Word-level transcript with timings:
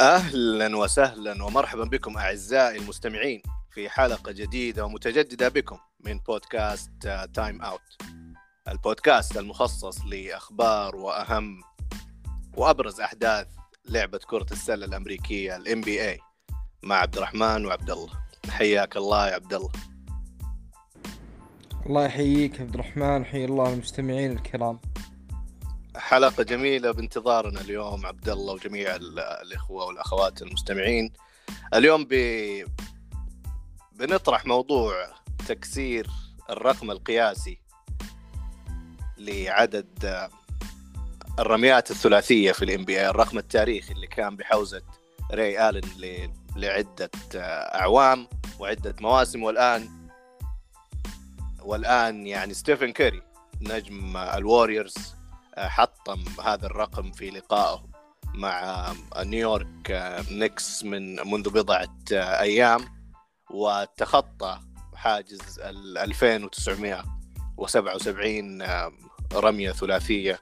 أهلا 0.00 0.76
وسهلا 0.76 1.44
ومرحبا 1.44 1.84
بكم 1.84 2.16
أعزائي 2.18 2.78
المستمعين 2.78 3.42
في 3.70 3.88
حلقة 3.88 4.32
جديدة 4.32 4.84
ومتجددة 4.84 5.48
بكم 5.48 5.78
من 6.00 6.18
بودكاست 6.18 6.90
Time 7.34 7.62
Out 7.62 7.80
البودكاست 8.68 9.36
المخصص 9.36 10.04
لأخبار 10.04 10.96
وأهم 10.96 11.60
وأبرز 12.56 13.00
أحداث 13.00 13.46
لعبة 13.88 14.18
كرة 14.18 14.46
السلة 14.52 14.86
الأمريكية 14.86 15.56
ال 15.56 15.80
NBA 15.80 16.18
مع 16.82 16.96
عبد 16.96 17.16
الرحمن 17.16 17.66
وعبد 17.66 17.90
الله. 17.90 18.10
حياك 18.50 18.96
الله 18.96 19.28
يا 19.28 19.34
عبد 19.34 19.54
الله. 19.54 19.72
الله 21.86 22.04
يحييك 22.04 22.60
عبد 22.60 22.74
الرحمن 22.74 23.24
حي 23.24 23.44
الله 23.44 23.72
المستمعين 23.72 24.32
الكرام. 24.32 24.80
حلقة 26.00 26.42
جميلة 26.42 26.90
بانتظارنا 26.90 27.60
اليوم 27.60 28.06
عبد 28.06 28.28
الله 28.28 28.52
وجميع 28.52 28.96
الإخوة 29.42 29.84
والأخوات 29.84 30.42
المستمعين. 30.42 31.12
اليوم 31.74 32.06
ب... 32.10 32.14
بنطرح 33.92 34.46
موضوع 34.46 34.94
تكسير 35.48 36.06
الرقم 36.50 36.90
القياسي 36.90 37.60
لعدد 39.18 40.28
الرميات 41.38 41.90
الثلاثية 41.90 42.52
في 42.52 42.64
الام 42.64 42.84
بي 42.84 43.10
الرقم 43.10 43.38
التاريخي 43.38 43.92
اللي 43.92 44.06
كان 44.06 44.36
بحوزة 44.36 44.82
ري 45.32 45.68
آلن 45.68 45.88
ل... 45.98 46.30
لعدة 46.56 47.10
أعوام 47.34 48.28
وعدة 48.58 48.96
مواسم. 49.00 49.42
والآن 49.42 49.88
والآن 51.62 52.26
يعني 52.26 52.54
ستيفن 52.54 52.92
كيري 52.92 53.22
نجم 53.60 54.16
الواريورز 54.16 55.19
حطم 55.68 56.24
هذا 56.44 56.66
الرقم 56.66 57.12
في 57.12 57.30
لقائه 57.30 57.90
مع 58.34 58.86
نيويورك 59.16 60.14
نيكس 60.30 60.84
من 60.84 61.30
منذ 61.30 61.50
بضعة 61.50 61.96
أيام 62.12 63.00
وتخطى 63.50 64.60
حاجز 64.94 65.60
ال 65.60 65.98
2977 65.98 68.62
رمية 69.34 69.72
ثلاثية 69.72 70.40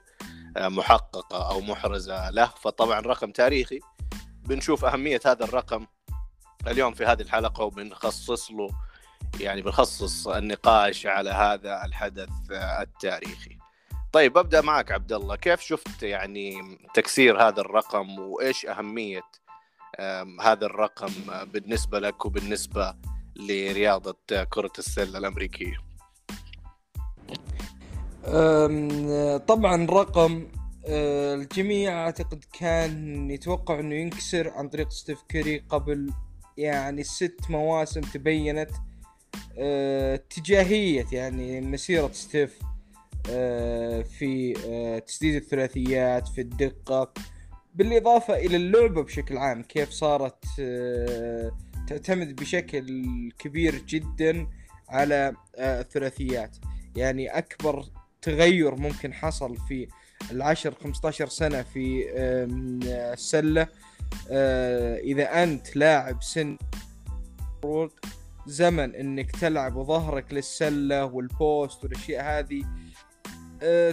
محققة 0.57 1.51
أو 1.51 1.61
محرزة 1.61 2.29
له. 2.29 2.45
فطبعا 2.45 2.99
رقم 2.99 3.31
تاريخي. 3.31 3.79
بنشوف 4.43 4.85
أهمية 4.85 5.19
هذا 5.25 5.45
الرقم 5.45 5.85
اليوم 6.67 6.93
في 6.93 7.05
هذه 7.05 7.21
الحلقة 7.21 7.63
وبنخصص 7.63 8.51
له 8.51 8.69
يعني 9.39 9.61
بنخصص 9.61 10.27
النقاش 10.27 11.05
على 11.05 11.29
هذا 11.29 11.85
الحدث 11.85 12.29
التاريخي. 12.51 13.58
طيب 14.11 14.37
أبدأ 14.37 14.61
معك 14.61 14.91
عبد 14.91 15.13
الله 15.13 15.35
كيف 15.35 15.61
شفت 15.61 16.03
يعني 16.03 16.77
تكسير 16.93 17.41
هذا 17.41 17.61
الرقم 17.61 18.19
وإيش 18.19 18.65
أهمية 18.65 19.21
هذا 20.41 20.65
الرقم 20.65 21.11
بالنسبة 21.53 21.99
لك 21.99 22.25
وبالنسبة 22.25 22.95
لرياضة 23.35 24.43
كرة 24.49 24.71
السلة 24.79 25.17
الأمريكية؟ 25.17 25.77
طبعا 29.47 29.85
رقم 29.85 30.47
أه، 30.85 31.35
الجميع 31.35 32.05
أعتقد 32.05 32.43
كان 32.59 33.31
يتوقع 33.31 33.79
إنه 33.79 33.95
ينكسر 33.95 34.49
عن 34.49 34.69
طريق 34.69 34.89
ستيف 34.89 35.21
كيري 35.21 35.63
قبل 35.69 36.13
يعني 36.57 37.03
ست 37.03 37.39
مواسم 37.49 38.01
تبينت 38.01 38.71
أه، 39.57 40.15
اتجاهيه 40.15 41.05
يعني 41.11 41.61
مسيرة 41.61 42.11
ستيف. 42.13 42.59
آه، 42.63 42.68
في 44.03 44.53
آه، 44.67 44.99
تسديد 44.99 45.35
الثلاثيات 45.35 46.27
في 46.27 46.41
الدقة 46.41 47.13
بالإضافة 47.75 48.35
إلى 48.35 48.55
اللعبة 48.55 49.03
بشكل 49.03 49.37
عام 49.37 49.63
كيف 49.63 49.89
صارت 49.89 50.45
آه، 50.59 51.51
تعتمد 51.87 52.35
بشكل 52.35 53.03
كبير 53.39 53.75
جدا 53.75 54.47
على 54.89 55.33
الثلاثيات. 55.59 56.57
يعني 56.95 57.37
أكبر 57.37 57.85
تغير 58.21 58.75
ممكن 58.75 59.13
حصل 59.13 59.57
في 59.57 59.87
العشر 60.31 60.73
15 60.83 61.27
سنة 61.27 61.61
في 61.61 62.05
السلة 63.13 63.67
إذا 65.03 65.43
أنت 65.43 65.75
لاعب 65.75 66.23
center 66.23 66.57
زمن 68.49 68.95
إنك 68.95 69.31
تلعب 69.31 69.75
وظهرك 69.75 70.33
للسلة 70.33 71.05
وال 71.05 71.31
post 71.31 71.83
والأشياء 71.83 72.39
هذه 72.39 72.61
آه، 72.61 72.88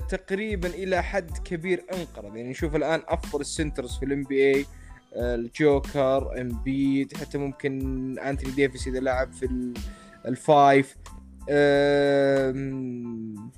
تقريبا 0.09 0.69
إلى 0.69 1.03
حد 1.03 1.39
كبير 1.39 1.85
انقرض. 1.93 2.37
يعني 2.37 2.51
نشوف 2.51 2.77
الآن 2.77 3.03
أفضل 3.09 3.41
ال 3.41 3.48
centers 3.48 3.99
في 3.99 4.05
ال 4.05 4.23
NBA 4.23 4.67
الجوكر 5.17 6.41
إمبيد 6.41 7.17
حتى 7.17 7.39
ممكن 7.39 8.19
أنتوني 8.19 8.55
ديفيس 8.55 8.87
إذا 8.87 9.01
لعب 9.01 9.33
في 9.33 9.73
ال 10.27 10.39
five. 10.39 10.97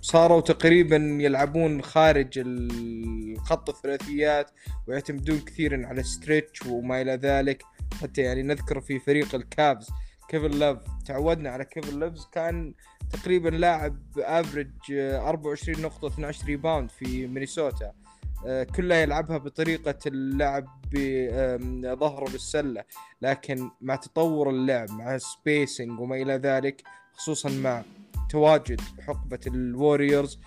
صاروا 0.01 0.41
تقريبا 0.41 0.97
يلعبون 0.97 1.83
خارج 1.83 2.29
الخط 2.37 3.69
الثلاثيات 3.69 4.51
ويعتمدون 4.87 5.39
كثيرا 5.39 5.87
على 5.87 6.03
stretch 6.03 6.67
وما 6.67 7.03
إلى 7.03 7.13
ذلك. 7.13 7.63
حتى 8.03 8.23
يعني 8.23 8.43
نذكر 8.43 8.81
في 8.81 8.99
فريق 8.99 9.35
ال 9.35 9.45
Cavs 9.45 9.89
كيفن 10.29 10.51
لاف 10.51 10.79
تعودنا 11.07 11.51
على 11.51 11.65
كيفن 11.65 12.01
لافز 12.01 12.29
كان 12.33 12.75
تقريبا 13.13 13.49
لاعب 13.49 13.99
average 14.19 14.69
24 14.91 15.83
نقطة 15.83 16.09
12 16.09 16.47
rebound 16.47 16.91
في 16.91 17.27
مينيسوتا. 17.27 17.93
آه، 18.47 18.65
كلها 18.65 18.97
يلعبها 18.97 19.39
بطريقة 19.39 19.99
اللعب 20.07 20.65
بظهره 20.93 22.31
للسلة 22.31 22.85
لكن 23.23 23.71
مع 23.81 23.97
تطور 23.97 24.51
اللعب 24.51 24.91
مع 24.91 25.19
spacing 25.19 26.01
وما 26.01 26.17
إلى 26.17 26.33
ذلك 26.33 26.83
خصوصا 27.13 27.49
مع 27.49 27.83
تواجد 28.31 28.81
حقبة 29.07 29.41
الوريورز 29.47 30.41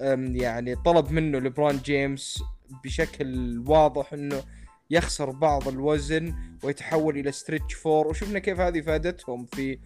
يعني 0.00 0.74
طلب 0.74 1.12
منه 1.12 1.38
لبران 1.38 1.76
جيمس 1.76 2.42
بشكل 2.84 3.58
واضح 3.66 4.12
إنه 4.12 4.42
يخسر 4.90 5.30
بعض 5.30 5.68
الوزن 5.68 6.34
ويتحول 6.62 7.18
إلى 7.18 7.32
stretch 7.32 7.74
four 7.74 8.06
وشفنا 8.06 8.38
كيف 8.38 8.60
هذه 8.60 8.80
فادتهم 8.80 9.46
في 9.46 9.78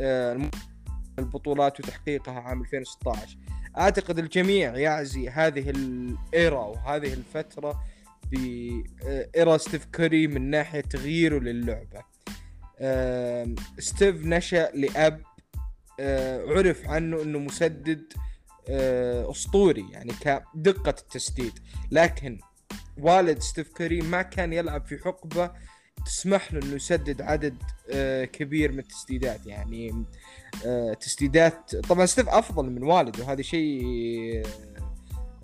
آه، 0.00 0.50
البطولات 1.18 1.80
وتحقيقها 1.80 2.40
عام 2.40 2.60
2016 2.60 3.38
أعتقد 3.78 4.18
الجميع 4.18 4.76
يعزي 4.76 5.28
هذه 5.28 5.70
ال 5.70 5.94
era 5.94 6.64
وهذه 6.64 7.12
الفترة 7.12 7.80
ب 8.30 8.62
era 8.62 9.56
ستيف 9.56 9.84
كوري 9.94 10.26
من 10.26 10.50
ناحية 10.50 10.80
تغييره 10.80 11.38
للعبة. 11.38 12.02
ستيف 13.78 14.26
نشأ 14.26 14.70
لأب 14.74 15.22
آه، 16.00 16.46
عرف 16.46 16.88
عنه 16.88 17.22
إنه 17.22 17.38
مسدد 17.38 18.12
آه، 18.68 19.30
أسطوري 19.30 19.86
يعني 19.90 20.12
كدقة 20.20 20.94
التسديد. 20.98 21.52
لكن 21.90 22.38
والد 22.98 23.38
ستيف 23.38 23.68
كوري 23.68 24.00
ما 24.00 24.22
كان 24.22 24.52
يلعب 24.52 24.86
في 24.86 24.98
حقبة 24.98 25.50
تسمح 26.06 26.52
له 26.52 26.62
إنه 26.62 26.74
يسدد 26.74 27.22
عدد 27.22 27.56
آه، 27.90 28.24
كبير 28.24 28.72
من 28.72 28.78
التسديدات. 28.78 29.46
يعني 29.46 29.90
آه، 29.90 30.04
تسديدات. 31.00 31.76
طبعا 31.76 32.06
ستيف 32.06 32.28
أفضل 32.28 32.70
من 32.70 32.82
والده 32.82 33.24
وهذا 33.24 33.42
شيء 33.42 34.42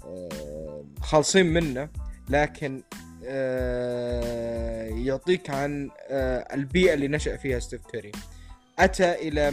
آه، 0.04 0.84
خالصين 1.00 1.46
منه. 1.46 1.88
لكن 2.28 2.82
يعطيك 5.06 5.50
عن 5.50 5.90
البيئة 6.52 6.94
اللي 6.94 7.08
نشأ 7.08 7.36
فيها 7.36 7.58
ستيف 7.58 7.80
كوري 7.86 8.12
أتى 8.78 9.28
إلى 9.28 9.50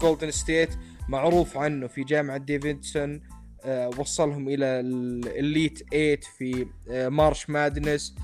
جولدن 0.00 0.30
ستيت 0.30 0.70
معروف 1.08 1.56
عنه 1.56 1.86
في 1.86 2.04
جامعة 2.04 2.36
ديفيدسون 2.36 3.20
وصلهم 3.98 4.48
إلى 4.48 4.66
ال 4.66 4.85
Elite 4.85 5.78
8 5.78 6.20
في 6.38 6.66
March 7.10 7.50
Madness 7.50 8.14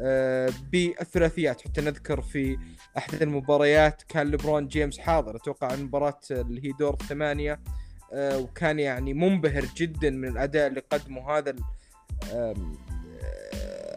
آه، 0.00 0.52
بالثلاثيات 0.72 1.60
حتى 1.60 1.80
نذكر 1.80 2.20
في 2.20 2.58
أحد 2.98 3.22
المباريات 3.22 4.02
كان 4.08 4.26
لبرون 4.26 4.68
جيمس 4.68 4.98
حاضر. 4.98 5.36
أتوقع 5.36 5.74
المباراه 5.74 6.20
اللي 6.30 6.68
هي 6.68 6.72
دور 6.78 6.96
ثمانية 6.96 7.60
آه، 8.12 8.38
وكان 8.38 8.78
يعني 8.78 9.14
منبهر 9.14 9.64
جدا 9.76 10.10
من 10.10 10.28
الأداء 10.28 10.66
اللي 10.66 10.82
قدمه 10.90 11.30
هذا 11.30 11.54
آه، 12.32 12.54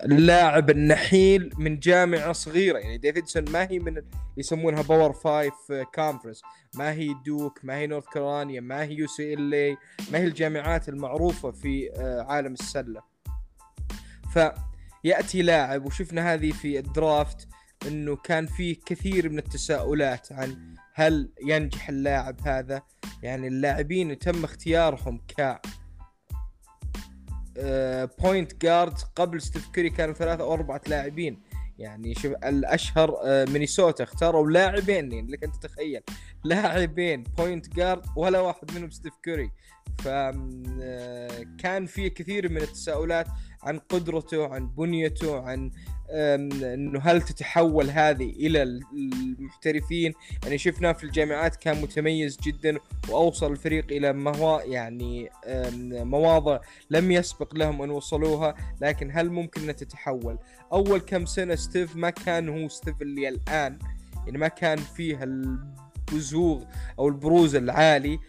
اللاعب 0.05 0.69
النحيل 0.69 1.53
من 1.57 1.79
جامعة 1.79 2.31
صغيرة. 2.31 2.77
يعني 2.77 2.97
ديفيدسون 2.97 3.51
ما 3.51 3.67
هي 3.71 3.79
من 3.79 4.01
يسمونها 4.37 4.81
power 4.81 5.13
five 5.13 5.53
conference 5.95 6.41
ما 6.75 6.91
هي 6.91 7.15
دوك 7.25 7.59
ما 7.63 7.75
هي 7.75 7.87
نورث 7.87 8.05
كارولينا 8.05 8.61
ما 8.61 8.83
هي 8.83 8.93
UCLA 8.93 9.77
ما 10.11 10.19
هي 10.19 10.23
الجامعات 10.23 10.89
المعروفة 10.89 11.51
في 11.51 11.89
عالم 12.27 12.53
السلة. 12.53 13.01
ف 14.33 14.39
يأتي 15.03 15.41
لاعب 15.41 15.85
وشفنا 15.85 16.33
هذه 16.33 16.51
في 16.51 16.79
ال 16.79 16.89
draft. 16.89 17.47
إنه 17.87 18.15
كان 18.15 18.45
فيه 18.45 18.75
كثير 18.85 19.29
من 19.29 19.37
التساؤلات 19.39 20.31
عن 20.31 20.75
هل 20.93 21.29
ينجح 21.43 21.89
اللاعب 21.89 22.47
هذا. 22.47 22.81
يعني 23.23 23.47
اللاعبين 23.47 24.19
تم 24.19 24.43
اختيارهم 24.43 25.17
ك 25.17 25.61
point 28.19 28.61
guard 28.61 28.97
قبل 29.15 29.41
ستيف 29.41 29.67
كوري 29.67 29.89
كانوا 29.89 30.13
ثلاثة 30.13 30.43
أو 30.43 30.53
أربعة 30.53 30.81
لاعبين. 30.87 31.41
يعني 31.79 32.15
شوف 32.15 32.33
الأشهر 32.43 33.17
آه، 33.25 33.45
مينيسوتا 33.45 34.03
اختاروا 34.03 34.51
لاعبين 34.51 35.11
يعني 35.11 35.31
لك 35.31 35.43
انت 35.43 35.55
تتخيل 35.55 36.01
لاعبين 36.43 37.23
point 37.23 37.75
guard 37.75 38.03
ولا 38.15 38.39
واحد 38.39 38.71
منهم 38.75 38.89
ستيف 38.89 39.13
كوري 39.25 39.51
فكان 39.99 41.85
في 41.85 42.09
كثير 42.09 42.51
من 42.51 42.57
التساؤلات 42.57 43.27
عن 43.63 43.79
قدرته 43.79 44.47
عن 44.47 44.67
بنيته 44.67 45.41
عن 45.41 45.71
إنه 46.09 46.99
هل 46.99 47.21
تتحول 47.21 47.89
هذه 47.89 48.29
إلى 48.29 48.63
المحترفين؟ 48.63 50.13
يعني 50.43 50.57
شفنا 50.57 50.93
في 50.93 51.03
الجامعات 51.03 51.55
كان 51.55 51.81
متميز 51.81 52.37
جدا 52.43 52.77
وأوصل 53.09 53.51
الفريق 53.51 53.85
إلى 53.91 54.13
ما 54.13 54.37
هو 54.37 54.59
يعني 54.59 55.29
مواضع 56.03 56.59
لم 56.89 57.11
يسبق 57.11 57.55
لهم 57.55 57.81
أن 57.81 57.89
وصلوها 57.89 58.55
لكن 58.81 59.11
هل 59.13 59.29
ممكن 59.29 59.61
انها 59.61 59.73
تتحول؟ 59.73 60.37
أول 60.73 60.99
كم 60.99 61.25
سنة 61.25 61.55
ستيف 61.55 61.95
ما 61.95 62.09
كان 62.09 62.49
هو 62.49 62.67
ستيف 62.67 63.01
اللي 63.01 63.29
الآن 63.29 63.79
يعني 64.25 64.37
ما 64.37 64.47
كان 64.47 64.77
فيه 64.77 65.23
البزوغ 65.23 66.63
أو 66.99 67.07
البروز 67.07 67.55
العالي 67.55 68.19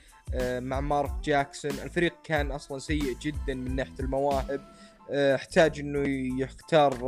مع 0.42 0.80
مارك 0.80 1.12
جاكسون. 1.24 1.70
الفريق 1.70 2.14
كان 2.24 2.50
أصلا 2.50 2.78
سيء 2.78 3.16
جدا 3.22 3.54
من 3.54 3.76
ناحية 3.76 3.94
المواهب. 4.00 4.60
آه، 4.60 4.77
احتاج 5.10 5.80
إنه 5.80 6.08
يختار 6.40 6.98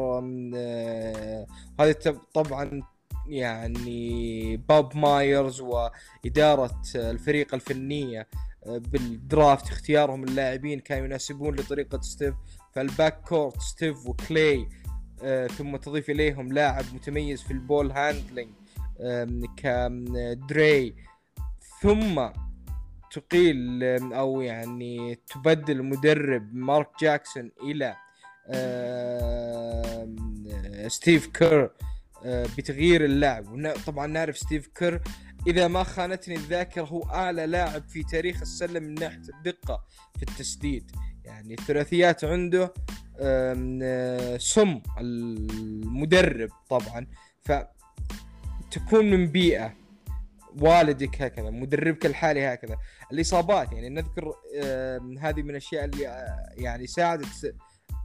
آه، 0.57 1.47
هذا 1.81 1.93
طبعا 2.35 2.83
يعني 3.29 4.57
بوب 4.57 4.97
مايرز 4.97 5.61
وإدارة 5.61 6.83
الفريق 6.95 7.55
الفنية 7.55 8.29
آه، 8.67 8.79
بال 8.79 9.05
draft 9.05 9.69
اختيارهم 9.69 10.25
اللاعبين 10.25 10.81
كانوا 10.81 11.05
يناسبون 11.05 11.55
لطريقة 11.55 12.01
ستيف 12.01 12.35
فال 12.73 12.89
back 12.89 13.21
court 13.21 13.61
ستيف 13.61 14.07
وكلاي 14.07 14.69
ثم 15.59 15.77
تضيف 15.77 16.11
إليهم 16.11 16.53
لاعب 16.53 16.85
متميز 16.95 17.43
في 17.43 17.51
ال 17.51 17.59
ball 17.59 17.91
handling 17.91 18.51
كدريموند 19.57 20.95
ثم 21.83 22.29
تقيل 23.11 23.83
أو 24.13 24.41
يعني 24.41 25.15
تبدل 25.15 25.77
المدرب 25.77 26.55
مارك 26.55 26.89
جاكسون 27.01 27.51
إلى 27.63 27.97
ستيف 30.89 31.27
كير 31.27 31.71
آه، 32.25 32.47
بتغيير 32.59 33.05
اللعب 33.05 33.73
طبعا 33.87 34.07
نعرف 34.07 34.39
ستيف 34.39 34.67
كير 34.67 35.01
إذا 35.47 35.69
ما 35.69 35.83
خانتني 35.83 36.35
الذاكرة 36.35 36.83
هو 36.83 37.03
اعلى 37.03 37.47
لاعب 37.47 37.89
في 37.89 38.03
تاريخ 38.03 38.41
السله 38.41 38.81
من 38.81 38.95
ناحية 38.95 39.23
الدقة 39.39 39.85
في 40.17 40.23
التسديد. 40.23 40.91
يعني 41.25 41.55
الثلاثيات 41.55 42.25
عنده 42.25 42.75
آه، 43.21 44.37
سم 44.37 44.81
المدرب 44.99 46.51
طبعا. 46.71 47.07
فتكون 47.43 49.11
من 49.11 49.27
بيئة 49.27 49.80
والدك 50.59 51.23
هكذا 51.23 51.51
مدربك 51.51 52.07
الحالي 52.07 52.47
هكذا. 52.47 52.77
الإصابات 53.13 53.73
يعني 53.73 53.89
نذكر 53.89 54.35
آه 54.63 55.01
هذه 55.21 55.43
من 55.43 55.51
الأشياء 55.51 55.85
اللي 55.85 56.09
آه 56.09 56.53
يعني 56.57 56.87
ساعدت 56.87 57.55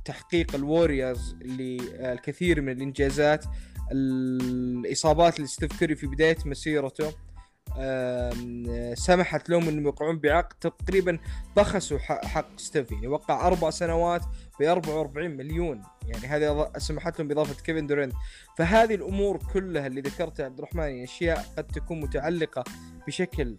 تحقيق 0.06 0.56
الوريورز 0.56 1.36
للكثير 1.42 2.62
من 2.62 2.70
الإنجازات. 2.70 3.46
الإصابات 3.92 5.40
لستيف 5.40 5.80
كوري 5.80 5.96
في 5.96 6.08
بداية 6.08 6.38
مسيرته 6.46 7.14
سمحت 8.94 9.50
لهم 9.50 9.68
أنهم 9.68 9.84
يوقعون 9.84 10.20
بعقد. 10.20 10.54
تقريبا 10.62 11.20
بخسوا 11.58 11.98
حق 12.00 12.58
ستيف 12.58 12.92
يعني 12.92 13.08
وقع 13.08 13.48
أربع 13.48 13.70
سنوات 13.70 14.22
ب 14.60 14.64
44 14.64 15.32
مليون. 15.32 15.82
يعني 16.08 16.28
هذه 16.28 16.72
سمحت 16.78 17.20
لهم 17.20 17.28
بإضافة 17.28 17.64
كيفن 17.64 17.88
دورنت 17.88 18.14
فهذه 18.58 18.96
الأمور 18.96 19.38
كلها 19.54 19.88
اللي 19.88 20.02
ذكرتها 20.02 20.46
عبد 20.46 20.58
الرحمن 20.58 20.84
يعني 20.84 21.04
أشياء 21.04 21.46
قد 21.58 21.64
تكون 21.64 22.02
متعلقة 22.02 22.64
بشكل 23.08 23.58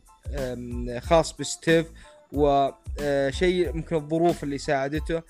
خاص 0.98 1.32
بستيف 1.37 1.87
وشيء 2.32 3.72
ممكن 3.72 3.96
الظروف 3.96 4.44
اللي 4.44 4.58
ساعدته. 4.58 5.22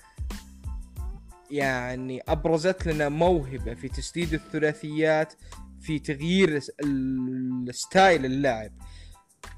يعني 1.51 2.21
أبرزت 2.27 2.87
لنا 2.87 3.09
موهبة 3.09 3.73
في 3.73 3.87
تسديد 3.87 4.33
الثلاثيات 4.33 5.33
في 5.81 5.99
تغيير 5.99 6.61
ال 6.83 7.07
style 7.07 8.25
اللاعب. 8.25 8.71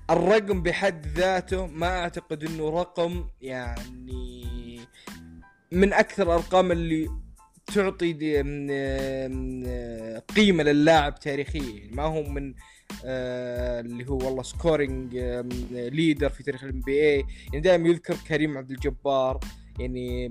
الرقم 0.10 0.64
بحد 0.64 1.08
ذاته 1.08 1.68
ما 1.68 2.00
أعتقد 2.00 2.44
إنه 2.44 2.70
رقم 2.70 3.28
يعني 3.42 4.39
من 5.72 5.94
أكثر 5.94 6.24
الأرقام 6.24 6.72
اللي 6.72 7.10
تعطي 7.76 8.14
قيمة 10.36 10.64
للاعب 10.64 11.20
تاريخيا. 11.20 11.62
يعني 11.62 11.96
ما 11.96 12.04
هو 12.04 12.24
من 12.24 12.54
آه 13.06 13.80
اللي 13.80 14.10
هو 14.10 14.18
والله 14.18 14.44
scoring 14.44 15.18
leader 15.72 16.30
في 16.30 16.44
تاريخ 16.44 16.64
ال 16.64 16.82
NBA 16.82 17.26
يعني 17.46 17.60
دائما 17.60 17.90
يذكر 17.90 18.16
كريم 18.28 18.58
عبد 18.58 18.72
الجبار 18.72 19.40
يعني 19.80 20.30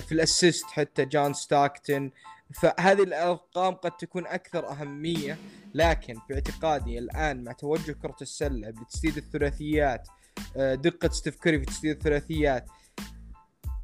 في 0.00 0.12
ال 0.12 0.20
assist 0.20 0.66
حتى 0.66 1.04
جون 1.04 1.34
ستاكتن 1.34 2.10
فهذه 2.54 3.02
الأرقام 3.02 3.74
قد 3.74 3.90
تكون 3.90 4.26
أكثر 4.26 4.70
أهمية. 4.70 5.38
لكن 5.74 6.14
في 6.28 6.34
اعتقادي 6.34 6.98
الآن 6.98 7.44
مع 7.44 7.52
توجه 7.52 7.92
كرة 7.92 8.16
السلة 8.22 8.70
بتسديد 8.70 9.16
الثلاثيات 9.16 10.08
آه، 10.56 10.74
دقة 10.74 11.08
ستيف 11.08 11.36
كوري 11.36 11.58
في 11.58 11.66
تسديد 11.66 11.90
الثلاثيات 11.90 12.66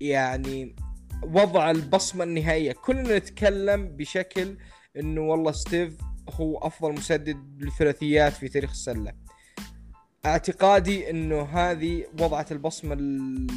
يعني 0.00 0.76
وضع 1.22 1.70
البصمة 1.70 2.24
النهائية. 2.24 2.72
كلنا 2.72 3.18
نتكلم 3.18 3.88
بشكل 3.88 4.56
إنه 4.96 5.20
والله 5.20 5.52
ستيف 5.52 5.96
هو 6.30 6.58
أفضل 6.58 6.92
مسدد 6.92 7.62
للثلاثيات 7.62 8.32
في 8.32 8.48
تاريخ 8.48 8.70
السلة. 8.70 9.12
اعتقادي 10.26 11.10
إنه 11.10 11.42
هذه 11.42 12.04
وضعت 12.20 12.52
البصمة 12.52 12.94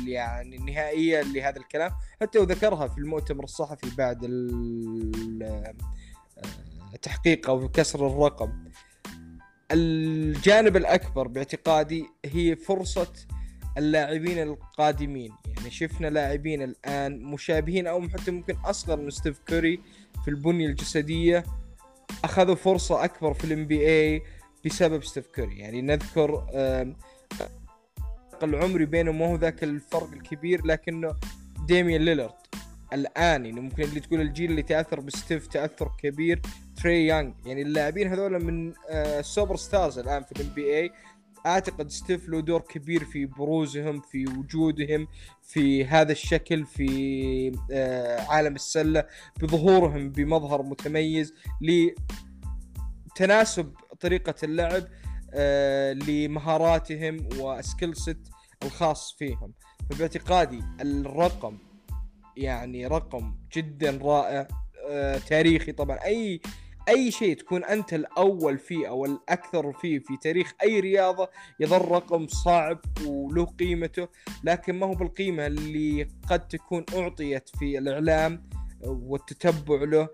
يعني 0.07 0.55
النهائية 0.55 1.21
لهذا 1.21 1.57
الكلام. 1.57 1.91
حتى 2.21 2.39
وذكرها 2.39 2.87
في 2.87 2.97
المؤتمر 2.97 3.43
الصحفي 3.43 3.95
بعد 3.97 4.19
التحقيق 6.93 7.49
أو 7.49 7.69
كسر 7.69 8.07
الرقم. 8.07 8.69
الجانب 9.71 10.77
الأكبر 10.77 11.27
باعتقادي 11.27 12.05
هي 12.25 12.55
فرصة 12.55 13.13
اللاعبين 13.77 14.41
القادمين. 14.41 15.31
يعني 15.57 15.71
شفنا 15.71 16.07
لاعبين 16.07 16.61
الآن 16.61 17.23
مشابهين 17.23 17.87
أو 17.87 18.09
حتى 18.09 18.31
ممكن 18.31 18.55
أصغر 18.65 18.99
من 18.99 19.09
ستيف 19.09 19.39
كوري 19.47 19.79
في 20.23 20.27
البنية 20.27 20.67
الجسدية 20.67 21.43
أخذوا 22.23 22.55
فرصة 22.55 23.03
أكبر 23.03 23.33
في 23.33 23.43
ال 23.43 23.67
NBA 23.67 24.21
بسبب 24.65 25.03
ستيف 25.03 25.27
كوري. 25.35 25.59
يعني 25.59 25.81
نذكر 25.81 26.45
العمري 28.43 28.85
بينهم 28.85 29.17
مو 29.17 29.25
هو 29.25 29.35
ذاك 29.35 29.63
الفرق 29.63 30.11
الكبير 30.13 30.65
لكنه 30.65 31.15
ديميان 31.67 32.01
ليلرد 32.01 32.33
الآن 32.93 33.45
يعني 33.45 33.61
ممكن 33.61 33.83
اللي 33.83 33.99
تقول 33.99 34.21
الجيل 34.21 34.51
اللي 34.51 34.61
تأثر 34.61 34.99
بستيف 34.99 35.47
تأثر 35.47 35.91
كبير 35.97 36.41
تري 36.83 37.07
يانج 37.07 37.33
يعني 37.45 37.61
اللاعبين 37.61 38.07
هذول 38.07 38.43
من 38.43 38.73
ال 38.89 39.55
superstars 39.55 39.99
الآن 39.99 40.23
في 40.23 40.31
ال 40.31 40.53
NBA 40.53 40.91
أعتقد 41.45 41.89
ستيف 41.89 42.29
له 42.29 42.39
دور 42.39 42.61
كبير 42.61 43.05
في 43.05 43.25
بروزهم 43.25 44.01
في 44.01 44.25
وجودهم 44.27 45.07
في 45.43 45.85
هذا 45.85 46.11
الشكل 46.11 46.65
في 46.65 47.51
آه، 47.71 48.21
عالم 48.21 48.55
السلة 48.55 49.05
بظهورهم 49.41 50.09
بمظهر 50.09 50.63
متميز 50.63 51.33
لتناسب 53.11 53.73
طريقة 53.99 54.35
اللعب 54.43 54.83
آه، 55.33 55.93
لمهاراتهم 55.93 57.29
وسكيل 57.39 57.95
ست 57.95 58.27
الخاص 58.63 59.15
فيهم. 59.19 59.53
فباعتقادي 59.89 60.63
الرقم 60.81 61.57
يعني 62.37 62.87
رقم 62.87 63.35
جدا 63.55 63.99
رائع 64.01 64.47
آه، 64.89 65.17
تاريخي 65.17 65.71
طبعا 65.71 65.97
أي 66.05 66.41
أي 66.89 67.11
شيء 67.11 67.37
تكون 67.37 67.63
أنت 67.63 67.93
الأول 67.93 68.57
فيه 68.57 68.87
أو 68.89 69.05
الأكثر 69.05 69.73
فيه 69.73 69.99
في 69.99 70.17
تاريخ 70.21 70.53
أي 70.63 70.79
رياضة 70.79 71.29
يظل 71.59 71.91
رقم 71.91 72.27
صعب 72.27 72.79
وله 73.05 73.45
قيمته 73.45 74.07
لكن 74.43 74.79
ما 74.79 74.85
هو 74.85 74.93
بالقيمة 74.93 75.47
اللي 75.47 76.07
قد 76.29 76.47
تكون 76.47 76.85
أعطيت 76.95 77.49
في 77.49 77.77
الإعلام 77.77 78.49
والتتبع 78.81 79.83
له. 79.83 80.07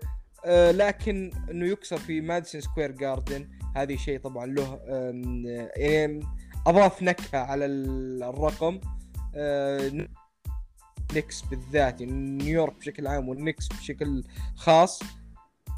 آه، 0.44 0.70
لكن 0.70 1.30
إنه 1.50 1.66
يكسر 1.66 1.96
في 1.96 2.20
ماديسون 2.20 2.60
سكوير 2.60 2.90
جاردن 2.90 3.48
هذه 3.76 3.96
شيء 3.96 4.20
طبعا 4.20 4.46
له 4.46 4.80
يعني 5.76 6.20
أضاف 6.66 7.02
نكهة 7.02 7.38
على 7.38 7.66
الرقم. 7.66 8.80
آه، 9.34 10.08
نيكس 11.14 11.42
بالذات 11.42 12.00
يعني 12.00 12.12
نيويورك 12.12 12.76
بشكل 12.78 13.06
عام 13.06 13.28
والنيكس 13.28 13.68
بشكل 13.68 14.24
خاص. 14.56 15.02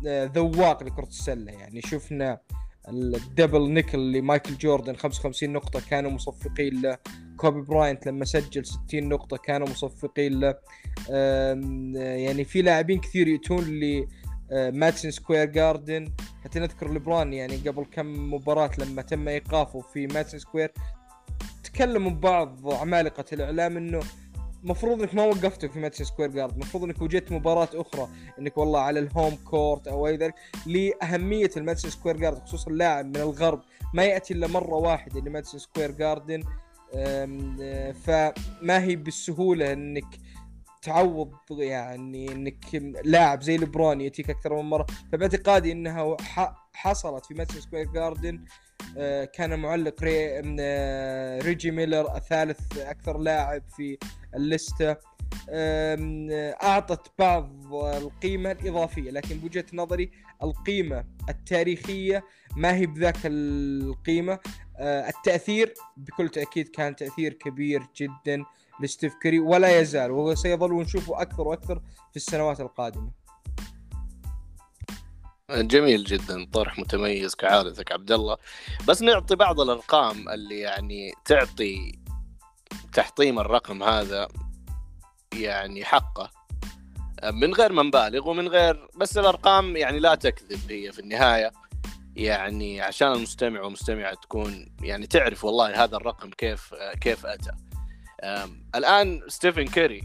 ذواق 0.04 0.82
لكرة 0.82 1.06
السلة. 1.06 1.52
يعني 1.52 1.80
شفنا 1.80 2.40
ال 2.88 3.00
double 3.00 3.70
nickel 3.70 4.12
لمايكل 4.12 4.56
جوردن 4.56 4.96
55 4.96 5.50
نقطة 5.50 5.80
كانوا 5.90 6.10
مصفقين 6.10 6.82
له. 6.82 6.98
كوبي 7.36 7.60
براينت 7.60 8.06
لما 8.06 8.24
سجل 8.24 8.66
60 8.66 9.08
نقطة 9.08 9.36
كانوا 9.36 9.68
مصفقين 9.68 10.40
له. 10.40 10.54
يعني 11.94 12.44
في 12.44 12.62
لاعبين 12.62 13.00
كثير 13.00 13.28
يأتون 13.28 13.64
ل 13.64 14.06
ماديسون 14.52 15.10
سكوير 15.10 15.44
جاردن 15.44 16.12
حتى 16.44 16.60
نذكر 16.60 16.92
لبرون 16.92 17.32
يعني 17.32 17.56
قبل 17.56 17.84
كم 17.84 18.34
مباراة 18.34 18.70
لما 18.78 19.02
تم 19.02 19.28
إيقافه 19.28 19.80
في 19.80 20.06
ماديسون 20.06 20.40
سكوير 20.40 20.72
تكلموا 21.64 22.10
بعض 22.10 22.72
عمالقة 22.72 23.24
الإعلام 23.32 23.76
إنه 23.76 24.00
المفروض 24.64 25.00
انك 25.00 25.14
ما 25.14 25.24
وقفته 25.24 25.68
في 25.68 25.78
ماديسون 25.78 26.02
سكوير 26.02 26.30
جاردن. 26.30 26.52
المفروض 26.52 26.84
انك 26.84 27.02
وجدت 27.02 27.32
مباراة 27.32 27.68
أخرى 27.74 28.08
إنك 28.38 28.58
والله 28.58 28.80
على 28.80 29.00
ال 29.00 29.07
home 29.07 29.34
court 29.34 29.88
أو 29.88 30.06
أي 30.06 30.16
ذلك 30.16 30.34
لأهمية 30.66 31.50
الماديسون 31.56 31.86
سكوير 31.86 32.16
جاردن 32.16 32.38
خصوصا 32.38 32.70
اللاعب 32.70 33.06
من 33.06 33.16
الغرب. 33.16 33.60
ما 33.94 34.04
يأتي 34.04 34.34
إلا 34.34 34.46
مرة 34.46 34.74
واحدة 34.74 35.20
لماديسون 35.20 35.48
سكوير 35.48 35.90
جاردن 35.90 36.42
فما 37.92 38.82
هي 38.82 38.96
بالسهولة 38.96 39.72
إنك 39.72 40.04
تعوض 40.82 41.32
يعني 41.50 42.32
إنك 42.32 42.64
لاعب 43.04 43.42
زي 43.42 43.56
لبرون 43.56 44.00
يأتيك 44.00 44.30
أكثر 44.30 44.62
من 44.62 44.68
مرة. 44.68 44.86
فباعتقادي 45.12 45.72
إنها 45.72 46.16
حصلت 46.72 47.26
في 47.26 47.34
ماديسون 47.34 47.54
سكوير 47.54 47.86
جاردن 47.92 48.44
كان 49.32 49.58
معلق 49.58 50.02
ري 50.02 50.42
آه، 50.60 51.38
ريجي 51.38 51.70
ميلر 51.70 52.16
الثالث 52.16 52.78
أكثر 52.78 53.18
لاعب 53.18 53.62
في 53.76 53.98
الليسته 54.34 54.96
أعطت 56.62 57.12
بعض 57.18 57.74
القيمة 57.74 58.52
الإضافية 58.52 59.10
لكن 59.10 59.38
بوجهة 59.38 59.64
نظري 59.72 60.10
القيمة 60.42 61.04
التاريخية 61.28 62.24
ما 62.56 62.74
هي 62.74 62.86
بذاك 62.86 63.18
القيمة. 63.24 64.38
آه، 64.76 65.08
التأثير 65.08 65.74
بكل 65.96 66.28
تأكيد 66.28 66.68
كان 66.68 66.96
تأثير 66.96 67.32
كبير 67.32 67.82
جدا 67.96 68.44
لستيف 68.82 69.14
كري 69.22 69.38
ولا 69.38 69.80
يزال 69.80 70.10
وسيظل 70.10 70.74
نشوفه 70.74 71.22
أكثر 71.22 71.48
وأكثر 71.48 71.82
في 72.10 72.16
السنوات 72.16 72.60
القادمة. 72.60 73.17
جميل 75.50 76.04
جدا 76.04 76.44
طرح 76.52 76.78
متميز 76.78 77.34
كعادتك 77.34 77.92
عبد 77.92 78.12
الله. 78.12 78.36
بس 78.88 79.02
نعطي 79.02 79.36
بعض 79.36 79.60
الأرقام 79.60 80.28
اللي 80.28 80.58
يعني 80.58 81.12
تعطي 81.24 81.98
تحطيم 82.92 83.38
الرقم 83.38 83.82
هذا 83.82 84.28
يعني 85.34 85.84
حقه. 85.84 86.30
من 87.32 87.54
غير 87.54 87.72
ما 87.72 87.82
نبالغ 87.82 88.28
ومن 88.28 88.48
غير 88.48 88.88
بس 88.96 89.18
الأرقام 89.18 89.76
يعني 89.76 89.98
لا 89.98 90.14
تكذب 90.14 90.72
هي 90.72 90.92
في 90.92 90.98
النهاية 90.98 91.52
يعني 92.16 92.80
عشان 92.80 93.12
المستمع 93.12 93.60
والمستمعة 93.60 94.14
تكون 94.14 94.74
يعني 94.82 95.06
تعرف 95.06 95.44
والله 95.44 95.84
هذا 95.84 95.96
الرقم 95.96 96.30
كيف 96.30 96.74
كيف 97.00 97.26
أتى. 97.26 97.52
الآن 98.74 99.22
ستيفن 99.28 99.64
كيري 99.64 100.02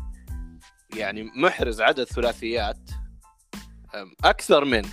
يعني 0.96 1.24
محرز 1.24 1.82
عدد 1.82 2.04
ثلاثيات. 2.04 2.90
أكثر 4.24 4.66
من 4.66 4.84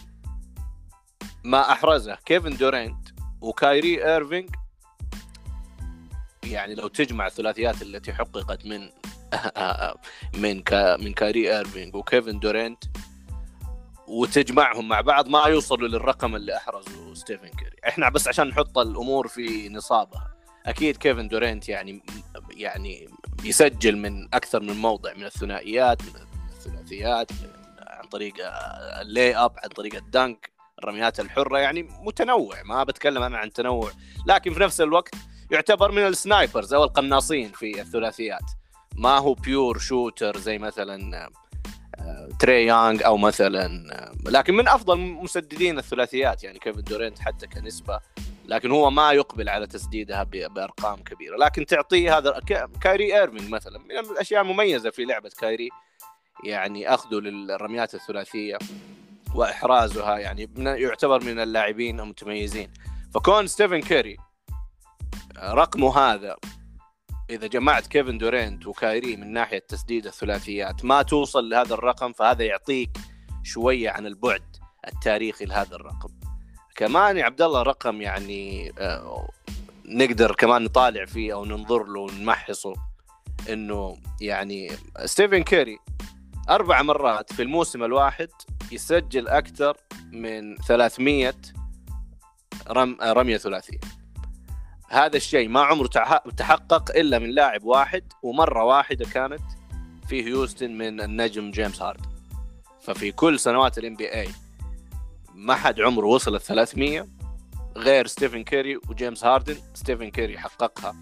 ما 1.44 1.72
أحرزه. 1.72 2.14
كيفن 2.14 2.56
دورينت 2.56 3.08
وكايري 3.40 4.04
إيرفينج. 4.04 4.50
يعني 6.44 6.74
لو 6.74 6.88
تجمع 6.88 7.26
الثلاثيات 7.26 7.82
التي 7.82 8.12
حققت 8.12 8.66
من 8.66 8.90
من 10.42 10.62
كا 10.62 10.96
من 10.96 11.12
كايري 11.12 11.56
إيرفينج 11.56 11.94
وكيفن 11.94 12.38
دورينت 12.38 12.84
وتجمعهم 14.06 14.88
مع 14.88 15.00
بعض 15.00 15.28
ما 15.28 15.44
يوصلوا 15.46 15.88
للرقم 15.88 16.36
اللي 16.36 16.56
أحرزه 16.56 17.14
ستيفن 17.14 17.48
كيري. 17.48 17.76
إحنا 17.88 18.08
بس 18.08 18.28
عشان 18.28 18.48
نحط 18.48 18.78
الأمور 18.78 19.28
في 19.28 19.68
نصابها. 19.68 20.30
أكيد 20.66 20.96
كيفن 20.96 21.28
دورينت 21.28 21.68
يعني 21.68 22.02
يعني 22.50 23.08
يسجل 23.44 23.96
من 23.96 24.34
أكثر 24.34 24.60
من 24.60 24.76
موضع 24.76 25.14
من 25.14 25.24
الثنائيات 25.24 26.02
من 26.02 26.10
الثلاثيات 26.50 27.32
عن 27.78 28.08
طريق 28.08 28.34
ال 29.00 29.36
layup 29.36 29.52
عن 29.62 29.68
طريق 29.68 29.94
ال 29.94 30.03
dunk. 30.03 30.50
الرميات 30.84 31.20
الحرة 31.20 31.58
يعني 31.58 31.88
متنوع 32.00 32.62
ما 32.62 32.84
بتكلم 32.84 33.22
أنا 33.22 33.38
عن 33.38 33.52
تنوع 33.52 33.90
لكن 34.26 34.54
في 34.54 34.60
نفس 34.60 34.80
الوقت 34.80 35.14
يعتبر 35.50 35.92
من 35.92 36.06
ال 36.06 36.15
snipers 36.15 36.74
أو 36.74 36.84
القناصين 36.84 37.48
في 37.48 37.80
الثلاثيات. 37.80 38.44
ما 38.96 39.18
هو 39.18 39.34
pure 39.34 39.78
shooter 39.78 40.36
زي 40.36 40.58
مثلا 40.58 41.28
آه، 41.98 42.28
تري 42.38 42.66
يانج 42.66 43.02
أو 43.02 43.16
مثلا 43.16 43.66
آه، 43.92 44.30
لكن 44.30 44.54
من 44.54 44.68
أفضل 44.68 44.98
مسددين 44.98 45.78
الثلاثيات 45.78 46.44
يعني 46.44 46.58
كيفن 46.58 46.82
دورينت 46.82 47.18
حتى 47.18 47.46
كنسبة 47.46 48.00
لكن 48.50 48.70
هو 48.70 48.90
ما 48.90 49.12
يقبل 49.12 49.48
على 49.48 49.66
تسديدها 49.66 50.22
بأرقام 50.22 50.96
كبيرة. 50.96 51.36
لكن 51.36 51.66
تعطيه 51.66 52.18
هذا 52.18 52.40
كايري 52.80 53.18
إيرفينج 53.20 53.50
مثلا 53.50 53.78
من 53.78 53.98
الأشياء 53.98 54.42
المميزة 54.42 54.90
في 54.90 55.04
لعبة 55.04 55.30
كايري 55.40 55.68
يعني 56.44 56.94
أخذه 56.94 57.14
للرميات 57.14 57.94
الثلاثية. 57.94 58.58
وإحرازها 59.34 60.18
يعني 60.18 60.50
يعتبر 60.56 61.24
من 61.24 61.38
اللاعبين 61.38 62.00
المتميزين. 62.00 62.72
فكون 63.14 63.46
ستيفن 63.46 63.80
كيري 63.80 64.16
رقمه 65.38 65.98
هذا 65.98 66.36
إذا 67.30 67.46
جمعت 67.46 67.86
كيفن 67.86 68.18
دورينت 68.18 68.66
وكايري 68.66 69.16
من 69.16 69.32
ناحية 69.32 69.58
تسديد 69.58 70.06
الثلاثيات 70.06 70.84
ما 70.84 71.02
توصل 71.02 71.48
لهذا 71.48 71.74
الرقم 71.74 72.12
فهذا 72.12 72.44
يعطيك 72.44 72.90
شوية 73.42 73.90
عن 73.90 74.06
البعد 74.06 74.56
التاريخي 74.88 75.44
لهذا 75.44 75.76
الرقم. 75.76 76.08
كمان 76.76 77.16
يا 77.16 77.24
عبد 77.24 77.42
الله 77.42 77.62
رقم 77.62 78.02
يعني 78.02 78.72
آه، 78.78 79.28
نقدر 79.84 80.34
كمان 80.34 80.64
نطالع 80.64 81.04
فيه 81.04 81.32
أو 81.32 81.44
ننظر 81.44 81.84
له 81.84 82.00
ونمحصه 82.00 82.74
إنه 83.48 83.96
يعني 84.20 84.70
ستيفن 85.04 85.42
كيري 85.42 85.78
أربع 86.48 86.82
مرات 86.82 87.32
في 87.32 87.42
الموسم 87.42 87.84
الواحد 87.84 88.28
يسجل 88.72 89.28
أكثر 89.28 89.76
من 90.12 90.56
300 90.56 91.34
رم 92.68 92.96
رمية 93.02 93.36
ثلاثيه 93.36 93.78
هذا 94.88 95.16
الشيء 95.16 95.48
ما 95.48 95.60
عمره 95.60 95.86
تحقق 96.36 96.96
إلا 96.96 97.18
من 97.18 97.30
لاعب 97.30 97.64
واحد 97.64 98.12
ومرة 98.22 98.64
واحدة 98.64 99.04
كانت 99.04 99.42
في 100.08 100.24
هيوستن 100.24 100.78
من 100.78 101.00
النجم 101.00 101.50
جيمس 101.50 101.82
هاردن 101.82 102.06
ففي 102.80 103.12
كل 103.12 103.40
سنوات 103.40 103.78
ال 103.78 103.94
NBA 103.94 104.28
ما 105.34 105.54
حد 105.54 105.80
عمره 105.80 106.06
وصل 106.06 106.34
ال 106.34 106.40
300 106.40 107.06
غير 107.76 108.06
ستيفن 108.06 108.44
كيري 108.44 108.76
وجيمس 108.76 109.24
هاردن. 109.24 109.56
ستيفن 109.74 110.10
كيري 110.10 110.38
حققها 110.38 110.96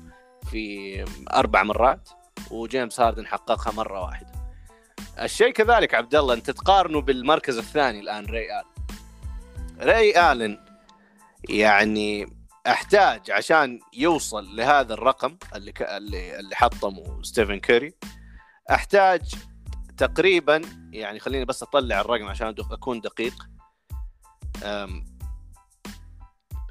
في 0.50 1.04
أربع 1.34 1.62
مرات 1.62 2.08
وجيمس 2.50 3.00
هاردن 3.00 3.26
حققها 3.26 3.72
مرة 3.72 4.00
واحدة. 4.00 4.37
الشيء 5.22 5.50
كذلك 5.50 5.94
عبد 5.94 6.14
الله 6.14 6.34
أنت 6.34 6.50
تقارنه 6.50 7.00
بالمركز 7.00 7.58
الثاني 7.58 8.00
الآن 8.00 8.24
ري 8.24 8.60
آلن. 8.60 8.64
ري 9.80 10.32
آلن 10.32 10.58
يعني 11.48 12.38
أحتاج 12.66 13.30
عشان 13.30 13.80
يوصل 13.92 14.56
لهذا 14.56 14.94
الرقم 14.94 15.36
اللي 15.54 15.72
ك... 15.72 15.82
اللي 15.82 16.40
اللي 16.40 16.56
حطمه 16.56 17.22
ستيفن 17.22 17.60
كيري 17.60 17.94
أحتاج 18.70 19.34
تقريبا 19.96 20.62
يعني 20.92 21.20
خليني 21.20 21.44
بس 21.44 21.62
أطلع 21.62 22.00
الرقم 22.00 22.26
عشان 22.26 22.54
أكون 22.70 23.00
دقيق. 23.00 23.34
أم... 24.64 25.04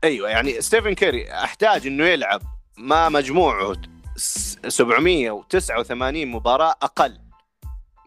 أيوه 0.03 0.29
يعني 0.29 0.62
ستيفن 0.62 0.93
كيري 0.93 1.34
أحتاج 1.34 1.88
إنه 1.88 2.05
يلعب 2.05 2.41
ما 2.77 3.10
مجموعة 3.10 3.75
789 4.15 6.25
مباراة 6.25 6.75
أقل. 6.81 7.26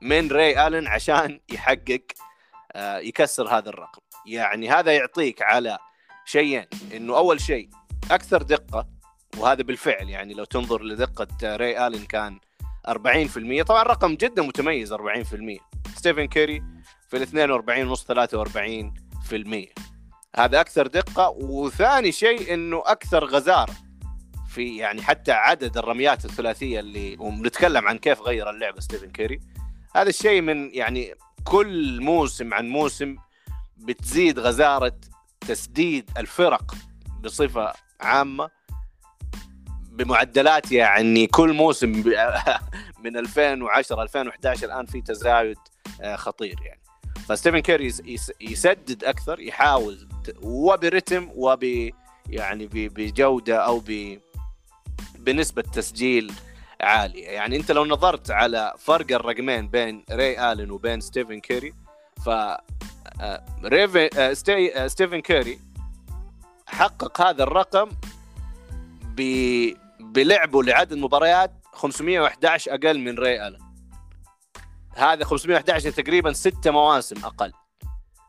من 0.03 0.29
ري 0.33 0.67
آلن 0.67 0.87
عشان 0.87 1.41
يحقق 1.53 2.03
آه، 2.73 2.99
يكسر 2.99 3.49
هذا 3.49 3.69
الرقم. 3.69 4.01
يعني 4.27 4.71
هذا 4.71 4.93
يعطيك 4.93 5.43
على 5.43 5.79
شيئين 6.25 6.67
إنه 6.95 7.17
أول 7.17 7.41
شيء 7.41 7.69
أكثر 8.11 8.43
دقة 8.43 8.87
وهذا 9.39 9.63
بالفعل 9.63 10.09
يعني 10.09 10.35
لو 10.35 10.45
تنظر 10.45 10.83
لدقة 10.83 11.57
ري 11.57 11.87
آلن 11.87 12.05
كان 12.05 12.41
40% 12.89 13.63
طبعا 13.63 13.83
رقم 13.83 14.15
جدا 14.15 14.43
متميز 14.43 14.93
40% 14.93 14.99
ستيفن 15.97 16.25
كيري 16.25 16.63
في 17.09 17.17
ال 17.17 17.23
42 17.23 17.87
ونص 17.87 18.07
43% 18.13 19.91
هذا 20.37 20.61
أكثر 20.61 20.87
دقة. 20.87 21.29
وثاني 21.29 22.13
شيء 22.13 22.55
إنه 22.55 22.83
أكثر 22.87 23.25
غزاره 23.25 23.75
في 24.49 24.77
يعني 24.77 25.03
حتى 25.03 25.33
عدد 25.33 25.79
الرميات 25.79 26.25
الثلاثية 26.25 26.81
اللي 26.81 27.17
ونتكلم 27.19 27.89
عن 27.89 27.99
كيف 27.99 28.21
غير 28.21 28.51
اللعبة 28.51 28.81
ستيفن 28.81 29.11
كيري. 29.11 29.41
هذا 29.97 30.09
الشيء 30.09 30.41
من 30.41 30.75
يعني 30.75 31.15
كل 31.45 32.01
موسم 32.03 32.55
عن 32.55 32.69
موسم 32.69 33.17
بتزيد 33.77 34.39
غزارة 34.39 34.93
تسديد 35.41 36.11
الفرق 36.19 36.75
بصفة 37.21 37.73
عامة 38.01 38.51
بمعدلات 39.91 40.73
يعني 40.73 41.27
كل 41.27 41.53
موسم 41.53 41.89
من 43.05 43.17
2010 43.17 44.03
2011 44.03 44.67
الآن 44.67 44.87
في 44.87 45.01
تزايد 45.01 45.57
آه، 46.01 46.17
خطير 46.17 46.57
يعني. 46.65 46.81
فستيفن 47.29 47.59
كيري 47.59 47.95
يسدد 48.41 49.05
أكثر 49.05 49.41
يحاول 49.41 50.09
وبرتم 50.43 51.29
وب 51.35 51.65
يعني 52.29 52.69
بجودة 52.73 53.57
أو 53.57 53.83
بنسبة 55.19 55.63
تسجيل 55.63 56.33
عاليه 56.81 57.27
يعني 57.27 57.57
انت 57.57 57.71
لو 57.71 57.85
نظرت 57.85 58.31
على 58.31 58.75
فرق 58.79 59.13
الرقمين 59.13 59.69
بين 59.69 60.05
ري 60.11 60.53
آلن 60.53 60.71
وبين 60.71 61.01
ستيفن 61.01 61.41
كيري 61.41 61.75
ف 62.25 62.29
آه، 62.29 62.61
آه، 63.19 64.33
ستي... 64.33 64.77
آه، 64.77 64.87
ستيفن 64.87 65.21
كيري 65.21 65.59
حقق 66.67 67.21
هذا 67.21 67.43
الرقم 67.43 67.91
ب... 69.17 69.21
بلعبه 70.01 70.63
لعدد 70.63 70.95
مباريات 70.95 71.53
511 71.73 72.75
أقل 72.75 72.99
من 72.99 73.19
ري 73.19 73.47
آلن 73.47 73.59
هذا 74.97 75.25
511 75.25 75.91
تقريبا 75.91 76.33
ستة 76.33 76.71
مواسم 76.71 77.25
أقل 77.25 77.53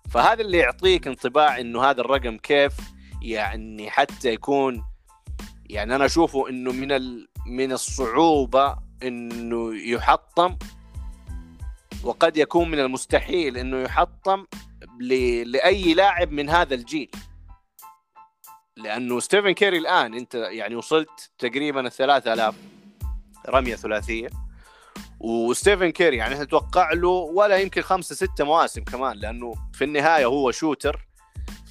فهذا 0.09 0.41
اللي 0.41 0.57
يعطيك 0.57 1.07
انطباع 1.07 1.59
إنه 1.59 1.83
هذا 1.83 2.01
الرقم 2.01 2.37
كيف 2.37 2.73
يعني 3.21 3.89
حتى 3.89 4.29
يكون 4.29 4.83
يعني 5.69 5.95
أنا 5.95 6.05
أشوفه 6.05 6.49
إنه 6.49 6.71
من. 6.71 6.91
من 7.47 7.71
الصعوبة 7.71 8.77
إنه 9.03 9.75
يحطم 9.75 10.57
وقد 12.03 12.37
يكون 12.37 12.71
من 12.71 12.79
المستحيل 12.79 13.57
إنه 13.57 13.77
يحطم. 13.77 14.45
لأي 15.45 15.93
لاعب 15.93 16.31
من 16.31 16.49
هذا 16.49 16.75
الجيل 16.75 17.11
لأنه 18.77 19.19
ستيفن 19.19 19.51
كيري 19.51 19.77
الآن 19.77 20.13
أنت 20.13 20.35
يعني 20.35 20.75
وصلت 20.75 21.31
تقريبا 21.37 21.87
ال 21.87 21.91
3000 21.91 22.55
رمية 23.49 23.75
ثلاثية 23.75 24.29
وستيفن 25.19 25.89
كيري 25.89 26.17
يعني 26.17 26.35
نتوقع 26.35 26.93
له 26.93 27.09
ولا 27.09 27.57
يمكن 27.57 27.81
خمسة 27.81 28.15
ستة 28.15 28.43
مواسم 28.43 28.83
كمان 28.83 29.17
لأنه 29.17 29.53
في 29.73 29.83
النهاية 29.83 30.25
هو 30.25 30.51
shooter 30.51 31.07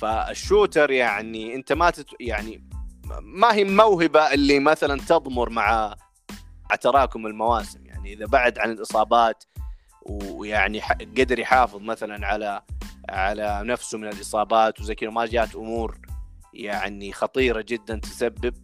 فال 0.00 0.20
shooter 0.20 0.90
يعني 0.90 1.54
أنت 1.54 1.72
ما 1.72 1.90
تت 1.90 2.06
يعني 2.20 2.69
ما 3.22 3.54
هي 3.54 3.64
موهبة 3.64 4.34
اللي 4.34 4.58
مثلا 4.58 5.00
تضمر 5.00 5.50
مع 5.50 5.96
تراكم 6.80 7.26
المواسم. 7.26 7.86
يعني 7.86 8.12
إذا 8.12 8.26
بعد 8.26 8.58
عن 8.58 8.70
الإصابات 8.70 9.44
ويعني 10.02 10.80
قدر 11.18 11.38
يحافظ 11.38 11.80
مثلا 11.80 12.26
على 12.26 12.62
على 13.08 13.60
نفسه 13.64 13.98
من 13.98 14.08
الإصابات 14.08 14.80
وزي 14.80 14.94
كذا 14.94 15.10
ما 15.10 15.26
جات 15.26 15.54
أمور 15.54 15.98
يعني 16.54 17.12
خطيرة 17.12 17.64
جدا 17.68 17.98
تسبب 17.98 18.54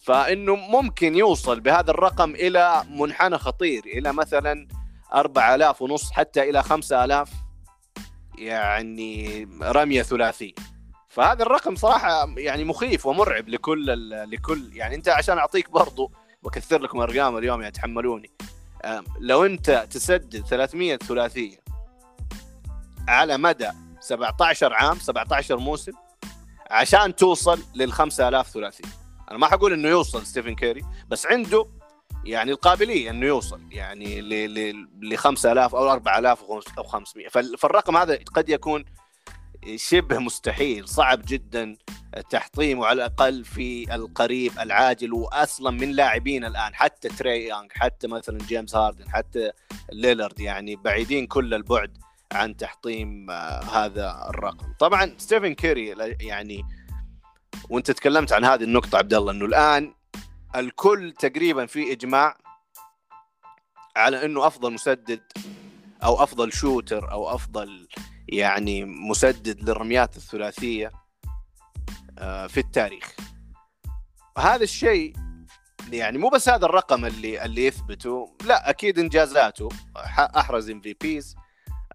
فإنه 0.00 0.56
ممكن 0.56 1.14
يوصل 1.14 1.60
بهذا 1.60 1.90
الرقم 1.90 2.34
إلى 2.34 2.84
منحنى 2.90 3.38
خطير 3.38 3.82
إلى 3.86 4.12
مثلا 4.12 4.68
4000 5.14 5.82
ونص 5.82 6.12
حتى 6.12 6.50
إلى 6.50 6.62
5000 6.62 7.30
يعني 8.38 9.48
رمية 9.62 10.02
ثلاثية. 10.02 10.52
فهذا 11.10 11.42
الرقم 11.42 11.74
صراحة 11.76 12.34
يعني 12.36 12.64
مخيف 12.64 13.06
ومرعب 13.06 13.48
لكل 13.48 14.10
لكل 14.30 14.70
يعني 14.76 14.94
أنت 14.94 15.08
عشان 15.08 15.38
أعطيك 15.38 15.70
برضو 15.70 16.12
بكثر 16.42 16.82
لكم 16.82 17.00
أرقام 17.00 17.36
اليوم 17.36 17.60
يعني 17.60 17.72
تحملوني. 17.72 18.30
لو 19.20 19.44
أنت 19.44 19.86
تسدد 19.90 20.46
300 20.46 20.96
ثلاثية 20.96 21.56
على 23.08 23.38
مدى 23.38 23.70
17 24.00 24.74
عام 24.74 24.98
17 24.98 25.56
موسم 25.56 25.92
عشان 26.70 27.16
توصل 27.16 27.60
لل 27.74 27.92
5000 27.92 28.50
ثلاثية. 28.50 28.84
أنا 29.30 29.38
ما 29.38 29.46
حقول 29.46 29.72
إنه 29.72 29.88
يوصل 29.88 30.26
ستيفن 30.26 30.54
كيري 30.54 30.84
بس 31.08 31.26
عنده 31.26 31.66
يعني 32.24 32.50
القابلية 32.50 33.10
إنه 33.10 33.26
يوصل 33.26 33.60
يعني 33.70 34.20
ل 35.02 35.16
5000 35.16 35.74
أو 35.74 35.90
4000 35.92 36.42
أو 36.78 36.84
500 36.84 37.28
فالرقم 37.28 37.96
هذا 37.96 38.18
قد 38.34 38.48
يكون 38.48 38.84
شبه 39.76 40.18
مستحيل 40.18 40.88
صعب 40.88 41.22
جدا 41.26 41.76
تحطيمه 42.30 42.86
على 42.86 43.06
الأقل 43.06 43.44
في 43.44 43.94
القريب 43.94 44.52
العاجل 44.58 45.12
واصلا 45.12 45.70
من 45.70 45.90
لاعبين 45.90 46.44
الآن 46.44 46.74
حتى 46.74 47.08
تراي 47.08 47.44
يانغ 47.44 47.68
حتى 47.70 48.08
مثلا 48.08 48.38
جيمس 48.38 48.74
هاردن 48.74 49.10
حتى 49.10 49.50
ليلرد 49.92 50.40
يعني 50.40 50.76
بعيدين 50.76 51.26
كل 51.26 51.54
البعد 51.54 51.98
عن 52.32 52.56
تحطيم 52.56 53.30
آه، 53.30 53.60
هذا 53.62 54.26
الرقم. 54.28 54.74
طبعا 54.78 55.14
ستيفن 55.18 55.54
كيري 55.54 55.86
يعني 56.20 56.64
وأنت 57.70 57.90
تكلمت 57.90 58.32
عن 58.32 58.44
هذه 58.44 58.64
النقطة 58.64 58.98
عبد 58.98 59.14
الله 59.14 59.32
إنه 59.32 59.44
الآن 59.44 59.94
الكل 60.56 61.12
تقريبا 61.18 61.66
في 61.66 61.92
إجماع 61.92 62.36
على 63.96 64.24
إنه 64.24 64.46
أفضل 64.46 64.72
مسدد 64.72 65.22
أو 66.04 66.22
أفضل 66.22 66.52
shooter 66.52 67.12
أو 67.12 67.34
أفضل 67.34 67.88
يعني 68.30 68.84
مسدد 68.84 69.70
للرميات 69.70 70.16
الثلاثية 70.16 70.92
آه، 72.18 72.46
في 72.46 72.60
التاريخ. 72.60 73.14
هذا 74.38 74.62
الشيء 74.62 75.12
يعني 75.92 76.18
مو 76.18 76.28
بس 76.28 76.48
هذا 76.48 76.66
الرقم 76.66 77.04
اللي 77.04 77.44
اللي 77.44 77.66
يثبته 77.66 78.36
لا 78.44 78.70
أكيد 78.70 78.98
إنجازاته. 78.98 79.68
أحرز 80.18 80.70
MVPs 80.70 81.36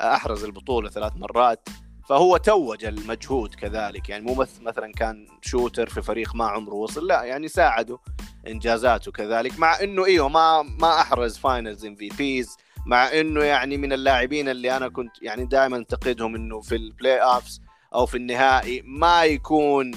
أحرز 0.01 0.43
البطولة 0.43 0.89
ثلاث 0.89 1.13
مرات. 1.15 1.69
فهو 2.09 2.37
توج 2.37 2.85
المجهود 2.85 3.55
كذلك. 3.55 4.09
يعني 4.09 4.25
مو 4.25 4.33
بس 4.33 4.61
مثلا 4.61 4.91
كان 4.91 5.27
shooter 5.41 5.89
في 5.89 6.01
فريق 6.01 6.35
ما 6.35 6.45
عمره 6.45 6.73
وصل 6.73 7.07
لا 7.07 7.23
يعني 7.23 7.47
ساعده 7.47 7.99
إنجازاته 8.47 9.11
كذلك. 9.11 9.59
مع 9.59 9.79
إنه 9.81 10.05
إيوه 10.05 10.29
ما 10.29 10.61
ما 10.61 11.01
أحرز 11.01 11.37
Finals 11.37 11.85
MVPs 11.85 12.57
مع 12.85 13.19
إنه 13.19 13.43
يعني 13.43 13.77
من 13.77 13.93
اللاعبين 13.93 14.49
اللي 14.49 14.77
أنا 14.77 14.89
كنت 14.89 15.21
يعني 15.21 15.45
دائما 15.45 15.77
أنتقدهم 15.77 16.35
إنه 16.35 16.61
في 16.61 16.75
ال 16.75 17.17
playoffs 17.17 17.61
أو 17.93 18.05
في 18.05 18.17
النهائي 18.17 18.81
ما 18.85 19.23
يكون 19.23 19.91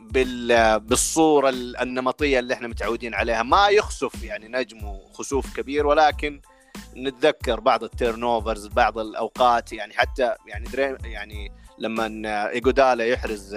بال 0.00 0.80
بالصورة 0.80 1.48
النمطية 1.50 2.38
اللي 2.38 2.54
إحنا 2.54 2.68
متعودين 2.68 3.14
عليها. 3.14 3.42
ما 3.42 3.68
يخسف 3.68 4.22
يعني 4.22 4.48
نجمه 4.48 5.00
خسوف 5.12 5.56
كبير 5.56 5.86
ولكن 5.86 6.40
نتذكر 6.96 7.60
بعض 7.60 7.84
ال 7.84 8.22
turnovers 8.24 8.66
بعض 8.66 8.98
الأوقات 8.98 9.72
يعني 9.72 9.94
حتى 9.94 10.34
يعني 10.46 10.96
يعني 11.04 11.52
لما 11.78 12.50
إيجودالا 12.50 13.04
يحرز 13.04 13.54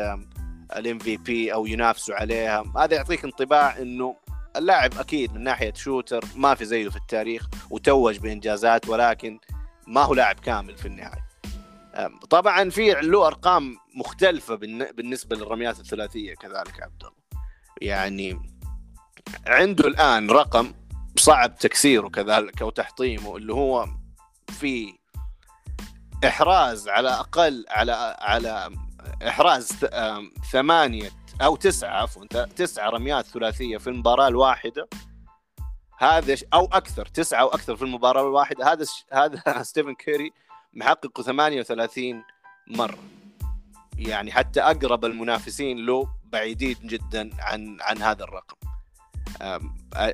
ال 0.76 1.00
MVP 1.00 1.54
أو 1.54 1.66
ينافسوا 1.66 2.16
عليها. 2.16 2.64
هذا 2.78 2.96
يعطيك 2.96 3.24
انطباع 3.24 3.78
إنه 3.78 4.16
اللاعب 4.58 4.98
أكيد 4.98 5.34
من 5.34 5.44
ناحية 5.44 5.74
shooter 5.74 6.26
ما 6.36 6.56
في 6.56 6.66
زيه 6.66 6.90
في 6.90 6.96
التاريخ 6.96 7.48
وتوج 7.70 8.18
بإنجازات 8.18 8.90
ولكن 8.90 9.40
ما 9.88 10.02
هو 10.02 10.14
لاعب 10.14 10.40
كامل 10.40 10.78
في 10.78 10.86
النهايه 10.86 11.28
طبعا 12.30 12.70
في 12.70 12.92
له 12.92 13.28
أرقام 13.28 13.78
مختلفة 13.96 14.56
بالنسبة 14.96 15.36
للرميات 15.36 15.80
الثلاثية 15.80 16.36
كذلك 16.36 16.84
عبد 16.84 17.04
الله. 17.04 17.44
يعني 17.82 18.40
عنده 19.48 19.88
الآن 19.88 20.30
رقم 20.30 20.74
صعب 21.16 21.56
تكسيره 21.56 22.08
كذلك 22.08 22.62
أو 22.62 22.70
تحطيمه 22.70 23.38
اللي 23.38 23.54
هو 23.54 23.88
في 24.50 24.94
إحراز 26.26 26.88
على 26.88 27.10
أقل 27.10 27.66
على 27.70 28.16
على 28.20 28.70
إحراز 29.28 29.72
ثمانية 30.52 31.10
أو 31.42 31.56
تسعة 31.56 32.02
عفوا 32.02 32.26
تسعة 32.56 32.90
رميات 32.90 33.26
ثلاثية 33.26 33.78
في 33.78 33.88
المباراة 33.88 34.28
الواحدة. 34.28 34.88
هذا 35.98 36.36
أو 36.54 36.66
أكثر 36.66 37.06
تسعة 37.06 37.42
أو 37.42 37.48
أكثر 37.48 37.76
في 37.76 37.82
المباراة 37.82 38.22
الواحدة. 38.22 38.72
هذا 38.72 38.86
هذا 39.14 39.64
ستيفن 39.64 39.94
كيري 39.94 40.32
محققه 40.74 41.24
38 41.24 42.24
مرة. 42.68 42.98
يعني 43.98 44.32
حتى 44.32 44.62
أقرب 44.62 45.06
المنافسين 45.06 45.86
له 45.86 46.10
بعيدين 46.24 46.76
جدا 46.84 47.30
عن 47.40 47.78
عن 47.82 47.98
هذا 47.98 48.24
الرقم. 48.24 48.58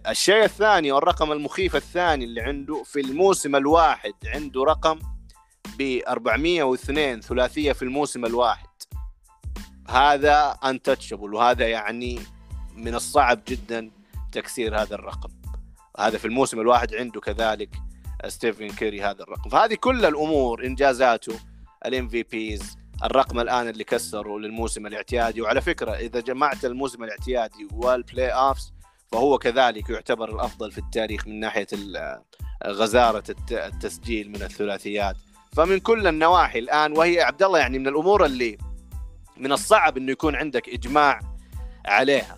الشيء 0.09 0.43
الثاني 0.43 0.91
والرقم 0.91 1.31
المخيف 1.31 1.75
الثاني 1.75 2.25
اللي 2.25 2.41
عنده 2.41 2.83
في 2.83 2.99
الموسم 2.99 3.55
الواحد 3.55 4.13
عنده 4.25 4.63
رقم 4.63 4.99
ب 5.79 6.01
402 6.07 7.21
ثلاثية 7.21 7.71
في 7.71 7.81
الموسم 7.81 8.25
الواحد. 8.25 8.72
هذا 9.89 10.57
untouchable 10.63 11.33
وهذا 11.33 11.67
يعني 11.67 12.19
من 12.75 12.95
الصعب 12.95 13.39
جدا 13.47 13.91
تكسير 14.31 14.81
هذا 14.81 14.95
الرقم. 14.95 15.29
هذا 15.99 16.17
في 16.17 16.25
الموسم 16.25 16.59
الواحد 16.59 16.95
عنده 16.95 17.21
كذلك 17.21 17.69
ستيفن 18.27 18.67
كيري 18.67 19.01
هذا 19.01 19.23
الرقم. 19.23 19.49
فهذه 19.49 19.75
كل 19.75 20.05
الأمور 20.05 20.65
إنجازاته 20.65 21.39
ال 21.85 22.07
MVPs 22.07 22.77
الرقم 23.03 23.39
الآن 23.39 23.69
اللي 23.69 23.83
كسره 23.83 24.39
للموسم 24.39 24.87
الاعتيادي. 24.87 25.41
وعلى 25.41 25.61
فكرة 25.61 25.91
إذا 25.91 26.19
جمعت 26.19 26.65
الموسم 26.65 27.03
الاعتيادي 27.03 27.67
وال 27.73 28.29
playoffs 28.29 28.73
فهو 29.11 29.37
كذلك 29.37 29.89
يعتبر 29.89 30.35
الأفضل 30.35 30.71
في 30.71 30.77
التاريخ 30.77 31.27
من 31.27 31.39
ناحية 31.39 31.67
غزارة 32.65 33.23
التسجيل 33.51 34.29
من 34.29 34.43
الثلاثيات. 34.43 35.15
فمن 35.51 35.79
كل 35.79 36.07
النواحي 36.07 36.59
الآن 36.59 36.97
وهي 36.97 37.21
عبد 37.21 37.43
الله 37.43 37.59
يعني 37.59 37.79
من 37.79 37.87
الأمور 37.87 38.25
اللي 38.25 38.57
من 39.37 39.51
الصعب 39.51 39.97
إنه 39.97 40.11
يكون 40.11 40.35
عندك 40.35 40.69
إجماع 40.69 41.19
عليها. 41.85 42.37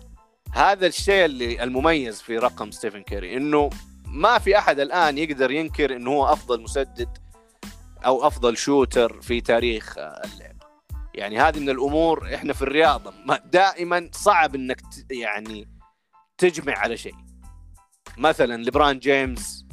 هذا 0.52 0.86
الشيء 0.86 1.24
اللي 1.24 1.62
المميز 1.62 2.22
في 2.22 2.38
رقم 2.38 2.70
ستيفن 2.70 3.02
كيري 3.02 3.36
إنه 3.36 3.70
ما 4.06 4.38
في 4.38 4.58
أحد 4.58 4.80
الآن 4.80 5.18
يقدر 5.18 5.50
ينكر 5.50 5.96
إنه 5.96 6.10
هو 6.10 6.32
أفضل 6.32 6.62
مسدد 6.62 7.18
أو 8.04 8.26
أفضل 8.26 8.56
shooter 8.56 9.20
في 9.20 9.40
تاريخ 9.40 9.98
اللعبة. 9.98 10.66
يعني 11.14 11.40
هذه 11.40 11.60
من 11.60 11.70
الأمور 11.70 12.34
إحنا 12.34 12.52
في 12.52 12.62
الرياضة 12.62 13.12
دائما 13.44 14.10
صعب 14.12 14.54
إنك 14.54 14.80
يعني 15.10 15.68
تجمع 16.38 16.78
على 16.78 16.96
شيء. 16.96 17.14
مثلا 18.18 18.62
ليبرون 18.62 18.98
جيمس 18.98 19.66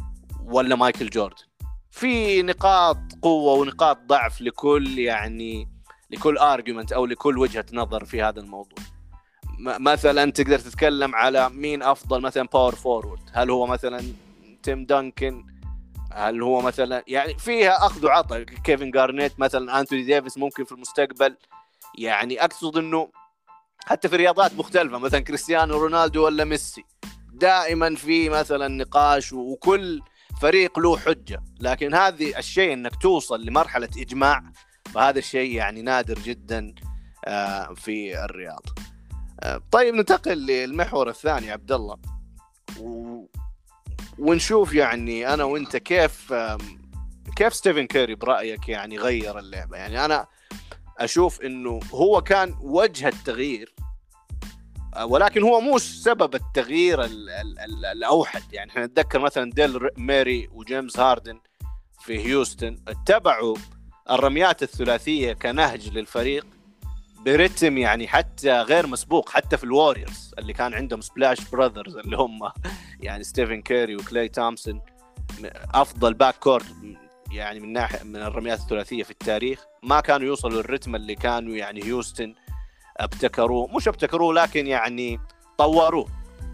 ولا 0.44 0.76
مايكل 0.76 1.10
جوردن. 1.10 1.44
في 1.92 2.42
نقاط 2.42 2.98
قوة 3.22 3.54
ونقاط 3.54 3.98
ضعف 4.08 4.42
لكل 4.42 5.00
يعني 5.00 5.73
لكل 6.14 6.38
argument 6.38 6.92
أو 6.92 7.06
لكل 7.06 7.38
وجهة 7.38 7.66
نظر 7.74 8.06
في 8.06 8.22
هذا 8.22 8.40
الموضوع. 8.40 8.80
مثلا 9.60 10.32
تقدر 10.32 10.60
تتكلم 10.60 11.16
على 11.16 11.50
مين 11.50 11.84
أفضل 11.84 12.22
مثلا 12.22 12.48
power 12.54 12.76
forward 12.76 13.20
هل 13.34 13.50
هو 13.50 13.68
مثلا 13.68 14.04
تيم 14.64 14.86
دانكن 14.86 15.46
هل 16.12 16.42
هو 16.42 16.62
مثلا 16.62 17.04
يعني 17.08 17.38
فيها 17.38 17.86
أخذ 17.86 18.06
وعطاء. 18.06 18.44
كيفن 18.44 18.92
جارنيت 18.92 19.40
مثلا 19.40 19.80
أنتوني 19.80 20.04
ديفيس 20.04 20.38
ممكن 20.38 20.64
في 20.64 20.72
المستقبل. 20.72 21.38
يعني 21.98 22.44
أقصد 22.44 22.78
إنه 22.78 23.10
حتى 23.86 24.10
في 24.10 24.16
رياضات 24.16 24.54
مختلفة 24.54 24.98
مثلا 24.98 25.20
كريستيانو 25.20 25.78
رونالدو 25.78 26.26
ولا 26.26 26.44
ميسي. 26.44 26.84
دائما 27.34 27.96
في 27.96 28.30
مثلا 28.30 28.68
نقاش 28.68 29.34
وكل 29.34 30.02
فريق 30.42 30.80
له 30.80 30.98
حجة. 30.98 31.44
لكن 31.60 31.94
هذه 31.94 32.38
الشيء 32.38 32.74
إنك 32.74 32.96
توصل 32.96 33.46
لمرحلة 33.46 33.90
إجماع 33.98 34.44
فهذا 34.94 35.20
الشيء 35.20 35.56
يعني 35.56 35.82
نادر 35.82 36.20
جدا 36.20 36.76
آه، 37.26 37.74
في 37.74 38.24
الرياض. 38.26 38.66
آه، 39.40 39.62
طيب 39.72 39.96
ننتقل 39.96 40.38
للمحور 40.46 41.10
الثاني 41.10 41.52
عبد 41.52 41.72
الله 41.72 41.98
و... 42.80 43.26
ونشوف 44.18 44.74
يعني 44.74 45.34
أنا 45.34 45.44
وأنت 45.44 45.78
كيف 45.78 46.34
كيف 47.36 47.54
ستيفن 47.54 47.88
كيري 47.88 48.16
برأيك 48.16 48.70
يعني 48.70 48.98
غير 48.98 49.40
اللعبة؟ 49.40 49.78
يعني 49.78 50.06
أنا 50.06 50.28
أشوف 50.98 51.42
إنه 51.42 51.80
هو 51.94 52.22
كان 52.22 52.56
وجه 52.62 53.08
التغيير 53.08 53.74
آه، 54.96 55.06
ولكن 55.06 55.44
هو 55.44 55.62
مو 55.62 55.78
سبب 55.78 56.36
التغيير 56.36 57.04
ال 57.04 57.30
ال 57.30 57.60
ال 57.60 57.86
الأوحد. 57.86 58.54
يعني 58.54 58.72
إحنا 58.72 58.86
نتذكر 58.86 59.20
مثلا 59.20 59.52
داريل 59.52 59.90
موري 59.98 60.50
وجيمس 60.52 61.00
هاردن 61.00 61.40
في 62.00 62.26
هيوستن 62.26 62.78
اتبعوا 62.88 63.56
الرميات 64.10 64.64
الثلاثية 64.64 65.34
كنهج 65.34 65.90
للفريق 65.90 66.46
برتم 67.26 67.78
يعني 67.78 68.08
حتى 68.08 68.62
غير 68.62 68.88
مسبوق 68.88 69.30
حتى 69.30 69.58
في 69.58 69.64
الواريورز 69.64 70.32
اللي 70.40 70.54
كان 70.54 70.74
عندهم 70.74 71.02
Splash 71.02 71.50
Brothers 71.50 71.98
اللي 71.98 72.18
هم 72.18 72.40
يعني 73.00 73.24
ستيفن 73.24 73.62
كيري 73.62 73.96
وكلاي 73.96 74.30
تومسون 74.30 74.82
أفضل 75.74 76.14
backcourt 76.14 76.98
يعني 77.32 77.60
من 77.60 77.74
ناحية 77.74 78.04
من 78.04 78.16
الرميات 78.16 78.60
الثلاثية 78.60 79.04
في 79.04 79.12
التاريخ. 79.12 79.66
ما 79.84 80.00
كانوا 80.00 80.28
يوصلوا 80.28 80.62
للرتم 80.62 80.96
اللي 80.96 81.16
كانوا 81.16 81.56
يعني 81.56 81.84
هيوستن 81.84 82.36
ابتكروه. 82.98 83.76
مش 83.76 83.88
ابتكروه 83.88 84.34
لكن 84.34 84.68
يعني 84.68 85.20
طوروه. 85.58 86.08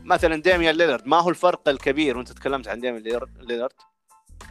مثلا 0.03 0.41
ديميان 0.41 0.75
ليلرد 0.75 1.07
ما 1.07 1.19
هو 1.19 1.29
الفرق 1.29 1.69
الكبير؟ 1.69 2.17
وأنت 2.17 2.31
تكلمت 2.31 2.67
عن 2.67 2.79
ديميان 2.79 3.03
ليلرد 3.39 3.73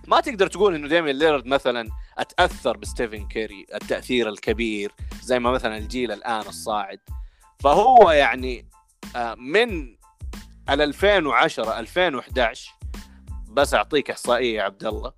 ما 0.06 0.20
تقدر 0.20 0.46
تقول 0.46 0.74
إنه 0.74 0.88
ديميان 0.88 1.16
ليلرد 1.16 1.46
مثلا 1.46 1.88
أتأثر 2.18 2.76
بستيفن 2.76 3.28
كيري 3.28 3.66
التأثير 3.74 4.28
الكبير 4.28 4.92
زي 5.22 5.38
ما 5.38 5.50
مثلا 5.50 5.76
الجيل 5.76 6.12
الآن 6.12 6.40
الصاعد. 6.40 7.00
فهو 7.60 8.10
يعني 8.10 8.68
آه، 9.16 9.34
من 9.34 9.96
ال 10.70 10.82
2010 10.82 11.78
2011 11.78 12.72
بس 13.48 13.74
أعطيك 13.74 14.10
إحصائية 14.10 14.56
يا 14.56 14.62
عبد 14.62 14.84
الله. 14.84 15.12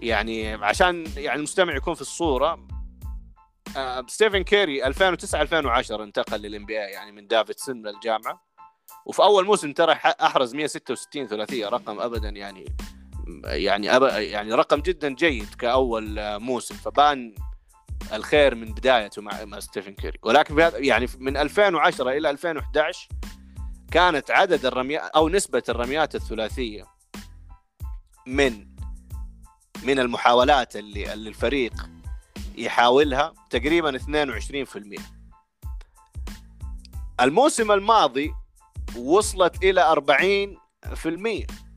يعني 0.00 0.52
عشان 0.52 1.04
يعني 1.16 1.38
المستمع 1.38 1.76
يكون 1.76 1.94
في 1.94 2.00
الصورة 2.00 2.66
آه، 3.76 4.04
ستيفن 4.08 4.42
كيري 4.42 4.86
2009 4.86 5.42
2010 5.42 6.04
انتقل 6.04 6.40
لل 6.40 6.66
NBA 6.66 6.90
يعني 6.90 7.12
من 7.12 7.26
دافيدسون 7.26 7.86
للجامعة. 7.86 8.48
وفي 9.06 9.22
أول 9.22 9.44
موسم 9.46 9.72
ترى 9.72 9.92
أحرز 10.04 10.54
166 10.54 11.26
ثلاثية 11.26 11.68
رقم 11.68 12.00
ابدا 12.00 12.28
يعني 12.28 12.76
يعني 13.44 13.96
أب... 13.96 14.02
يعني 14.02 14.52
رقم 14.52 14.80
جدا 14.80 15.14
جيد 15.14 15.54
كأول 15.54 16.38
موسم 16.38 16.74
فبان 16.74 17.34
الخير 18.12 18.54
من 18.54 18.74
بدايته 18.74 19.22
مع, 19.22 19.44
مع 19.44 19.60
ستيفن 19.60 19.92
كيري. 19.92 20.18
ولكن 20.22 20.70
يعني 20.74 21.06
من 21.18 21.36
2010 21.36 22.10
إلى 22.10 22.30
2011 22.30 23.08
كانت 23.90 24.30
عدد 24.30 24.66
الرميات 24.66 25.10
أو 25.10 25.28
نسبة 25.28 25.62
الرميات 25.68 26.14
الثلاثية 26.14 26.84
من 28.26 28.68
من 29.82 29.98
المحاولات 29.98 30.76
اللي, 30.76 31.12
اللي 31.12 31.28
الفريق 31.28 31.88
يحاولها 32.56 33.34
تقريبا 33.50 33.98
22% 33.98 35.00
الموسم 37.20 37.72
الماضي 37.72 38.32
وصلت 38.96 39.64
إلى 39.64 40.04
40% 41.46 41.67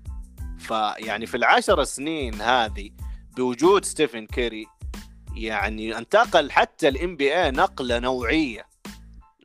فيعني 0.61 1.25
في 1.25 1.37
العشر 1.37 1.83
سنين 1.83 2.41
هذه 2.41 2.89
بوجود 3.37 3.85
ستيفن 3.85 4.25
كيري 4.25 4.67
يعني 5.35 5.97
انتقل 5.97 6.51
حتى 6.51 6.87
ال 6.87 7.15
NBA 7.15 7.51
نقلة 7.51 7.99
نوعية. 7.99 8.65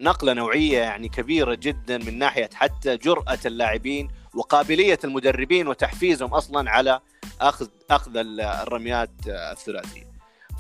نقلة 0.01 0.33
نوعية 0.33 0.79
يعني 0.79 1.09
كبيرة 1.09 1.55
جدا 1.55 1.99
من 1.99 2.19
ناحية 2.19 2.51
حتى 2.55 2.97
جرأة 2.97 3.39
اللاعبين 3.47 4.09
وقابلية 4.35 4.99
المدربين 5.05 5.69
وتحفيزهم 5.69 6.35
أصلا 6.35 6.71
على 6.71 7.01
اخذ 7.41 7.69
أخذ 7.91 8.17
الرميات 8.17 9.11
الثلاثية. 9.27 10.07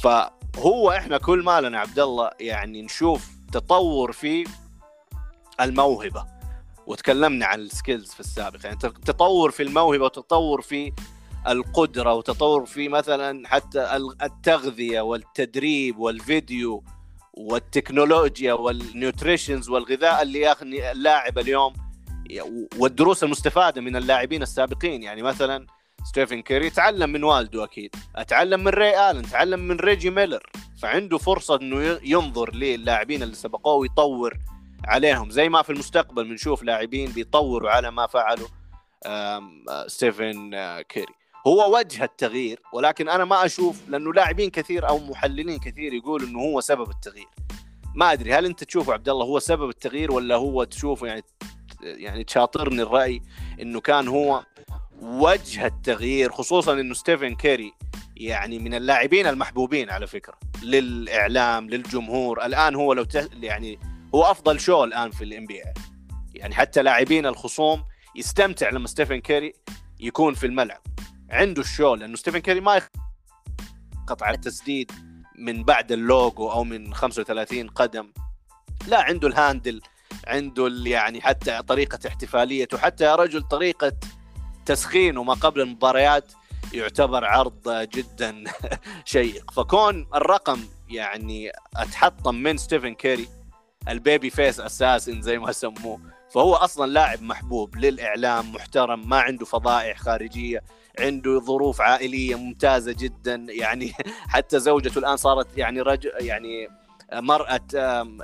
فهو 0.02 0.90
إحنا 0.90 1.18
كل 1.18 1.44
ما 1.44 1.60
لنا 1.60 1.78
عبد 1.78 1.98
الله 1.98 2.30
يعني 2.40 2.82
نشوف 2.82 3.28
تطور 3.52 4.12
في 4.12 4.44
الموهبة. 5.60 6.35
وتكلمنا 6.86 7.46
عن 7.46 7.60
ال 7.60 7.68
skills 7.68 8.12
في 8.12 8.20
السابق. 8.20 8.58
يعني 8.64 8.76
تطور 8.76 9.50
في 9.50 9.62
الموهبة 9.62 10.04
وتطور 10.04 10.62
في 10.62 10.92
القدرة 11.48 12.14
وتطور 12.14 12.66
في 12.66 12.88
مثلا 12.88 13.48
حتى 13.48 13.96
التغذية 14.22 15.00
والتدريب 15.00 15.98
والفيديو 15.98 16.84
والتكنولوجيا 17.34 18.52
وال 18.52 18.72
nutritions 18.72 19.68
والغذاء 19.68 20.22
اللي 20.22 20.40
ياخذ 20.40 20.66
اللاعب 20.66 21.38
اليوم 21.38 21.72
والدروس 22.78 23.24
المستفادة 23.24 23.80
من 23.80 23.96
اللاعبين 23.96 24.42
السابقين. 24.42 25.02
يعني 25.02 25.22
مثلا 25.22 25.66
ستيفن 26.04 26.42
كيري 26.42 26.70
تعلم 26.70 27.10
من 27.10 27.24
والده 27.24 27.64
أكيد 27.64 27.94
أتعلم 28.16 28.60
من 28.64 28.68
راي 28.68 29.10
آلن 29.10 29.22
تعلم 29.22 29.60
من 29.60 29.76
ريجي 29.76 30.10
ميلر. 30.10 30.50
فعنده 30.82 31.18
فرصة 31.18 31.56
إنه 31.56 32.00
ينظر 32.02 32.54
للاعبين 32.54 33.22
اللي 33.22 33.34
سبقوه 33.34 33.74
ويطور 33.74 34.38
عليهم 34.84 35.30
زي 35.30 35.48
ما 35.48 35.62
في 35.62 35.70
المستقبل 35.70 36.28
بنشوف 36.28 36.62
لاعبين 36.62 37.10
بيطوروا 37.10 37.70
على 37.70 37.90
ما 37.90 38.06
فعلوا 38.06 38.48
ستيفن 39.86 40.54
آه، 40.54 40.80
كيري. 40.80 41.14
هو 41.46 41.78
وجه 41.78 42.04
التغيير 42.04 42.60
ولكن 42.72 43.08
أنا 43.08 43.24
ما 43.24 43.44
أشوف 43.44 43.88
لأنه 43.88 44.12
لاعبين 44.12 44.50
كثير 44.50 44.88
أو 44.88 44.98
محللين 44.98 45.58
كثير 45.58 45.92
يقولوا 45.92 46.28
إنه 46.28 46.38
هو 46.38 46.60
سبب 46.60 46.90
التغيير. 46.90 47.28
ما 47.94 48.12
أدري 48.12 48.34
هل 48.34 48.44
أنت 48.44 48.64
تشوفه 48.64 48.92
عبد 48.92 49.08
الله 49.08 49.24
هو 49.24 49.38
سبب 49.38 49.68
التغيير 49.68 50.12
ولا 50.12 50.34
هو 50.34 50.64
تشوفه 50.64 51.06
يعني 51.06 51.22
يعني 51.82 52.24
تشاطرني 52.24 52.82
الرأي 52.82 53.22
إنه 53.60 53.80
كان 53.80 54.08
هو 54.08 54.44
وجه 55.02 55.66
التغيير 55.66 56.32
خصوصا 56.32 56.72
إنه 56.72 56.94
ستيفن 56.94 57.34
كيري 57.34 57.72
يعني 58.16 58.58
من 58.58 58.74
اللاعبين 58.74 59.26
المحبوبين 59.26 59.90
على 59.90 60.06
فكرة 60.06 60.38
للإعلام 60.62 61.70
للجمهور. 61.70 62.46
الآن 62.46 62.74
هو 62.74 62.92
لو 62.92 63.06
يعني 63.32 63.78
هو 64.16 64.22
أفضل 64.22 64.60
show 64.60 64.84
الآن 64.84 65.10
في 65.10 65.24
ال 65.24 65.46
NB 65.46 65.62
يعني 66.34 66.54
حتى 66.54 66.82
لاعبين 66.82 67.26
الخصوم 67.26 67.84
يستمتع 68.14 68.70
لما 68.70 68.86
ستيفن 68.86 69.20
كيري 69.20 69.52
يكون 70.00 70.34
في 70.34 70.46
الملعب. 70.46 70.80
عنده 71.30 71.62
ال 71.62 71.69
show 71.69 71.94
لأنه 71.94 72.16
ستيفن 72.16 72.38
كيري 72.38 72.60
ما 72.60 72.80
يقطع 74.02 74.30
التسديد 74.30 74.92
من 75.38 75.64
بعد 75.64 75.92
اللوجو 75.92 76.50
أو 76.50 76.64
من 76.64 76.94
35 76.94 77.68
قدم. 77.68 78.12
لا 78.88 79.02
عنده 79.02 79.28
ال 79.28 79.36
handle 79.36 79.80
عنده 80.26 80.70
يعني 80.86 81.20
حتى 81.20 81.62
طريقة 81.62 81.98
احتفاليته 82.06 82.78
حتى 82.78 83.04
يا 83.04 83.14
رجل 83.14 83.42
طريقة 83.42 83.92
تسخينه 84.66 85.22
ما 85.22 85.34
قبل 85.34 85.60
المباريات 85.60 86.32
يعتبر 86.72 87.24
عرض 87.24 87.88
جدا 87.94 88.44
شيق. 89.04 89.50
فكون 89.50 90.08
الرقم 90.14 90.60
يعني 90.88 91.52
أتحطم 91.76 92.34
من 92.34 92.56
ستيفن 92.56 92.94
كيري 92.94 93.35
ال 93.88 93.97
baby 93.97 94.30
face 94.30 94.60
assassin 94.60 95.22
زي 95.22 95.38
ما 95.38 95.52
سموه. 95.52 96.00
فهو 96.30 96.54
أصلا 96.54 96.92
لاعب 96.92 97.22
محبوب 97.22 97.76
للإعلام 97.76 98.52
محترم 98.52 99.08
ما 99.08 99.20
عنده 99.20 99.44
فضائح 99.44 99.98
خارجية 99.98 100.62
عنده 100.98 101.40
ظروف 101.40 101.80
عائلية 101.80 102.34
ممتازة 102.34 102.92
جدا. 102.98 103.46
يعني 103.48 103.92
حتى 104.34 104.58
زوجته 104.58 104.98
الآن 104.98 105.16
صارت 105.16 105.58
يعني 105.58 105.80
رجل 105.80 106.12
يعني 106.20 106.68
مرأة 107.12 107.60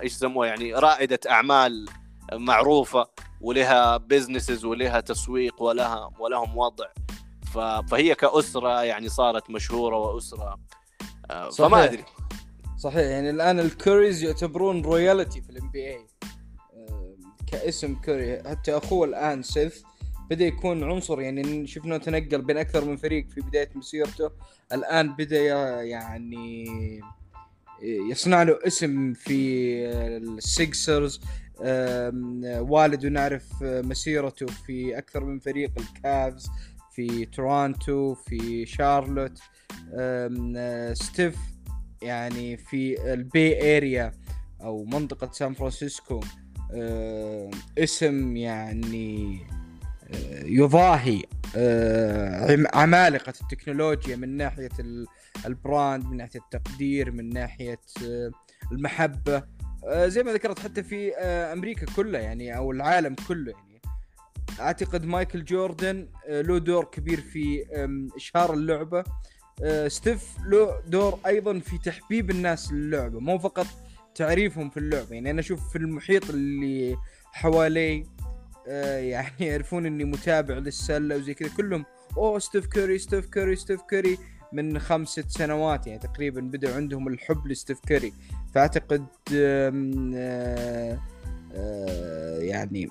إيش 0.03 0.13
يسموها؟ 0.13 0.49
يعني 0.49 0.75
رائدة 0.75 1.21
أعمال 1.31 1.87
معروفة 2.33 3.09
ولها 3.41 3.97
businesses 3.97 4.65
ولها 4.65 5.01
تسويق 5.01 5.63
ولها 5.63 6.11
ولهم 6.19 6.59
وضع. 6.59 6.87
فهي 7.91 8.15
كأسرة 8.15 8.83
يعني 8.83 9.09
صارت 9.09 9.51
مشهورة 9.51 9.97
وأسرة. 9.97 10.59
آه، 11.31 11.51
فما 11.51 11.85
أدري. 11.85 12.05
صحيح 12.83 13.07
يعني 13.07 13.31
الآن 13.31 13.61
ال 13.61 13.70
Currys 13.70 14.23
يعتبرون 14.23 14.83
royalty 14.83 15.43
في 15.43 15.51
ال 15.51 15.71
NBA 15.71 16.07
كاسم 17.53 17.95
كوري. 17.95 18.43
حتى 18.43 18.77
أخوه 18.77 19.07
الآن 19.09 19.43
سيث 19.43 19.83
بدأ 20.31 20.45
يكون 20.45 20.85
عنصر 20.85 21.21
يعني 21.21 21.67
شفنا 21.67 21.99
تنقل 21.99 22.43
بين 22.43 22.57
أكثر 22.57 22.85
من 22.85 22.97
فريق 22.97 23.29
في 23.29 23.41
بداية 23.41 23.71
مسيرته. 23.75 24.31
الآن 24.73 25.17
بدأ 25.17 25.43
يعني 25.83 26.65
يصنع 27.83 28.43
له 28.43 28.59
اسم 28.67 29.13
في 29.13 29.75
السيكسرز 30.17 31.21
والده 32.45 33.09
نعرف 33.09 33.63
مسيرته 33.63 34.47
في 34.47 34.99
أكثر 34.99 35.25
من 35.25 35.39
فريق 35.39 35.71
الكافز 35.79 36.51
في 36.95 37.25
تورونتو 37.25 38.15
في 38.15 38.67
شارلوت. 38.67 39.39
ستيف 40.93 41.37
يعني 42.03 42.57
في 42.57 43.13
ال 43.13 43.29
Bay 43.29 43.77
Area 43.77 44.13
أو 44.63 44.85
منطقة 44.85 45.33
سان 45.33 45.55
فرانسيسكو 45.55 46.21
اسم 47.79 48.37
يعني 48.37 49.39
يضاهي 50.45 51.23
عمالقة 52.75 53.33
التكنولوجيا 53.41 54.17
من 54.17 54.37
ناحية 54.37 54.69
ال 55.47 55.56
brand 55.56 56.05
من 56.05 56.17
ناحية 56.17 56.41
التقدير 56.41 57.11
من 57.11 57.29
ناحية 57.29 57.81
المحبة 58.73 59.43
زي 59.93 60.23
ما 60.23 60.33
ذكرت 60.33 60.59
حتى 60.59 60.83
في 60.83 61.15
أمريكا 61.53 61.87
كلها 61.97 62.21
يعني 62.21 62.57
أو 62.57 62.73
العالم 62.73 63.15
كله 63.29 63.53
يعني. 63.53 63.81
أعتقد 64.61 65.05
مايكل 65.05 65.45
جوردن 65.45 66.09
له 66.29 66.59
دور 66.59 66.85
كبير 66.85 67.21
في 67.21 67.65
إشهار 68.17 68.55
اللعبة. 68.55 69.05
ستيف 69.89 70.37
له 70.47 70.81
دور 70.87 71.19
أيضا 71.27 71.59
في 71.59 71.79
تحبيب 71.79 72.31
الناس 72.31 72.73
للعبة 72.73 73.21
مو 73.21 73.39
فقط 73.39 73.67
تعريفهم 74.15 74.71
في 74.71 74.77
اللعبة. 74.77 75.15
يعني 75.15 75.31
أنا 75.31 75.41
أشوف 75.41 75.69
في 75.73 75.77
المحيط 75.77 76.31
اللي 76.31 76.97
حوالي 77.33 78.07
يعني 79.13 79.35
يعرفون 79.41 79.87
إني 79.87 80.05
متابع 80.05 80.55
للسلة 80.55 81.17
وزي 81.17 81.35
كذا 81.35 81.51
كلهم. 81.57 81.85
أوه 82.17 82.39
ستيف 82.39 82.67
كوري 82.67 82.99
ستيف 82.99 83.27
كوري 83.27 83.57
ستيف 83.57 83.81
كوري 83.81 84.19
من 84.53 84.79
خمس 84.79 85.21
سنوات 85.29 85.87
يعني 85.87 85.99
تقريبا 85.99 86.41
بدأ 86.41 86.77
عندهم 86.77 87.09
الحب 87.09 87.47
لستيف 87.47 87.81
كوري 87.89 88.13
فأعتقد 88.55 89.07
يعني 92.41 92.89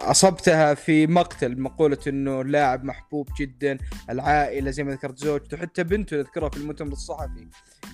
أصبتها 0.00 0.74
في 0.74 1.06
مقتل 1.06 1.60
مقوله 1.60 1.98
إنه 2.06 2.44
لاعب 2.44 2.84
محبوب 2.84 3.28
جدا 3.38 3.78
العائلة 4.10 4.70
زي 4.70 4.84
ما 4.84 4.92
ذكرت 4.92 5.18
زوجته 5.18 5.56
حتى 5.56 5.84
بنته 5.84 6.20
اذكرها 6.20 6.48
في 6.48 6.56
المؤتمر 6.56 6.92
الصحفي. 6.92 7.48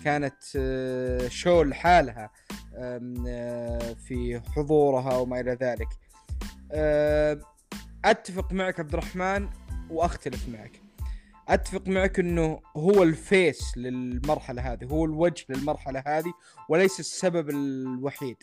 كانت 0.05 0.43
شو 1.29 1.63
لحالها 1.63 2.31
في 4.07 4.41
حضورها 4.57 5.17
وما 5.17 5.41
إلى 5.41 5.53
ذلك. 5.53 5.89
أتفق 8.05 8.53
معك 8.53 8.81
عبد 8.81 8.93
الرحمن 8.93 9.49
وأختلف 9.91 10.49
معك. 10.49 10.81
أتفق 11.49 11.89
معك 11.89 12.19
إنه 12.19 12.61
هو 12.77 13.03
الفيس 13.03 13.77
للمرحلة 13.77 14.73
هذه 14.73 14.85
هو 14.85 15.05
الوجه 15.05 15.45
للمرحلة 15.49 16.03
هذه 16.07 16.33
وليس 16.69 17.01
السبب 17.01 17.51
الوحيد. 17.51 18.37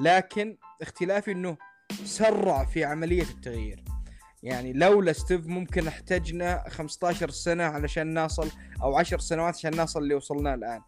لكن 0.00 0.56
اختلافي 0.82 1.32
إنه 1.32 1.56
سرع 2.04 2.64
في 2.64 2.84
عملية 2.84 3.22
التغيير. 3.22 3.84
يعني 4.42 4.72
لولا 4.72 5.12
ستيف 5.12 5.46
ممكن 5.46 5.88
احتجنا 5.88 6.64
15 6.68 7.30
سنة 7.30 7.64
علشان 7.64 8.24
نصل 8.24 8.50
أو 8.82 8.96
10 8.96 9.18
سنوات 9.18 9.54
عشان 9.54 9.80
نصل 9.80 10.02
اللي 10.02 10.14
وصلنا 10.14 10.54
الآن. 10.54 10.80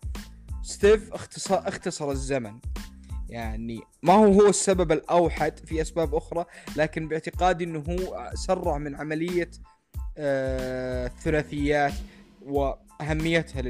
ستيف 0.63 1.13
اختصر 1.13 1.69
اختصر 1.69 2.11
الزمن. 2.11 2.61
يعني 3.29 3.81
ما 4.03 4.13
هو 4.13 4.25
هو 4.25 4.49
السبب 4.49 4.93
الأوحد 4.93 5.59
في 5.59 5.81
أسباب 5.81 6.15
أخرى 6.15 6.45
لكن 6.77 7.09
باعتقادي 7.09 7.65
إنه 7.65 7.85
هو 7.89 8.31
سرع 8.35 8.79
من 8.79 8.97
عملية 8.97 9.51
آه 10.19 11.07
الثلاثيات 11.07 11.93
وأهميتها 12.43 13.63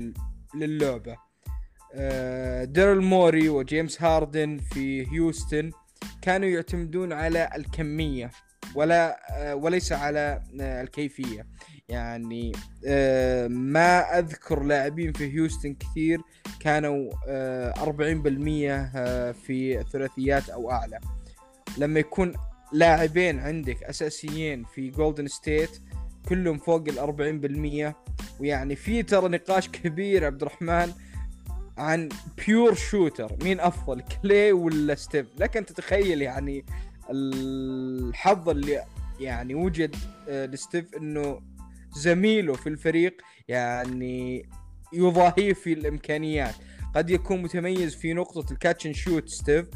للعبة. 0.55 1.17
آه 1.95 2.65
ديرل 2.65 3.01
موري 3.01 3.49
وجيمس 3.49 4.03
هاردن 4.03 4.59
في 4.73 5.13
هيوستن 5.13 5.71
كانوا 6.23 6.49
يعتمدون 6.49 7.13
على 7.13 7.51
الكمية 7.57 8.31
ولا 8.75 9.19
وليس 9.55 9.93
على 9.93 10.43
الكيفية. 10.61 11.47
يعني 11.89 12.53
ما 13.49 14.19
أذكر 14.19 14.63
لاعبين 14.63 15.13
في 15.13 15.33
هيوستن 15.33 15.75
كثير 15.75 16.21
كانوا 16.61 17.13
40% 17.13 17.17
في 19.33 19.81
الثلاثيات 19.81 20.49
أو 20.49 20.71
أعلى. 20.71 21.01
لما 21.79 22.01
يكون 22.01 22.33
لاعبين 22.73 23.39
عندك 23.39 23.83
أساسيين 23.83 24.65
في 24.65 24.91
جولدن 24.91 25.27
ستيت 25.27 25.71
كلهم 26.29 26.59
فوق 26.59 26.85
ال 26.89 26.99
40% 26.99 27.95
ويعني 28.41 28.77
في 28.77 29.03
ترى 29.03 29.29
نقاش 29.29 29.69
كبير 29.69 30.25
عبد 30.25 30.43
الرحمن 30.43 30.93
عن 31.79 32.09
pure 32.47 32.75
shooter 32.75 33.37
مين 33.43 33.61
أفضل 33.61 34.01
كلاي 34.01 34.53
ولا 34.53 34.95
ستيف 34.95 35.27
لكن 35.39 35.67
تتخيل 35.67 36.23
يعني 36.23 36.65
الحظ 37.11 38.49
اللي 38.49 38.85
يعني 39.21 39.55
وجد 39.55 39.97
لستيف 40.29 40.95
إنه 40.95 41.41
زميله 41.97 42.53
في 42.55 42.69
الفريق 42.69 43.17
يعني 43.49 44.49
يضاهيه 44.93 45.53
في 45.53 45.73
الإمكانيات. 45.73 46.55
قد 46.95 47.11
يكون 47.11 47.43
متميز 47.43 47.95
في 47.95 48.13
نقطة 48.13 48.53
ال 48.53 48.59
catch 48.59 48.89
shoot 48.93 49.29
ستيف 49.29 49.67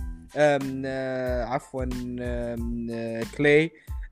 عفوا 1.45 1.85
كلي 3.37 3.71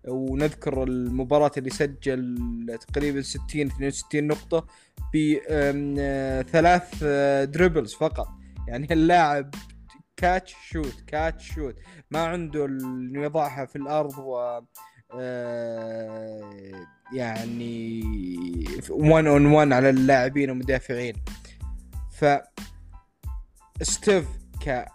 ونذكر 0.09 0.83
المباراة 0.83 1.51
اللي 1.57 1.71
سجل 1.71 2.79
تقريبا 2.89 3.23
60 3.23 3.67
62 3.67 4.27
نقطة 4.27 4.67
بثلاث 5.15 7.05
dribbles 7.51 7.95
فقط. 7.95 8.29
يعني 8.69 8.93
اللاعب 8.93 9.55
catch 10.17 10.55
shoot 10.71 11.01
catch 11.07 11.55
shoot 11.55 11.77
ما 12.11 12.25
عنده 12.25 12.65
إنه 12.67 13.23
يضعها 13.23 13.65
في 13.65 13.77
الأرض 13.77 14.19
و 14.19 14.61
يعني 17.13 18.01
1 18.91 19.27
on 19.27 19.47
1 19.47 19.73
على 19.73 19.91
اللاعبين 19.91 20.51
والمدافعين 20.51 21.15
ف 22.11 22.25
ستيف 23.83 24.27
ك 24.67 24.87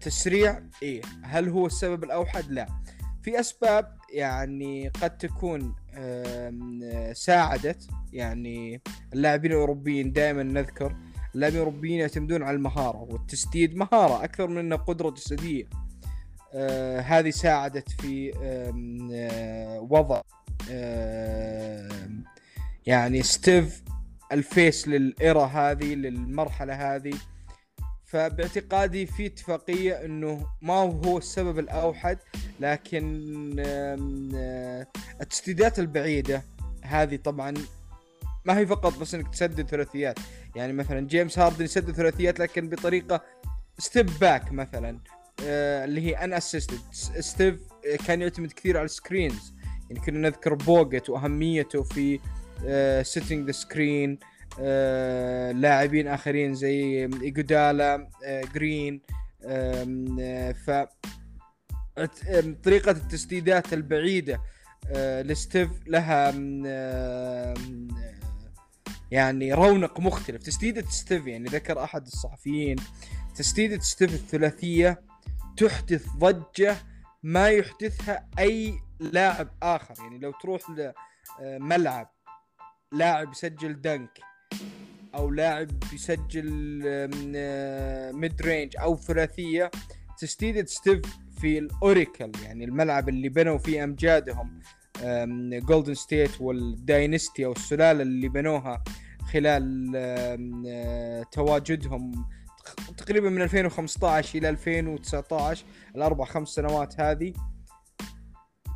تسريع 0.00 0.62
إيه 0.82 1.02
هل 1.22 1.48
هو 1.48 1.66
السبب 1.66 2.04
الأوحد؟ 2.04 2.50
لا. 2.50 2.66
في 3.22 3.40
أسباب 3.40 3.96
يعني 4.12 4.88
قد 4.88 5.18
تكون 5.18 5.74
ساعدت 7.12 7.88
يعني 8.12 8.80
اللاعبين 9.12 9.52
الأوروبيين 9.52 10.12
دائما 10.12 10.42
نذكر 10.42 10.96
اللاعبين 11.34 11.60
الأوروبيين 11.60 12.00
يعتمدون 12.00 12.42
على 12.42 12.56
المهارة 12.56 13.06
والتسديد 13.10 13.76
مهارة 13.76 14.24
أكثر 14.24 14.46
من 14.46 14.58
انه 14.58 14.76
قدرة 14.76 15.10
جسدية. 15.10 15.68
آه 16.54 17.00
هذه 17.00 17.30
ساعدت 17.30 17.90
في 17.90 18.32
آه 18.42 19.80
وضع 19.90 20.20
يعني 22.86 23.22
ستيف 23.22 23.82
الفيس 24.32 24.88
لل 24.88 25.10
era 25.10 25.44
هذه 25.44 25.94
للمرحلة 25.94 26.94
هذه. 26.94 27.14
فباعتقادي 28.12 29.06
في 29.06 29.26
اتفاقية 29.26 30.04
إنه 30.04 30.46
ما 30.62 30.74
هو 30.74 31.18
السبب 31.18 31.58
الأوحد 31.58 32.18
لكن 32.60 33.56
التسديدات 35.20 35.78
البعيدة 35.78 36.42
هذه 36.82 37.16
طبعا 37.16 37.54
ما 38.44 38.58
هي 38.58 38.66
فقط 38.66 38.98
بس 38.98 39.14
إنك 39.14 39.28
تسدد 39.28 39.68
ثلاثيات. 39.68 40.18
يعني 40.56 40.72
مثلا 40.72 41.06
جيمس 41.06 41.38
هاردن 41.38 41.64
يسدد 41.64 41.90
ثلاثيات 41.94 42.40
لكن 42.40 42.68
بطريقة 42.68 43.22
step 43.78 44.10
back 44.20 44.52
مثلا 44.52 44.98
آه 45.44 45.84
اللي 45.84 46.00
هي 46.00 46.12
unassisted 46.12 46.78
ستيف 47.20 47.60
كان 48.06 48.22
يعتمد 48.22 48.52
كثير 48.52 48.76
على 48.76 48.84
ال 48.84 48.93
screens 48.93 49.54
يعني 49.90 50.04
كنا 50.04 50.28
نذكر 50.28 50.54
بوجت 50.54 51.10
وأهميته 51.10 51.82
في 51.82 52.20
setting 53.02 53.46
the 53.46 53.52
screen 53.52 54.18
لاعبين 55.52 56.08
آخرين 56.08 56.54
زي 56.54 57.04
إيجودالا 57.22 58.08
آه 58.24 58.42
جرين 58.54 59.02
آه 59.44 60.52
ف 60.52 60.70
طريقة 62.64 62.90
التسديدات 62.90 63.72
البعيدة 63.72 64.40
آه 64.86 65.22
لستيف 65.22 65.70
لها 65.86 66.30
يعني 69.10 69.52
رونق 69.52 70.00
مختلف. 70.00 70.42
تسديدة 70.42 70.82
ستيف 70.90 71.26
يعني 71.26 71.48
ذكر 71.48 71.84
أحد 71.84 72.06
الصحفيين 72.06 72.76
تسديدة 73.34 73.78
ستيف 73.80 74.14
الثلاثية 74.14 75.02
تحدث 75.56 76.06
ضجة 76.08 76.76
ما 77.22 77.48
يحدثها 77.48 78.28
أي 78.38 78.74
لاعب 79.00 79.48
آخر. 79.62 79.94
يعني 79.98 80.18
لو 80.18 80.32
تروح 80.32 80.62
لملعب 81.40 82.10
لاعب 82.92 83.30
يسجل 83.32 83.80
dunk 83.80 84.31
أو 85.14 85.30
لاعب 85.30 85.68
يسجل 85.92 86.50
mid 88.12 88.42
range 88.42 88.76
أو 88.80 88.96
ثلاثية 88.96 89.70
تسديدة 90.18 90.64
ستيف 90.66 91.00
في 91.40 91.58
الأوريكل 91.58 92.32
يعني 92.44 92.64
الملعب 92.64 93.08
اللي 93.08 93.28
بنوا 93.28 93.58
فيه 93.58 93.84
أمجادهم 93.84 94.60
جولدن 95.52 95.94
ستيت 95.94 96.40
وال 96.40 96.63
dynasty 96.63 97.44
أو 97.44 97.52
السلالة 97.52 98.02
اللي 98.02 98.28
بنوها 98.28 98.84
خلال 99.32 99.92
آه، 99.96 101.22
تواجدهم 101.32 102.26
تقريبا 102.96 103.30
من 103.30 103.42
2015 103.42 104.38
إلى 104.38 104.48
2019 104.48 105.64
الأربع 105.96 106.24
خمس 106.24 106.48
سنوات 106.48 107.00
هذه 107.00 107.32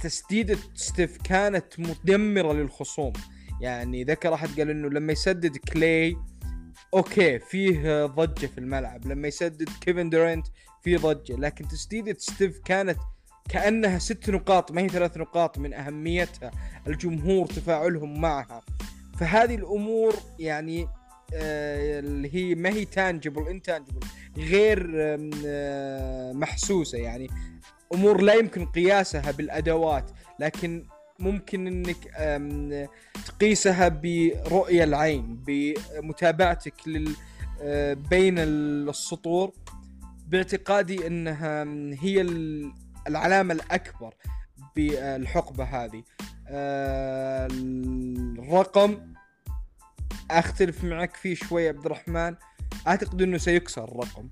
تسديدة 0.01 0.59
ستيف 0.75 1.17
كانت 1.23 1.81
مدمرة 1.81 2.53
للخصوم. 2.53 3.13
يعني 3.61 4.05
ذكر 4.05 4.35
احد 4.35 4.49
قال 4.59 4.71
إنه 4.71 4.89
لما 4.89 5.13
يسدد 5.13 5.57
كلاي 5.57 6.17
okay 6.95 7.39
فيه 7.39 8.07
ضجة 8.07 8.47
في 8.47 8.59
الملعب. 8.59 9.07
لما 9.07 9.29
يسدد 9.29 9.69
كيفن 9.81 10.11
دورينت 10.11 10.47
في 10.83 10.97
ضجة. 10.97 11.37
لكن 11.37 11.69
تسديدة 11.69 12.17
ستيف 12.19 12.59
كانت 12.59 12.99
كأنها 13.49 13.99
ست 13.99 14.31
نقاط 14.31 14.73
ما 14.73 14.83
هي 14.83 14.89
ثلاث 14.89 15.17
نقاط 15.17 15.59
من 15.59 15.75
أهميتها 15.75 16.51
الجمهور 16.87 17.47
تفاعلهم 17.47 18.21
معها. 18.21 18.63
فهذه 19.19 19.55
الأمور 19.55 20.15
يعني 20.39 20.89
آه، 21.35 21.99
اللي 22.01 22.35
هي 22.35 22.55
ما 22.55 22.69
هي 22.69 22.85
تانجبل 22.85 23.49
انتانجبل 23.49 24.01
غير 24.37 24.93
آه، 25.47 26.33
محسوسة. 26.33 26.99
يعني 26.99 27.31
أمور 27.95 28.21
لا 28.21 28.35
يمكن 28.35 28.67
قياسها 28.67 29.31
بالأدوات 29.31 30.11
لكن 30.41 30.87
ممكن 31.19 31.67
إنك 31.67 31.97
تقيسها 33.27 33.89
برؤية 33.89 34.85
العين 34.85 35.37
بمتابعتك 35.47 36.75
لل 36.89 37.17
آه، 37.63 37.95
بين 37.95 38.35
السطور 38.39 39.53
باعتقادي 40.29 41.07
إنها 41.07 41.65
هي 42.01 42.21
ال- 42.21 42.73
العلامة 43.09 43.55
الأكبر 43.55 44.15
بالحقبة 44.77 45.65
هذه. 45.65 46.03
آه، 46.49 47.49
الرقم 47.53 49.15
أختلف 50.31 50.85
معك 50.85 51.15
فيه 51.17 51.35
شوي 51.35 51.69
عبد 51.69 51.87
الرحمن. 51.87 52.35
أعتقد 52.87 53.23
أنه 53.23 53.39
سيكسر 53.39 53.85
الرقم. 53.85 54.29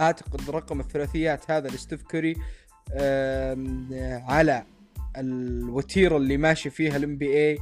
أعتقد 0.00 0.50
رقم 0.50 0.80
الثلاثيات 0.80 1.50
هذا 1.50 1.68
لستيف 1.68 2.02
كوري 2.02 2.36
على 4.28 4.64
الوتيرة 5.16 6.16
اللي 6.16 6.36
ماشي 6.36 6.70
فيها 6.70 6.96
ال 6.96 7.16
NBA 7.16 7.58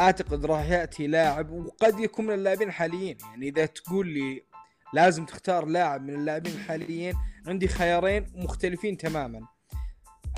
أعتقد 0.00 0.46
راح 0.46 0.70
يأتي 0.70 1.06
لاعب 1.06 1.50
وقد 1.50 2.00
يكون 2.00 2.26
من 2.26 2.34
اللاعبين 2.34 2.68
الحاليين. 2.68 3.18
يعني 3.30 3.48
إذا 3.48 3.66
تقول 3.66 4.08
لي 4.08 4.44
لازم 4.94 5.24
تختار 5.24 5.66
لاعب 5.66 6.02
من 6.02 6.14
اللاعبين 6.14 6.52
الحاليين 6.52 7.14
عندي 7.46 7.68
خيارين 7.68 8.26
مختلفين 8.34 8.96
تماما. 8.96 9.40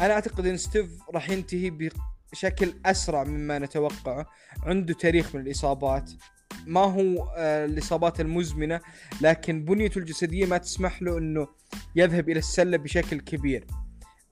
أنا 0.00 0.14
أعتقد 0.14 0.46
إن 0.46 0.56
ستيف 0.56 0.90
راح 1.14 1.30
ينتهي 1.30 1.90
بشكل 2.32 2.74
أسرع 2.87 3.24
مما 3.24 3.59
نتوقعه. 3.59 4.26
عنده 4.62 4.94
تاريخ 4.94 5.35
من 5.35 5.40
الإصابات. 5.40 6.11
ما 6.66 6.80
هو 6.80 7.32
آه، 7.37 7.64
الإصابات 7.64 8.20
المزمنة 8.20 8.80
لكن 9.20 9.64
بنيته 9.64 9.98
الجسدية 9.98 10.46
ما 10.46 10.59
تسمح 10.59 11.02
له 11.02 11.18
إنه 11.18 11.48
يذهب 11.96 12.28
إلى 12.28 12.38
السلة 12.38 12.76
بشكل 12.76 13.20
كبير. 13.20 13.66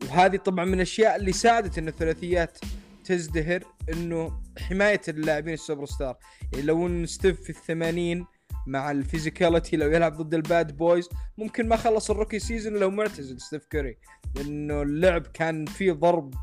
وهذه 0.09 0.37
طبعا 0.37 0.65
من 0.65 0.75
الأشياء 0.75 1.17
اللي 1.17 1.33
ساعدت 1.33 1.79
إن 1.79 1.89
الثلاثيات 1.89 2.59
تزدهر 3.05 3.65
إنه 3.93 4.41
حماية 4.59 5.01
اللاعبين 5.09 5.55
السوبر 5.55 5.87
ستار. 5.87 6.17
يعني 6.53 6.65
لو 6.67 6.87
ان 6.87 7.07
ستيف 7.07 7.41
في 7.41 7.51
الثمانين 7.51 8.27
مع 8.67 8.91
ال 8.91 8.98
physicality 8.98 9.77
لو 9.77 9.91
يلعب 9.91 10.17
ضد 10.23 10.35
ال 10.35 10.45
Bad 10.45 10.77
Boys 10.77 11.09
ممكن 11.39 11.69
ما 11.69 11.77
خلص 11.77 12.11
ال 12.11 12.15
rookie 12.15 12.39
season 12.39 12.73
لو 12.77 12.91
معتزل 12.91 13.41
ستيف 13.41 13.65
كوري 13.73 13.97
لأنه 14.37 14.83
اللعب 14.83 15.23
كان 15.27 15.67
فيه 15.67 15.93
ضرب 15.93 16.35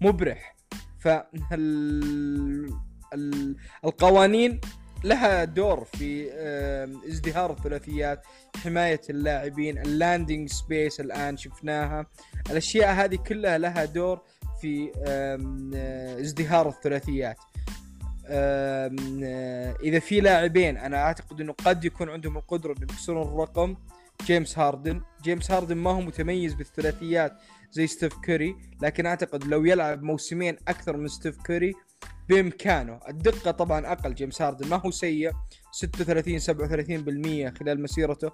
مبرح. 0.00 0.56
فال 1.00 1.24
ال- 3.14 3.56
القوانين 3.84 4.60
لها 5.04 5.44
دور 5.44 5.84
في 5.84 6.30
ازدهار 7.08 7.50
الثلاثيات 7.50 8.22
حماية 8.56 9.00
اللاعبين 9.10 9.78
ال 9.78 9.87
landing 9.87 10.48
space 10.48 11.00
الآن 11.00 11.36
شفناها. 11.36 12.06
الأشياء 12.50 12.94
هذه 12.94 13.16
كلها 13.16 13.58
لها 13.58 13.84
دور 13.84 14.20
في 14.60 14.92
آه، 15.06 16.20
ازدهار 16.20 16.68
الثلاثيات. 16.68 17.36
آه، 18.26 18.90
إذا 19.82 19.98
في 19.98 20.20
لاعبين 20.20 20.76
أنا 20.76 20.96
أعتقد 20.96 21.40
إنه 21.40 21.52
قد 21.52 21.84
يكون 21.84 22.08
عندهم 22.08 22.36
القدرة 22.36 22.72
انه 22.72 22.82
يكسرون 22.82 23.22
الرقم 23.22 23.76
جيمس 24.26 24.58
هاردن. 24.58 25.00
جيمس 25.22 25.50
هاردن 25.50 25.76
ما 25.76 25.90
هو 25.90 26.00
متميز 26.00 26.54
بالثلاثيات 26.54 27.32
زي 27.72 27.86
ستيف 27.86 28.14
كوري 28.14 28.56
لكن 28.82 29.06
أعتقد 29.06 29.44
لو 29.44 29.64
يلعب 29.64 30.02
موسمين 30.02 30.56
أكثر 30.68 30.96
من 30.96 31.08
ستيف 31.08 31.36
كوري 31.46 31.74
بإمكانه. 32.28 33.00
الدقة 33.08 33.50
طبعا 33.50 33.92
أقل 33.92 34.14
جيمس 34.14 34.42
هاردن 34.42 34.68
ما 34.68 34.76
هو 34.76 34.90
سيء. 34.90 35.32
36 35.72 36.38
37% 36.38 37.58
خلال 37.58 37.82
مسيرته. 37.82 38.30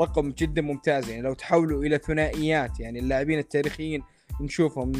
رقم 0.00 0.30
جدا 0.30 0.62
ممتاز 0.62 1.08
يعني 1.08 1.22
لو 1.22 1.34
تحولوا 1.34 1.84
إلى 1.84 1.98
ثنائيات 1.98 2.80
يعني 2.80 2.98
اللاعبين 2.98 3.38
التاريخيين 3.38 4.02
نشوفهم 4.40 4.92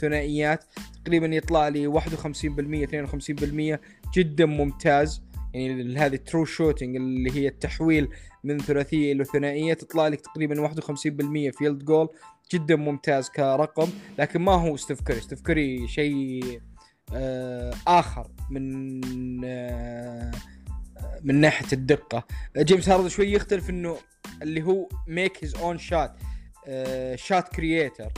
ثنائيات. 0.00 0.64
تقريبا 1.04 1.26
يطلع 1.26 1.68
لي 1.68 1.86
51% 1.86 2.86
52% 2.86 3.80
جدا 4.16 4.46
ممتاز 4.46 5.22
يعني 5.54 5.98
هذه 5.98 6.16
true 6.16 6.44
shooting 6.44 6.96
اللي 6.96 7.30
هي 7.30 7.48
التحويل 7.48 8.08
من 8.44 8.58
ثلاثية 8.58 9.12
إلى 9.12 9.24
ثنائية. 9.24 9.74
تطلع 9.74 10.08
لك 10.08 10.20
تقريبا 10.20 10.68
51% 10.68 11.50
field 11.50 11.84
goal 11.84 12.08
جدا 12.52 12.76
ممتاز 12.76 13.28
كرقم 13.28 13.88
لكن 14.18 14.40
ما 14.40 14.52
هو 14.52 14.76
ستيف 14.76 15.00
كوري 15.00 15.20
ستيف 15.20 15.40
كوري 15.40 15.88
شيء 15.88 16.60
آخر 17.86 18.30
من 18.50 19.00
آه 19.44 20.30
من 21.22 21.34
ناحية 21.40 21.66
الدقة. 21.72 22.24
جيمس 22.58 22.88
هاردن 22.88 23.08
شوي 23.08 23.32
يختلف 23.32 23.70
إنه 23.70 23.96
اللي 24.42 24.62
هو 24.62 24.88
make 25.06 25.44
his 25.44 25.54
own 25.54 25.78
shot 25.78 26.16
shot 27.14 27.48
creator 27.48 28.12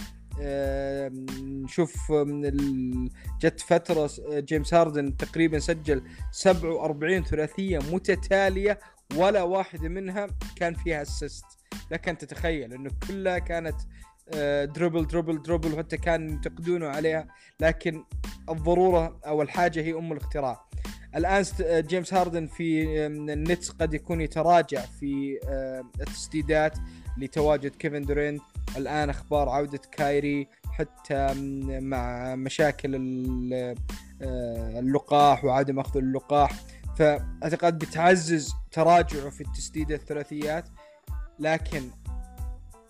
نشوف 1.43 2.13
من 2.13 3.09
جت 3.41 3.61
فترة 3.61 4.07
س- 4.07 4.21
جيمس 4.31 4.75
هاردن 4.75 5.17
تقريبا 5.17 5.59
سجل 5.59 6.03
47 6.33 7.25
ثلاثية 7.25 7.79
متتالية 7.93 8.79
ولا 9.17 9.43
واحدة 9.43 9.89
منها 9.89 10.27
كان 10.57 10.75
فيها 10.75 11.03
assist 11.03 11.45
لك 11.91 12.09
أن 12.09 12.19
تتخيل 12.19 12.73
إنه 12.75 12.91
كلها 13.09 13.39
كانت 13.39 13.77
آه، 13.77 14.10
dribble 14.65 15.07
dribble 15.07 15.43
dribble 15.43 15.75
وحتى 15.75 15.97
كان 15.97 16.31
ينتقدونه 16.31 16.87
عليها 16.87 17.27
لكن 17.61 18.05
الضرورة 18.49 19.21
أو 19.27 19.43
الحاجة 19.43 19.83
هي 19.83 19.93
أم 19.93 20.13
الاختراع. 20.13 20.65
الآن 21.17 21.45
جيمس 21.61 22.15
هاردن 22.15 22.47
في 22.47 23.07
النتس 23.07 23.71
قد 23.71 23.95
يكون 23.95 24.21
يتراجع 24.21 24.81
في 24.81 25.41
التسديدات 26.01 26.79
لتواجد 27.19 27.75
كيفن 27.75 28.03
دورينت. 28.03 28.43
الآن 28.77 29.11
أخبار 29.11 29.49
عودة 29.49 29.81
كايري 29.93 30.49
حتى 30.73 31.35
مع 31.81 32.35
مشاكل 32.35 32.95
آه، 34.23 34.79
اللقاح 34.79 35.45
وعدم 35.45 35.79
أخذ 35.79 35.99
اللقاح. 35.99 36.53
فأعتقد 36.97 37.79
بتعزز 37.79 38.53
تراجعه 38.73 39.31
في 39.31 39.41
التسديد 39.41 39.93
الثلاثيات 39.93 40.65
لكن 41.39 41.91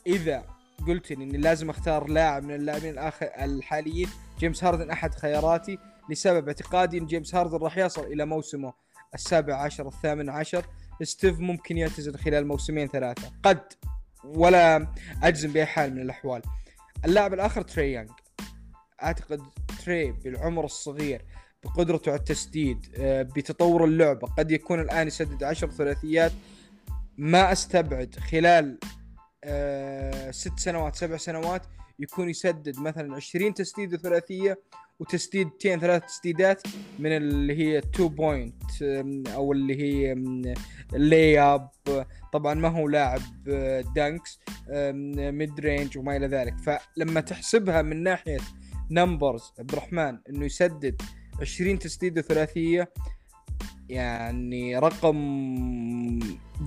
إذا 0.07 0.60
قلت 0.89 1.13
اني 1.13 1.39
لازم 1.39 1.71
أختار 1.71 2.09
لاعب 2.09 2.45
من 2.45 2.55
اللاعبين 2.55 2.91
الآخر 2.91 3.27
الحاليين. 3.39 4.09
جيمس 4.39 4.65
هاردن 4.65 4.91
أحد 4.91 5.15
خياراتي. 5.15 5.79
لسبب 6.11 6.49
اعتقادي 6.49 6.99
إن 6.99 7.07
جيمس 7.07 7.35
هاردن 7.35 7.59
راح 7.59 7.79
يصل 7.79 8.05
إلى 8.05 8.25
موسمه 8.25 8.73
السابع 9.15 9.55
عشر 9.55 9.89
الثامن 9.89 10.29
عشر. 10.29 10.65
ستيف 11.03 11.39
ممكن 11.39 11.79
يعتزل 11.79 12.19
خلال 12.19 12.47
موسمين 12.47 12.89
ثلاثة. 12.89 13.33
قد 13.43 13.61
ولا 14.25 14.87
أجزم 15.23 15.53
بأي 15.53 15.67
حال 15.67 15.95
من 15.95 16.01
الأحوال. 16.01 16.43
اللاعب 17.05 17.35
الآخر 17.35 17.63
تري 17.63 17.93
يانج 17.93 18.11
أعتقد 19.03 19.41
تري 19.85 20.13
بالعمر 20.13 20.65
الصغير 20.65 21.25
بقدرته 21.65 22.11
على 22.11 22.19
التسديد 22.19 22.87
آه، 22.97 23.23
بتطور 23.23 23.85
اللعبة. 23.85 24.29
قد 24.29 24.51
يكون 24.51 24.81
الآن 24.81 25.07
يسدد 25.07 25.45
عشر 25.45 25.71
ثلاثيات. 25.71 26.33
ما 27.19 27.53
أستبعد 27.53 28.15
خلال 28.15 28.79
آه، 29.45 30.31
ست 30.31 30.59
سنوات 30.59 30.97
سبع 30.97 31.17
سنوات 31.17 31.63
يكون 31.99 32.29
يسدد 32.29 32.79
مثلا 32.79 33.17
20 33.17 33.55
تسديده 33.55 33.99
ثلاثيه 33.99 34.61
وتسديدتين 35.01 35.81
ثلاث 35.81 36.05
تسديدات 36.07 36.63
من 36.99 37.17
اللي 37.17 37.59
هي 37.59 37.79
2 37.79 38.09
point 38.09 38.83
أو 39.29 39.53
اللي 39.53 39.83
هي 39.83 40.13
ال 40.95 41.06
lay 41.06 41.41
up 41.41 41.71
طبعا 42.33 42.55
ما 42.55 42.69
هو 42.69 42.89
لاعب 42.89 43.21
آه، 43.49 43.85
dunks 43.97 44.41
mid 45.15 45.61
range 45.61 45.99
وما 45.99 46.17
إلى 46.17 46.27
ذلك. 46.27 46.55
فلما 46.59 47.21
تحسبها 47.21 47.83
من 47.83 48.03
ناحية 48.03 48.39
numbers 48.91 49.53
عبد 49.59 49.73
الرحمن 49.73 50.19
إنه 50.29 50.45
يسدد 50.45 51.03
20 51.41 51.79
تسديده 51.79 52.23
ثلاثيه 52.23 52.93
يعني 53.91 54.79
رقم 54.79 55.17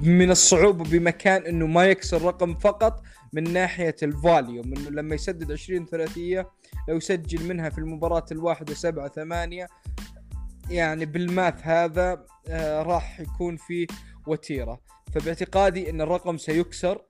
من 0.03 0.31
الصعوبة 0.31 0.83
بمكان 0.83 1.45
إنه 1.45 1.67
ما 1.67 1.85
يكسر 1.85 2.21
رقم 2.21 2.55
فقط 2.55 3.03
من 3.33 3.53
ناحية 3.53 3.95
ال 4.03 4.13
volume 4.13 4.73
انه 4.73 4.89
لما 4.89 5.15
يسدد 5.15 5.51
20 5.51 5.85
ثلاثية 5.85 6.49
لو 6.87 6.97
يسجل 6.97 7.47
منها 7.47 7.69
في 7.69 7.77
المباراة 7.77 8.25
الواحدة 8.31 8.73
سبعة 8.73 9.07
ثمانية 9.09 9.67
يعني 10.69 11.05
بال 11.05 11.26
math 11.26 11.67
هذا 11.67 12.25
آه 12.47 12.83
راح 12.83 13.19
يكون 13.19 13.57
في 13.57 13.87
وتيرة. 14.27 14.79
فباعتقادي 15.13 15.89
إن 15.89 16.01
الرقم 16.01 16.37
سيكسر 16.37 17.01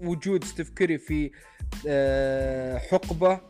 لوجود 0.00 0.44
ستيف 0.44 0.70
في 0.78 1.30
آه 1.88 2.78
حقبة 2.78 3.40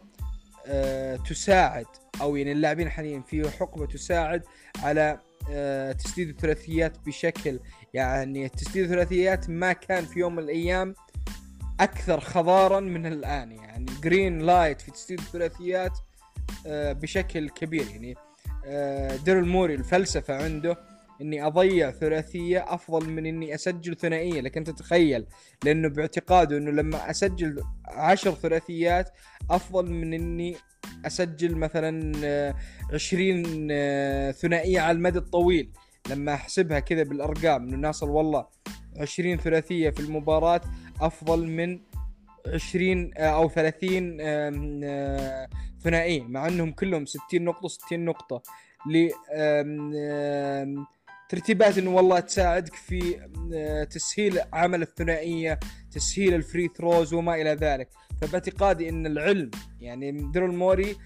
آه 0.67 1.17
تساعد 1.17 1.87
أو 2.21 2.37
يعني 2.37 2.53
اللاعبين 2.53 2.91
حاليا 2.91 3.21
في 3.21 3.51
حقبة 3.51 3.87
تساعد 3.87 4.43
على 4.83 5.19
آه، 5.51 5.93
تسديد 5.93 6.29
الثلاثيات 6.29 6.97
بشكل 7.07 7.61
يعني 7.95 8.49
تسديد 8.49 8.85
الثلاثيات 8.85 9.51
ما 9.51 9.73
كان 9.73 10.05
في 10.05 10.21
يوم 10.21 10.37
من 10.37 10.43
الأيام 10.43 10.95
أكثر 11.81 12.21
اخضرارا 12.21 12.81
من 12.81 13.07
الآن. 13.07 13.53
يعني 13.53 13.87
green 14.03 14.39
light 14.39 14.81
في 14.81 14.91
تسديد 14.91 15.19
الثلاثيات 15.19 15.99
آه، 16.67 16.93
بشكل 16.93 17.49
كبير. 17.49 17.87
يعني 17.91 18.15
آه، 18.67 19.17
ديرل 19.17 19.47
موري 19.47 19.75
الفلسفة 19.75 20.45
عنده 20.45 20.94
إني 21.21 21.47
أضيع 21.47 21.91
ثلاثية 21.91 22.65
أفضل 22.69 23.11
من 23.11 23.27
إني 23.27 23.55
أسجل 23.55 23.97
ثنائية. 23.97 24.41
لكن 24.41 24.65
تتخيل 24.65 25.27
لأنه 25.65 25.89
باعتقاده 25.89 26.57
إنه 26.57 26.71
لما 26.71 27.11
أسجل 27.11 27.63
عشر 27.85 28.31
ثلاثيات 28.31 29.11
أفضل 29.51 29.91
من 29.91 30.15
إني 30.15 30.57
أسجل 31.07 31.57
مثلا 31.57 32.13
20 32.93 33.69
آه، 33.71 34.29
آه، 34.29 34.31
ثنائية 34.31 34.81
على 34.81 34.97
المدى 34.97 35.19
الطويل. 35.19 35.71
لما 36.11 36.35
أحسبها 36.35 36.81
كذا 36.81 37.03
بالأرقام 37.03 37.69
إنه 37.69 37.77
نوصل 37.77 38.11
والله 38.11 38.47
20 39.01 39.37
ثلاثية 39.37 39.91
في 39.91 40.01
المباراة 40.01 40.61
أفضل 41.01 41.47
من 41.47 41.81
20 42.47 43.11
آه، 43.17 43.27
أو 43.27 43.49
30 43.49 44.17
ثنائية 45.81 46.23
مع 46.23 46.49
إنهم 46.49 46.73
كلهم 46.73 47.07
60 47.07 47.45
نقطة 47.45 47.69
60 47.69 48.05
نقطة. 48.05 48.43
ل 48.87 49.09
ترتيبات 51.35 51.79
إنه 51.79 51.91
والله 51.91 52.21
تساعدك 52.21 52.75
في 52.75 53.29
تسهيل 53.91 54.41
عمل 54.53 54.83
الثنائية 54.83 55.61
تسهيل 55.91 56.35
ال 56.35 56.41
free 56.41 56.69
throws 56.79 57.15
وما 57.15 57.35
إلى 57.35 57.51
ذلك. 57.51 57.89
فباعتقادي 58.21 58.89
إن 58.89 59.07
العلم 59.07 59.51
يعني 59.81 60.13
ديرل 60.33 60.55
موري 60.55 60.97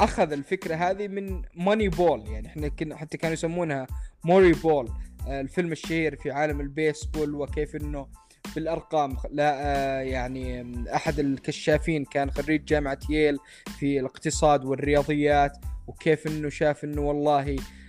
أخذ 0.00 0.32
الفكرة 0.32 0.74
هذه 0.74 1.08
من 1.08 1.42
Moneyball. 1.54 2.26
يعني 2.28 2.46
إحنا 2.46 2.68
كنا 2.68 2.96
حتى 2.96 3.16
كانوا 3.16 3.32
يسمونها 3.32 3.86
موري 4.24 4.52
بول 4.52 4.88
آه، 5.28 5.40
الفيلم 5.40 5.72
الشهير 5.72 6.16
في 6.16 6.30
عالم 6.30 6.60
البيسبول 6.60 7.34
وكيف 7.34 7.76
إنه 7.76 8.06
بالأرقام 8.54 9.16
لا 9.30 9.54
آه، 9.60 10.00
يعني 10.00 10.74
أحد 10.94 11.18
الكشافين 11.18 12.04
كان 12.04 12.30
خريج 12.30 12.64
جامعة 12.64 12.98
ييل 13.10 13.38
في 13.78 14.00
الاقتصاد 14.00 14.64
والرياضيات 14.64 15.56
وكيف 15.86 16.26
إنه 16.26 16.48
شاف 16.48 16.84
إنه 16.84 17.00
والله 17.00 17.50
آه، 17.50 17.81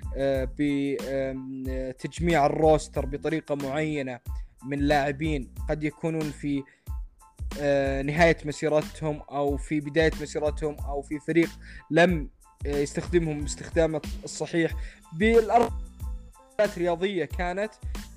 بتجميع 0.57 2.45
الروستر 2.45 3.05
بطريقة 3.05 3.55
معينة 3.55 4.19
من 4.65 4.79
لاعبين 4.79 5.53
قد 5.69 5.83
يكونون 5.83 6.31
في 6.31 6.63
آه، 7.59 8.01
نهاية 8.01 8.37
مسيرتهم 8.45 9.21
أو 9.21 9.57
في 9.57 9.79
بداية 9.79 10.11
مسيرتهم 10.21 10.75
أو 10.79 11.01
في 11.01 11.19
فريق 11.19 11.49
لم 11.91 12.29
آه، 12.65 12.77
يستخدمهم 12.77 13.41
باستخدام 13.41 14.01
الصحيح. 14.23 14.71
بالأرض 15.13 15.71
رياضيه 16.77 17.25
كانت 17.25 17.71
آه، 17.73 18.12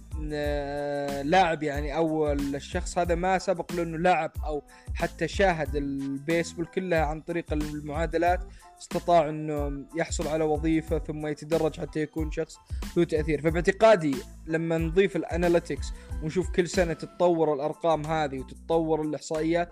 لاعب 1.25 1.63
يعني 1.63 1.97
أو 1.97 2.33
الشخص. 2.33 2.99
هذا 2.99 3.15
ما 3.15 3.39
سبق 3.39 3.73
له 3.73 3.83
إنه 3.83 3.99
لاعب 3.99 4.33
أو 4.47 4.63
حتى 4.95 5.29
شاهد 5.29 5.77
البيسبول 5.77 6.67
كلها 6.67 7.05
عن 7.05 7.21
طريق 7.21 7.53
المعادلات 7.53 8.41
استطاع 8.79 9.29
إنه 9.29 9.87
يحصل 9.97 10.29
على 10.29 10.45
وظيفة 10.45 10.99
ثم 10.99 11.27
يتدرج 11.27 11.81
حتى 11.81 12.01
يكون 12.01 12.31
شخص 12.31 12.57
ذو 12.97 13.05
تأثير. 13.05 13.43
فباعتقادي 13.43 14.17
لما 14.47 14.79
نضيف 14.79 15.17
الأناليتكس 15.17 15.93
ونشوف 16.23 16.51
كل 16.51 16.69
سنة 16.69 16.93
تتطور 16.93 17.55
الأرقام 17.55 18.07
هذه 18.07 18.39
وتتطور 18.39 19.03
الإحصائيات 19.03 19.69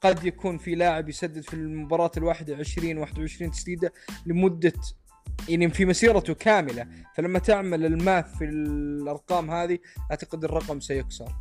قد 0.00 0.24
يكون 0.24 0.58
في 0.58 0.74
لاعب 0.74 1.08
يسدد 1.08 1.40
في 1.40 1.54
المباراة 1.54 2.10
الواحدة 2.16 2.56
20 2.56 2.98
21 2.98 3.50
تسديدة 3.50 3.92
لمدة 4.26 4.72
يعني 5.48 5.70
في 5.70 5.84
مسيرته 5.84 6.34
كاملة. 6.34 6.86
فلما 7.16 7.38
تعمل 7.38 7.84
ال 7.86 7.96
math 7.96 8.36
في 8.38 8.44
الأرقام 8.44 9.50
هذه 9.50 9.78
أعتقد 10.10 10.44
الرقم 10.44 10.80
سيكسر. 10.80 11.32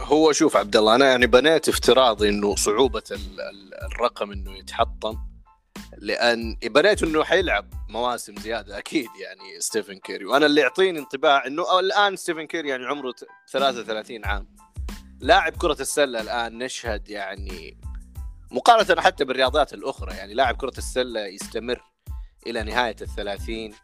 هو 0.00 0.32
شوف 0.32 0.56
عبد 0.56 0.76
الله 0.76 0.94
أنا 0.94 1.10
يعني 1.10 1.26
بنيت 1.26 1.68
افتراضي 1.68 2.28
إنه 2.28 2.54
صعوبة 2.56 3.02
الرقم 3.82 4.32
إنه 4.32 4.58
يتحطم 4.58 5.18
لأن 5.98 6.56
بنيت 6.64 7.02
إنه 7.02 7.24
حيلعب 7.24 7.66
مواسم 7.88 8.36
زيادة 8.36 8.78
أكيد 8.78 9.08
يعني 9.20 9.60
ستيفن 9.60 9.98
كيري. 9.98 10.24
وأنا 10.24 10.46
اللي 10.46 10.60
يعطيني 10.60 10.98
انطباع 10.98 11.46
إنه 11.46 11.80
الآن 11.80 12.16
ستيفن 12.16 12.46
كيري 12.46 12.68
يعني 12.68 12.86
عمره 12.86 13.14
33 13.48 14.24
عام. 14.24 14.46
لاعب 15.20 15.56
كرة 15.56 15.80
السلة 15.80 16.20
الآن 16.20 16.58
نشهد 16.58 17.08
يعني 17.08 17.76
مقارنة 18.50 19.02
حتى 19.02 19.24
بالرياضات 19.24 19.74
الأخرى 19.74 20.14
يعني 20.14 20.34
لاعب 20.34 20.56
كرة 20.56 20.78
السلة 20.78 21.26
يستمر 21.26 21.80
إلى 22.46 22.62
نهاية 22.62 22.96
الثلاثين 23.02 23.74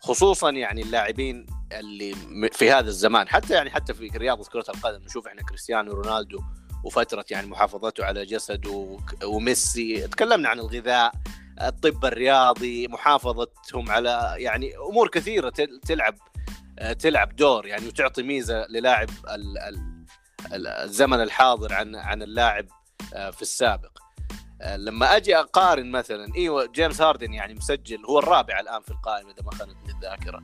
خصوصا 0.00 0.50
يعني 0.50 0.82
اللاعبين 0.82 1.46
اللي 1.72 2.14
في 2.52 2.70
هذا 2.70 2.88
الزمان 2.88 3.28
حتى 3.28 3.54
يعني 3.54 3.70
حتى 3.70 3.94
في 3.94 4.06
رياضة 4.06 4.44
كرة 4.44 4.64
القدم 4.68 5.04
نشوف 5.04 5.26
إحنا 5.26 5.42
كريستيانو 5.42 5.92
رونالدو 5.92 6.40
وفترة 6.84 7.24
يعني 7.30 7.46
محافظته 7.46 8.04
على 8.04 8.24
جسده 8.24 8.98
وميسي 9.24 10.08
تكلمنا 10.08 10.48
عن 10.48 10.58
الغذاء 10.58 11.12
الطب 11.60 12.04
الرياضي 12.04 12.88
محافظتهم 12.88 13.90
على 13.90 14.34
يعني 14.36 14.76
أمور 14.76 15.08
كثيرة 15.08 15.50
تلعب 15.86 16.14
تلعب 16.98 17.36
دور 17.36 17.66
يعني 17.66 17.86
وتعطي 17.86 18.22
ميزة 18.22 18.66
للاعب 18.66 19.10
الزمن 20.54 21.22
الحاضر 21.22 21.72
عن 21.72 21.96
عن 21.96 22.22
اللاعب 22.22 22.66
آه، 22.68 22.79
في 23.10 23.42
السابق. 23.42 23.98
آه، 24.62 24.76
لما 24.76 25.16
أجي 25.16 25.36
أقارن 25.36 25.90
مثلا 25.90 26.34
إيوه 26.36 26.66
جيمس 26.66 27.00
هاردن 27.00 27.32
يعني 27.32 27.54
مسجل 27.54 28.06
هو 28.06 28.18
الرابع 28.18 28.60
الآن 28.60 28.82
في 28.82 28.90
القائمة 28.90 29.30
إذا 29.30 29.42
ما 29.42 29.50
خانتني 29.50 29.92
الذاكرة. 29.94 30.42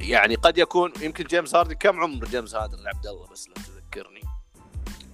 يعني 0.00 0.34
قد 0.34 0.58
يكون 0.58 0.92
يمكن 1.00 1.24
جيمس 1.24 1.54
هاردن 1.54 1.74
كم 1.74 2.00
عمر 2.00 2.24
جيمس 2.24 2.54
هاردن 2.54 2.86
عبد 2.86 3.06
الله؟ 3.06 3.26
بس 3.26 3.48
لو 3.48 3.54
تذكرني. 3.54 4.20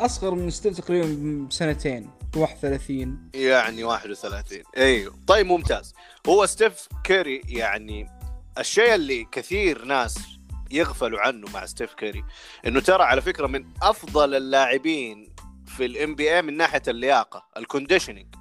أصغر 0.01 0.35
من 0.35 0.51
ستيف 0.51 0.81
تقريبا 0.81 1.47
بسنتين 1.49 2.11
31 2.37 3.31
يعني 3.35 3.85
31 3.85 4.63
أيوه. 4.77 5.15
طيب 5.27 5.47
ممتاز. 5.47 5.95
هو 6.29 6.47
ستيف 6.47 6.89
كيري 7.05 7.43
يعني 7.49 8.11
الشيء 8.59 8.95
اللي 8.95 9.25
كثير 9.33 9.85
ناس 9.85 10.19
يغفلوا 10.71 11.21
عنه 11.21 11.47
مع 11.55 11.67
ستيف 11.67 11.95
كيري. 11.95 12.25
إنه 12.67 12.81
ترى 12.81 13.03
على 13.03 13.21
فكرة 13.21 13.47
من 13.47 13.67
أفضل 13.83 14.35
اللاعبين 14.35 15.35
في 15.67 15.85
ال 15.85 16.15
NBA 16.15 16.43
من 16.43 16.57
ناحية 16.57 16.83
اللياقة 16.89 17.45
ال 17.57 17.63
conditioning 17.63 18.35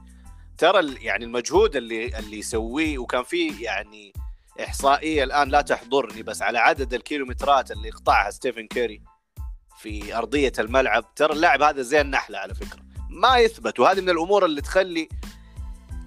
ترى 0.58 0.96
يعني 1.06 1.26
المجهود 1.26 1.76
اللي 1.76 2.20
اللي 2.20 2.40
يسويه 2.40 2.98
وكان 2.98 3.24
فيه 3.24 3.66
يعني 3.66 4.14
إحصائية 4.64 5.24
الآن 5.24 5.50
لا 5.50 5.62
تحضرني 5.62 6.24
بس 6.24 6.42
على 6.42 6.60
عدد 6.60 6.94
الكيلومترات 6.94 7.72
اللي 7.72 7.90
قطعها 7.90 8.30
ستيفن 8.30 8.68
كيري 8.68 9.02
في 9.78 10.18
أرضية 10.18 10.52
الملعب 10.60 11.16
ترى 11.16 11.34
اللاعب 11.34 11.62
هذا 11.62 11.82
زي 11.82 12.02
النحله 12.02 12.38
على 12.38 12.56
فكرة. 12.56 12.80
ما 13.10 13.38
يثبت 13.38 13.80
وهذه 13.80 14.02
من 14.02 14.10
الأمور 14.10 14.46
اللي 14.46 14.62
تخلي 14.62 15.10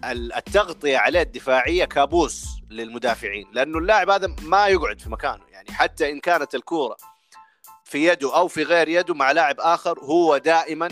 التغطية 0.04 0.98
عليه 0.98 1.22
الدفاعية 1.22 1.84
كابوس. 1.84 2.59
للمدافعين 2.70 3.46
لأنه 3.52 3.78
اللاعب 3.78 4.10
هذا 4.10 4.34
ما 4.42 4.66
يقعد 4.66 5.00
في 5.00 5.10
مكانه. 5.10 5.44
يعني 5.52 5.72
حتى 5.72 6.10
إن 6.12 6.20
كانت 6.20 6.54
الكورة 6.54 6.96
في 7.84 8.08
يده 8.08 8.36
أو 8.36 8.48
في 8.48 8.62
غير 8.62 8.88
يده 8.88 9.14
مع 9.14 9.32
لاعب 9.32 9.56
آخر 9.58 9.98
هو 10.00 10.36
دائما 10.36 10.88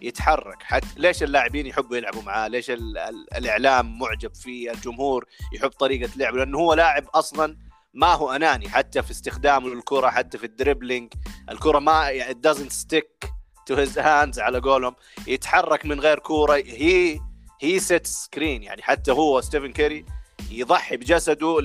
يتحرك. 0.00 0.62
حتى 0.62 0.86
ليش 0.96 1.22
اللاعبين 1.22 1.66
يحبوا 1.66 1.96
يلعبوا 1.96 2.22
معاه؟ 2.22 2.48
ليش 2.48 2.70
ال... 2.70 2.98
ال... 2.98 3.34
الإعلام 3.36 3.98
معجب 3.98 4.34
فيه؟ 4.34 4.70
الجمهور 4.70 5.24
يحب 5.52 5.70
طريقة 5.70 6.10
لعبه؟ 6.16 6.36
لأنه 6.36 6.58
هو 6.58 6.74
لاعب 6.74 7.08
أصلا 7.14 7.56
ما 7.94 8.14
هو 8.14 8.30
أناني 8.30 8.68
حتى 8.68 9.02
في 9.02 9.10
استخدامه 9.10 9.68
للكرة 9.68 10.10
حتى 10.10 10.38
في 10.38 10.44
الدريبلينج. 10.44 11.12
الكرة 11.50 11.78
ما 11.78 12.10
يعني 12.10 12.40
doesn't 12.46 12.72
stick 12.72 13.28
to 13.70 13.76
his 13.76 13.94
hands 13.96 14.38
على 14.38 14.60
قولهم. 14.60 14.94
يتحرك 15.26 15.86
من 15.86 16.00
غير 16.00 16.18
كورة. 16.18 16.54
هي 16.54 17.20
هي 17.60 17.78
set 17.78 18.06
screen 18.06 18.62
يعني 18.62 18.82
حتى 18.82 19.12
هو 19.12 19.40
ستيفن 19.40 19.72
كيري 19.72 20.06
يضحي 20.50 20.96
بجسده. 20.96 21.56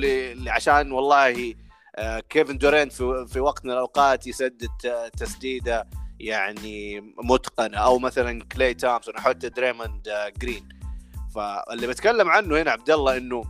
عشان 0.48 0.92
والله 0.92 1.56
آه، 1.96 2.20
كيفن 2.20 2.58
دورينت 2.58 2.94
في, 2.94 3.40
وقت 3.40 3.66
من 3.66 3.72
الأوقات 3.72 4.28
يسدد 4.28 4.70
تسديده 5.18 5.88
يعني 6.20 7.02
متقنه 7.24 7.78
أو 7.78 8.00
مثلا 8.00 8.44
كلاي 8.44 8.74
تومسون 8.74 9.16
أو 9.16 9.22
حتى 9.22 9.50
دريموند 9.50 10.10
جرين 10.38 10.70
فاللي 11.36 11.88
بتكلم 11.88 12.30
عنه 12.30 12.62
هنا 12.62 12.72
عبد 12.72 12.90
الله 12.90 13.18
إنه 13.18 13.44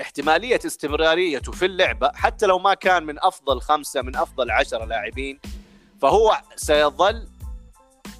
احتمالية 0.00 0.60
استمراريته 0.66 1.52
في 1.52 1.66
اللعبة 1.66 2.10
حتى 2.14 2.46
لو 2.46 2.58
ما 2.58 2.74
كان 2.74 3.02
من 3.02 3.18
أفضل 3.18 3.60
خمسة 3.60 4.02
من 4.02 4.16
أفضل 4.16 4.50
عشرة 4.50 4.84
لاعبين 4.84 5.40
فهو 6.02 6.40
سيظل 6.56 7.28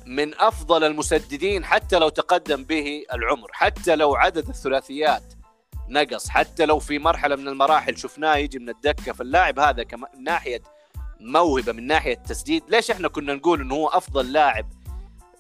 من 0.07 0.41
أفضل 0.41 0.84
المسددين 0.84 1.64
حتى 1.64 1.99
لو 1.99 2.09
تقدم 2.09 2.64
به 2.64 3.05
العمر 3.12 3.49
حتى 3.53 3.97
لو 3.97 4.14
عدد 4.14 4.49
الثلاثيات 4.49 5.22
نقص. 5.91 6.28
حتى 6.28 6.66
لو 6.66 6.78
في 6.78 6.99
مرحلة 6.99 7.36
من 7.36 7.49
المراحل 7.49 7.99
شفناه 7.99 8.36
يجي 8.36 8.59
من 8.59 8.68
الدكة 8.68 9.12
فاللاعب 9.12 9.59
هذا 9.59 9.82
كم... 9.82 10.01
من 10.01 10.24
ناحية 10.24 10.62
موهبة 11.20 11.72
من 11.72 11.86
ناحية 11.86 12.14
تسديد 12.14 12.62
ليش 12.68 12.91
إحنا 12.91 13.09
كنا 13.09 13.34
نقول 13.34 13.61
إنه 13.61 13.74
هو 13.74 13.88
أفضل 13.88 14.32
لاعب 14.32 14.66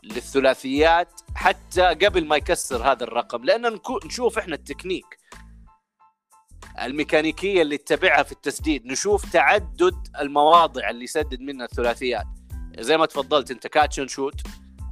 للثلاثيات 0.02 1.20
حتى 1.34 1.82
قبل 1.82 2.26
ما 2.26 2.36
يكسر 2.36 2.92
هذا 2.92 3.04
الرقم؟ 3.04 3.44
لأن 3.44 3.80
نشوف 4.04 4.38
إحنا 4.38 4.54
التكنيك 4.54 5.20
الميكانيكية 6.82 7.62
اللي 7.62 7.74
اتبعها 7.74 8.22
في 8.22 8.32
التسديد 8.32 8.86
نشوف 8.86 9.32
تعدد 9.32 10.08
المواضع 10.20 10.90
اللي 10.90 11.04
يسدد 11.04 11.40
منها 11.40 11.64
الثلاثيات. 11.64 12.26
زي 12.78 12.96
ما 12.96 13.06
تفضلت 13.06 13.50
أنت 13.50 13.66
catch 13.66 14.00
shoot 14.00 14.40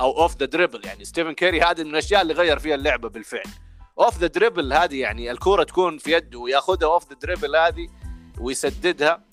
أو 0.01 0.23
off 0.23 0.37
the 0.37 0.47
dribble 0.47 0.87
يعني 0.87 1.05
ستيفن 1.05 1.33
كيري 1.33 1.61
هذه 1.61 1.83
من 1.83 1.91
الأشياء 1.91 2.23
اللي 2.23 2.35
غير 2.35 2.59
فيها 2.59 2.75
اللعبة 2.75 3.09
بالفعل. 3.09 3.51
off 4.01 4.19
the 4.19 4.27
dribble 4.27 4.73
هذه 4.73 5.01
يعني 5.01 5.31
الكورة 5.31 5.63
تكون 5.63 5.99
في 5.99 6.13
يده 6.13 6.39
وياخذها 6.39 6.89
off 6.89 7.09
the 7.09 7.17
dribble 7.23 7.57
هذه 7.57 7.89
ويسددها 8.41 9.25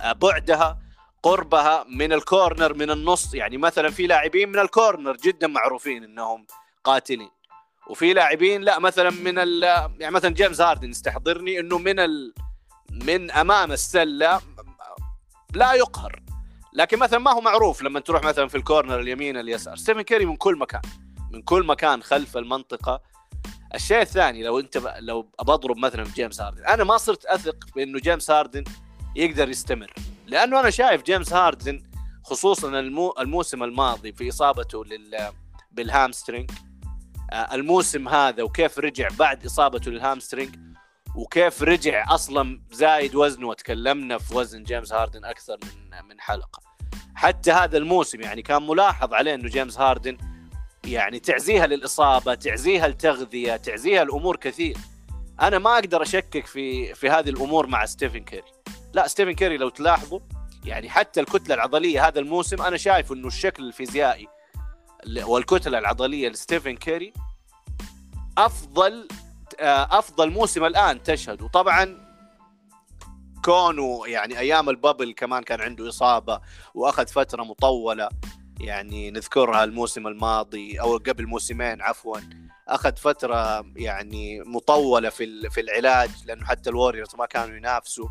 آه، 0.00 0.12
بعدها 0.12 0.78
قربها 1.22 1.84
من 1.88 2.12
ال 2.12 2.21
corner 2.21 2.74
من 2.74 2.90
النص. 2.90 3.34
يعني 3.34 3.56
مثلا 3.56 3.90
في 3.90 4.06
لاعبين 4.06 4.48
من 4.48 4.58
ال 4.58 4.66
corner 4.66 5.16
جدا 5.16 5.46
معروفين 5.46 6.04
إنهم 6.04 6.46
قاتلين. 6.84 7.30
وفي 7.90 8.12
لاعبين 8.12 8.62
لا 8.62 8.78
مثلا 8.78 9.10
من 9.10 9.38
ال 9.38 9.62
يعني 10.00 10.14
مثلا 10.14 10.34
جيمس 10.34 10.60
هاردن 10.60 10.90
يستحضرني 10.90 11.60
إنه 11.60 11.78
من 11.78 12.00
ال 12.00 12.34
من 12.90 13.30
أمام 13.30 13.72
السلة 13.72 14.40
لا 15.54 15.72
يقهر. 15.72 16.22
لكن 16.72 16.98
مثلا 16.98 17.18
ما 17.18 17.32
هو 17.32 17.40
معروف 17.40 17.82
لما 17.82 18.00
تروح 18.00 18.22
مثلا 18.22 18.48
في 18.48 18.54
ال 18.54 18.61
corner 18.61 19.00
اليمين 19.00 19.36
اليسار. 19.36 19.76
ستيفن 19.76 20.02
كيري 20.02 20.26
من 20.26 20.36
كل 20.36 20.56
مكان 20.56 20.82
من 21.30 21.42
كل 21.42 21.66
مكان 21.66 22.02
خلف 22.02 22.36
المنطقة 22.36 23.00
الشيء 23.74 24.00
الثاني 24.00 24.42
لو 24.42 24.58
أنت. 24.58 24.94
لو 24.98 25.22
بضرب 25.42 25.76
مثلا 25.78 26.04
في 26.04 26.12
جيمس 26.12 26.40
هاردن 26.40 26.64
أنا 26.64 26.84
ما 26.84 26.96
صرت 26.96 27.26
أثق 27.26 27.56
بأنه 27.76 27.98
جيمس 27.98 28.30
هاردن 28.30 28.64
يقدر 29.16 29.48
يستمر 29.48 29.92
لأنه 30.26 30.60
أنا 30.60 30.70
شايف 30.70 31.02
جيمس 31.02 31.32
هاردن 31.32 31.82
خصوصا 32.24 32.68
المو... 32.68 33.14
الموسم 33.18 33.62
الماضي 33.62 34.12
في 34.12 34.28
إصابته 34.28 34.84
لل 34.84 35.32
بال 35.72 35.86
hamstring 35.86 36.50
آه، 37.32 37.54
الموسم 37.54 38.08
هذا 38.08 38.42
وكيف 38.42 38.78
رجع 38.78 39.08
بعد 39.18 39.44
إصابته 39.44 39.90
لل 39.90 40.02
hamstring 40.02 40.56
وكيف 41.14 41.62
رجع 41.62 42.14
أصلا 42.14 42.60
زايد 42.70 43.14
وزنه 43.14 43.48
وتكلمنا 43.48 44.18
في 44.18 44.34
وزن 44.36 44.62
جيمس 44.62 44.92
هاردن 44.92 45.24
أكثر 45.24 45.58
من 45.64 46.08
من 46.08 46.20
حلقة 46.20 46.62
حتى 47.14 47.52
هذا 47.52 47.78
الموسم 47.78 48.20
يعني 48.20 48.42
كان 48.42 48.66
ملاحظ 48.66 49.14
عليه 49.14 49.34
إنه 49.34 49.48
جيمس 49.48 49.78
هاردن 49.78 50.18
يعني 50.92 51.18
تعزيها 51.18 51.66
للإصابة 51.66 52.34
تعزيها 52.34 52.86
التغذيه 52.86 53.56
تعزيها 53.56 54.02
الأمور 54.02 54.36
كثير. 54.36 54.76
أنا 55.40 55.58
ما 55.58 55.74
أقدر 55.74 56.02
أشكك 56.02 56.46
في 56.46 56.94
في 56.94 57.10
هذه 57.10 57.28
الأمور 57.28 57.66
مع 57.66 57.86
ستيفن 57.86 58.18
كيري. 58.18 58.52
لا 58.92 59.06
ستيفن 59.06 59.32
كيري 59.32 59.56
لو 59.56 59.68
تلاحظوا 59.68 60.20
يعني 60.64 60.90
حتى 60.90 61.20
الكتلة 61.20 61.54
العضلية 61.54 62.08
هذا 62.08 62.20
الموسم 62.20 62.62
أنا 62.62 62.76
شايف 62.76 63.12
إنه 63.12 63.26
الشكل 63.26 63.64
الفيزيائي 63.64 64.28
والكتلة 65.22 65.78
العضلية 65.78 66.28
لستيفن 66.28 66.76
كيري 66.76 67.12
أفضل 68.38 69.08
آه، 69.60 69.98
أفضل 69.98 70.30
موسم 70.30 70.64
الآن 70.64 71.02
تشهد 71.02 71.42
وطبعا 71.42 72.08
كونه 73.44 74.02
يعني 74.06 74.38
أيام 74.38 74.68
البابل 74.68 75.12
كمان 75.12 75.42
كان 75.42 75.60
عنده 75.60 75.88
إصابة 75.88 76.40
وأخذ 76.74 77.06
فترة 77.06 77.42
مطولة. 77.42 78.08
يعني 78.60 79.10
نذكرها 79.10 79.64
الموسم 79.64 80.06
الماضي 80.06 80.80
أو 80.80 80.96
قبل 80.96 81.26
موسمين 81.26 81.82
عفوا. 81.82 82.18
أخذ 82.68 82.96
فترة 82.96 83.64
يعني 83.76 84.40
مطولة 84.40 85.08
في 85.08 85.50
في 85.50 85.60
العلاج 85.60 86.10
لأنه 86.26 86.46
حتى 86.46 86.70
ال 86.70 86.75
Warriors 86.75 87.16
ما 87.16 87.26
كانوا 87.26 87.56
ينافسوا. 87.56 88.08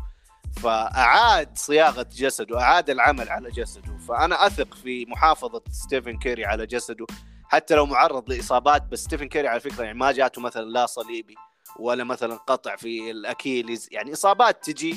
فأعاد 0.62 1.58
صياغة 1.58 2.06
جسده 2.16 2.60
أعاد 2.60 2.90
العمل 2.90 3.28
على 3.28 3.50
جسده. 3.50 3.98
فأنا 4.08 4.46
أثق 4.46 4.74
في 4.74 5.06
محافظة 5.06 5.62
ستيفن 5.70 6.18
كيري 6.18 6.44
على 6.44 6.66
جسده. 6.66 7.06
حتى 7.44 7.74
لو 7.74 7.86
معرض 7.86 8.32
لإصابات 8.32 8.82
بس 8.82 9.04
ستيفن 9.04 9.28
كيري 9.28 9.48
على 9.48 9.60
فكرة 9.60 9.84
يعني 9.84 9.98
ما 9.98 10.12
جاته 10.12 10.40
مثلا 10.40 10.64
لا 10.64 10.86
صليبي 10.86 11.34
ولا 11.78 12.04
مثلا 12.04 12.36
قطع 12.36 12.76
في 12.76 13.10
ال 13.10 13.18
Achilles. 13.18 13.88
يعني 13.92 14.12
إصابات 14.12 14.64
تجي 14.64 14.96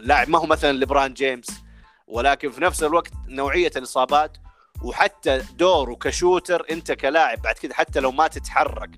لاعب 0.00 0.28
ما 0.28 0.38
هو 0.38 0.46
مثلا 0.46 0.72
ليبرون 0.72 1.14
جيمس. 1.14 1.63
ولكن 2.06 2.50
في 2.50 2.60
نفس 2.60 2.82
الوقت 2.82 3.12
نوعية 3.28 3.72
الإصابات 3.76 4.36
وحتى 4.82 5.42
دوره 5.52 5.94
ك 5.94 6.03
shooter 6.03 6.66
أنت 6.70 6.92
كلاعب 6.92 7.42
بعد 7.42 7.54
كذا 7.54 7.74
حتى 7.74 8.00
لو 8.00 8.12
ما 8.12 8.28
تتحرك 8.28 8.90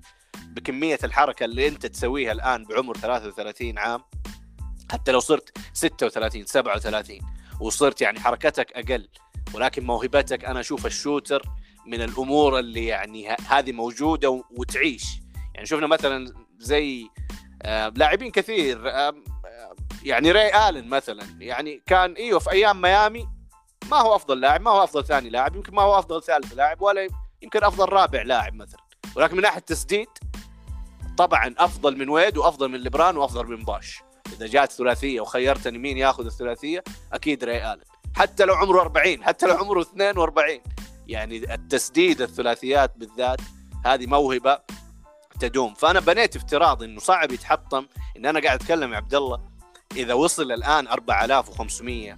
بكمية 0.47 0.99
الحركة 1.03 1.43
اللي 1.43 1.67
أنت 1.67 1.85
تسويها 1.85 2.31
الآن 2.31 2.65
بعمر 2.65 2.97
33 2.97 3.77
عام 3.77 4.03
حتى 4.91 5.11
لو 5.11 5.19
صرت 5.19 5.57
36 5.73 6.45
37 6.45 7.19
وصرت 7.59 8.01
يعني 8.01 8.19
حركتك 8.19 8.71
أقل 8.71 9.09
ولكن 9.53 9.85
موهبتك 9.85 10.45
أنا 10.45 10.59
أشوف 10.59 10.85
ال 10.85 10.92
shooter 10.92 11.41
من 11.87 12.01
الأمور 12.01 12.59
اللي 12.59 12.85
يعني 12.85 13.35
هذه 13.47 13.71
موجودة 13.71 14.43
وتعيش. 14.51 15.03
يعني 15.55 15.65
شفنا 15.67 15.87
مثلا 15.87 16.33
زي 16.59 17.07
آه 17.61 17.93
لاعبين 17.95 18.31
كثير 18.31 18.89
آه 18.89 19.13
يعني 20.07 20.31
راي 20.31 20.69
ألن 20.69 20.87
مثلا 20.87 21.23
يعني 21.39 21.83
كان 21.85 22.13
إيوه 22.13 22.39
في 22.39 22.51
أيام 22.51 22.81
ميامي 22.81 23.27
ما 23.91 23.97
هو 23.97 24.15
أفضل 24.15 24.39
لاعب 24.39 24.61
ما 24.61 24.71
هو 24.71 24.83
أفضل 24.83 25.05
ثاني 25.05 25.29
لاعب 25.29 25.55
يمكن 25.55 25.75
ما 25.75 25.81
هو 25.81 25.99
أفضل 25.99 26.23
ثالث 26.23 26.53
لاعب 26.53 26.81
ولا 26.81 27.07
يمكن 27.41 27.63
أفضل 27.63 27.89
رابع 27.89 28.21
لاعب 28.21 28.53
مثلا. 28.53 28.79
ولكن 29.15 29.35
من 29.35 29.41
ناحية 29.41 29.59
تسديد 29.59 30.07
طبعا 31.17 31.55
أفضل 31.57 31.97
من 31.97 32.09
ويد 32.09 32.37
وأفضل 32.37 32.69
من 32.69 32.79
ليبرون 32.79 33.17
وأفضل 33.17 33.45
من 33.47 33.63
بوش. 33.63 33.99
إذا 34.33 34.47
جات 34.47 34.71
ثلاثيه 34.71 35.21
وخيرتني 35.21 35.77
مين 35.77 35.97
ياخذ 35.97 36.25
الثلاثية 36.25 36.83
أكيد 37.13 37.43
ري 37.43 37.73
الن 37.73 37.83
حتى 38.15 38.45
لو 38.45 38.55
عمره 38.55 38.81
40 38.81 39.23
حتى 39.23 39.47
لو 39.47 39.55
عمره 39.55 39.81
42 39.81 40.59
يعني 41.07 41.53
التسديد 41.53 42.21
الثلاثيات 42.21 42.97
بالذات 42.97 43.41
هذه 43.85 44.05
موهبة 44.05 44.59
تدوم. 45.39 45.73
فأنا 45.73 45.99
بنيت 45.99 46.35
افتراض 46.35 46.83
إنه 46.83 46.99
صعب 46.99 47.31
يتحطم 47.31 47.87
إن 48.17 48.25
أنا 48.25 48.39
قاعد 48.39 48.61
أتكلم 48.61 48.91
يا 48.91 48.97
عبد 48.97 49.15
الله 49.15 49.56
إذا 49.95 50.13
وصل 50.13 50.51
الآن 50.51 50.87
4500 50.87 52.17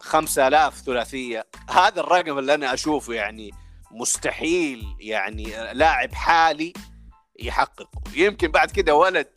5000 0.00 0.82
ثلاثية. 0.82 1.46
هذا 1.70 2.00
الرقم 2.00 2.38
اللي 2.38 2.54
أنا 2.54 2.74
أشوفه 2.74 3.12
يعني 3.12 3.50
مستحيل 3.90 4.84
يعني 5.00 5.72
لاعب 5.72 6.14
حالي 6.14 6.72
يحقق 7.38 7.88
يمكن 8.14 8.48
بعد 8.48 8.70
كده 8.70 8.94
ولد 8.94 9.28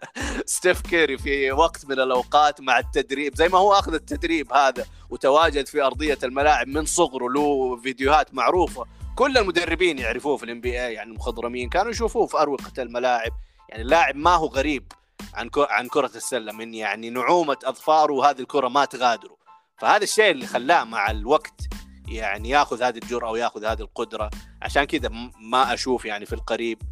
ستيف 0.46 0.80
كيري 0.80 1.18
في 1.18 1.52
وقت 1.52 1.86
من 1.86 2.00
الأوقات 2.00 2.60
مع 2.60 2.78
التدريب 2.78 3.34
زي 3.34 3.48
ما 3.48 3.58
هو 3.58 3.72
أخذ 3.72 3.94
التدريب 3.94 4.52
هذا 4.52 4.86
وتواجد 5.10 5.66
في 5.66 5.82
أرضية 5.82 6.18
الملاعب 6.24 6.68
من 6.68 6.84
صغره 6.84 7.28
له 7.28 7.76
فيديوهات 7.76 8.34
معروفة. 8.34 8.86
كل 9.16 9.38
المدربين 9.38 9.98
يعرفوه 9.98 10.36
في 10.36 10.44
ال 10.44 10.60
NBA 10.60 10.94
يعني 10.94 11.10
المخضرمين 11.10 11.68
كانوا 11.68 11.90
يشوفوه 11.90 12.26
في 12.26 12.36
أروقة 12.38 12.72
الملاعب. 12.82 13.32
يعني 13.68 13.82
اللاعب 13.82 14.16
ما 14.16 14.34
هو 14.34 14.46
غريب. 14.46 14.92
عن 15.34 15.50
عن 15.56 15.88
كرة 15.88 16.10
السلة 16.14 16.52
من 16.52 16.74
يعني 16.74 17.10
نعومة 17.10 17.56
أظفاره 17.64 18.12
وهذه 18.12 18.40
الكرة 18.40 18.68
ما 18.68 18.84
تغادره. 18.84 19.36
فهذا 19.78 20.04
الشيء 20.04 20.30
اللي 20.30 20.46
خلاه 20.46 20.84
مع 20.84 21.10
الوقت 21.10 21.60
يعني 22.08 22.48
ياخذ 22.48 22.82
هذه 22.82 22.96
الجرأة 22.96 23.30
وياخذ 23.30 23.64
هذه 23.64 23.80
القدرة. 23.80 24.30
عشان 24.62 24.84
كذا 24.84 25.08
ما 25.40 25.74
أشوف 25.74 26.04
يعني 26.04 26.26
في 26.26 26.32
القريب 26.32 26.82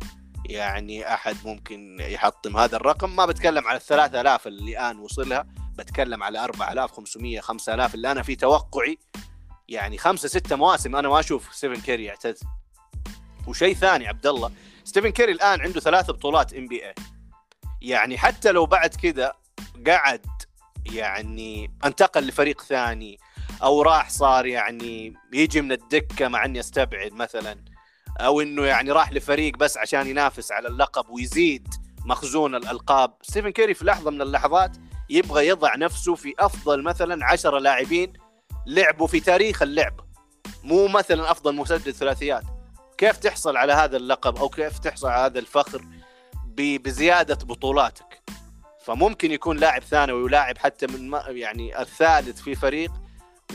يعني 0.47 1.15
أحد 1.15 1.37
ممكن 1.45 1.97
يحطم 2.01 2.57
هذا 2.57 2.77
الرقم. 2.77 3.17
ما 3.17 3.27
بتكلم 3.27 3.67
على 3.67 3.77
ال 3.77 3.83
3000 3.83 4.47
اللي 4.47 4.73
الآن 4.73 4.99
وصلها 4.99 5.47
بتكلم 5.79 6.23
على 6.23 6.45
4500 6.45 7.41
5000 7.41 7.95
اللي 7.95 8.11
أنا 8.11 8.23
في 8.23 8.37
توقعي. 8.37 8.99
يعني 9.69 9.99
خمسة 9.99 10.29
ستة 10.29 10.57
مواسم 10.57 10.97
أنا 10.97 11.09
ما 11.09 11.21
أشوف 11.21 11.55
ستيفن 11.55 11.81
كيري 11.81 12.05
يعتزل. 12.05 12.41
وشيء 13.47 13.75
ثاني 13.75 14.09
عبد 14.09 14.27
الله 14.27 14.51
ستيفن 14.85 15.11
كيري 15.11 15.33
الآن 15.33 15.61
عنده 15.61 15.81
ثلاث 15.81 16.11
بطولات 16.11 16.55
NBA 16.55 16.95
يعني 17.85 18.19
حتى 18.19 18.53
لو 18.53 18.67
بعد 18.67 18.95
كذا 18.95 19.33
قعد 19.87 20.27
يعني 20.87 21.71
انتقل 21.85 22.27
لفريق 22.27 22.63
ثاني 22.63 23.19
أو 23.63 23.83
راح 23.83 24.11
صار 24.11 24.47
يعني 24.47 25.15
يجي 25.33 25.61
من 25.61 25.73
الدكة 25.73 26.29
مع 26.29 26.45
اني 26.45 26.61
استبعد 26.61 27.13
مثلا 27.13 27.65
أو 28.21 28.41
انه 28.41 28.65
يعني 28.65 28.91
راح 28.91 29.13
لفريق 29.13 29.57
بس 29.57 29.79
عشان 29.79 30.07
ينافس 30.07 30.53
على 30.53 30.69
اللقب 30.69 31.11
ويزيد 31.11 31.69
مخزون 32.05 32.55
الألقاب. 32.55 33.15
ستيفن 33.23 33.51
كيري 33.51 33.75
في 33.75 33.85
لحظة 33.85 34.11
من 34.11 34.23
اللحظات 34.23 34.77
يبغى 35.11 35.49
يضع 35.49 35.77
نفسه 35.77 36.15
في 36.15 36.35
أفضل 36.39 36.83
مثلا 36.83 37.27
عشرة 37.27 37.59
لاعبين 37.59 38.13
لعبوا 38.67 39.07
في 39.07 39.21
تاريخ 39.21 39.63
اللعبه 39.63 40.05
مو 40.63 40.89
مثلا 40.89 41.31
أفضل 41.31 41.55
مسدد 41.55 41.91
ثلاثيات. 41.91 42.45
كيف 42.99 43.17
تحصل 43.17 43.57
على 43.57 43.73
هذا 43.73 43.97
اللقب 43.97 44.37
أو 44.37 44.49
كيف 44.49 44.79
تحصل 44.79 45.09
على 45.09 45.27
هذا 45.27 45.39
الفخر؟ 45.39 45.85
بزيادة 46.57 47.35
بطولاتك. 47.35 48.23
فممكن 48.85 49.33
يكون 49.33 49.57
لاعب 49.57 49.83
ثانوي 49.83 50.23
ولاعب 50.23 50.59
حتى 50.59 50.87
من 50.87 51.13
يعني 51.29 51.81
الثالث 51.81 52.41
في 52.41 52.55
فريق 52.55 52.93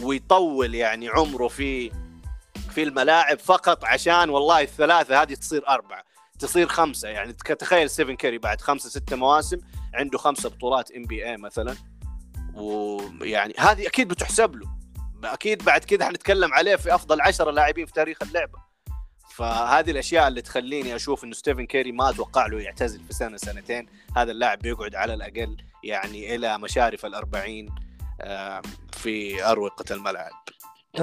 ويطول 0.02 0.76
يعني 0.76 1.10
عمره 1.10 1.48
في 1.48 1.92
في 2.70 2.84
الملاعب 2.84 3.40
فقط 3.40 3.86
عشان 3.86 4.30
والله 4.30 4.62
الثلاثة 4.62 5.22
هذه 5.22 5.34
تصير 5.34 5.70
أربعة 5.70 6.04
تصير 6.40 6.68
خمسة. 6.68 7.10
يعني 7.10 7.34
تخيل 7.34 7.90
ستيفن 7.90 8.16
كيري 8.16 8.38
بعد 8.38 8.62
خمسة 8.62 8.90
ستة 8.90 9.16
مواسم 9.16 9.58
عنده 9.94 10.18
خمسة 10.18 10.50
بطولات 10.50 10.92
NBA 10.92 11.38
مثلا. 11.38 11.76
ويعني 12.56 13.54
هذه 13.58 13.88
أكيد 13.88 14.08
بتحسب 14.08 14.56
له. 14.56 14.68
أكيد 15.24 15.64
بعد 15.64 15.84
كده 15.84 16.06
حنتكلم 16.06 16.54
عليه 16.54 16.76
في 16.76 16.96
أفضل 16.96 17.22
عشرة 17.22 17.52
لاعبين 17.52 17.86
في 17.86 17.92
تاريخ 17.92 18.18
اللعبة. 18.22 18.69
فهذه 19.36 19.92
الأشياء 19.92 20.28
اللي 20.28 20.42
تخليني 20.42 20.96
أشوف 20.96 21.24
إنه 21.24 21.34
ستيفن 21.34 21.66
كيري 21.66 21.92
ما 21.92 22.10
أتوقع 22.10 22.48
له 22.48 22.62
يعتزل 22.62 23.00
في 23.04 23.14
سنة 23.14 23.38
سنتين. 23.38 23.88
هذا 24.18 24.32
اللاعب 24.32 24.60
بيقعد 24.60 24.96
على 24.96 25.14
الأقل 25.14 25.58
يعني 25.84 26.36
إلى 26.36 26.58
مشارف 26.58 27.06
الأربعين 27.06 27.70
في 28.92 29.44
أروقة 29.46 29.96
الملعب. 29.96 30.32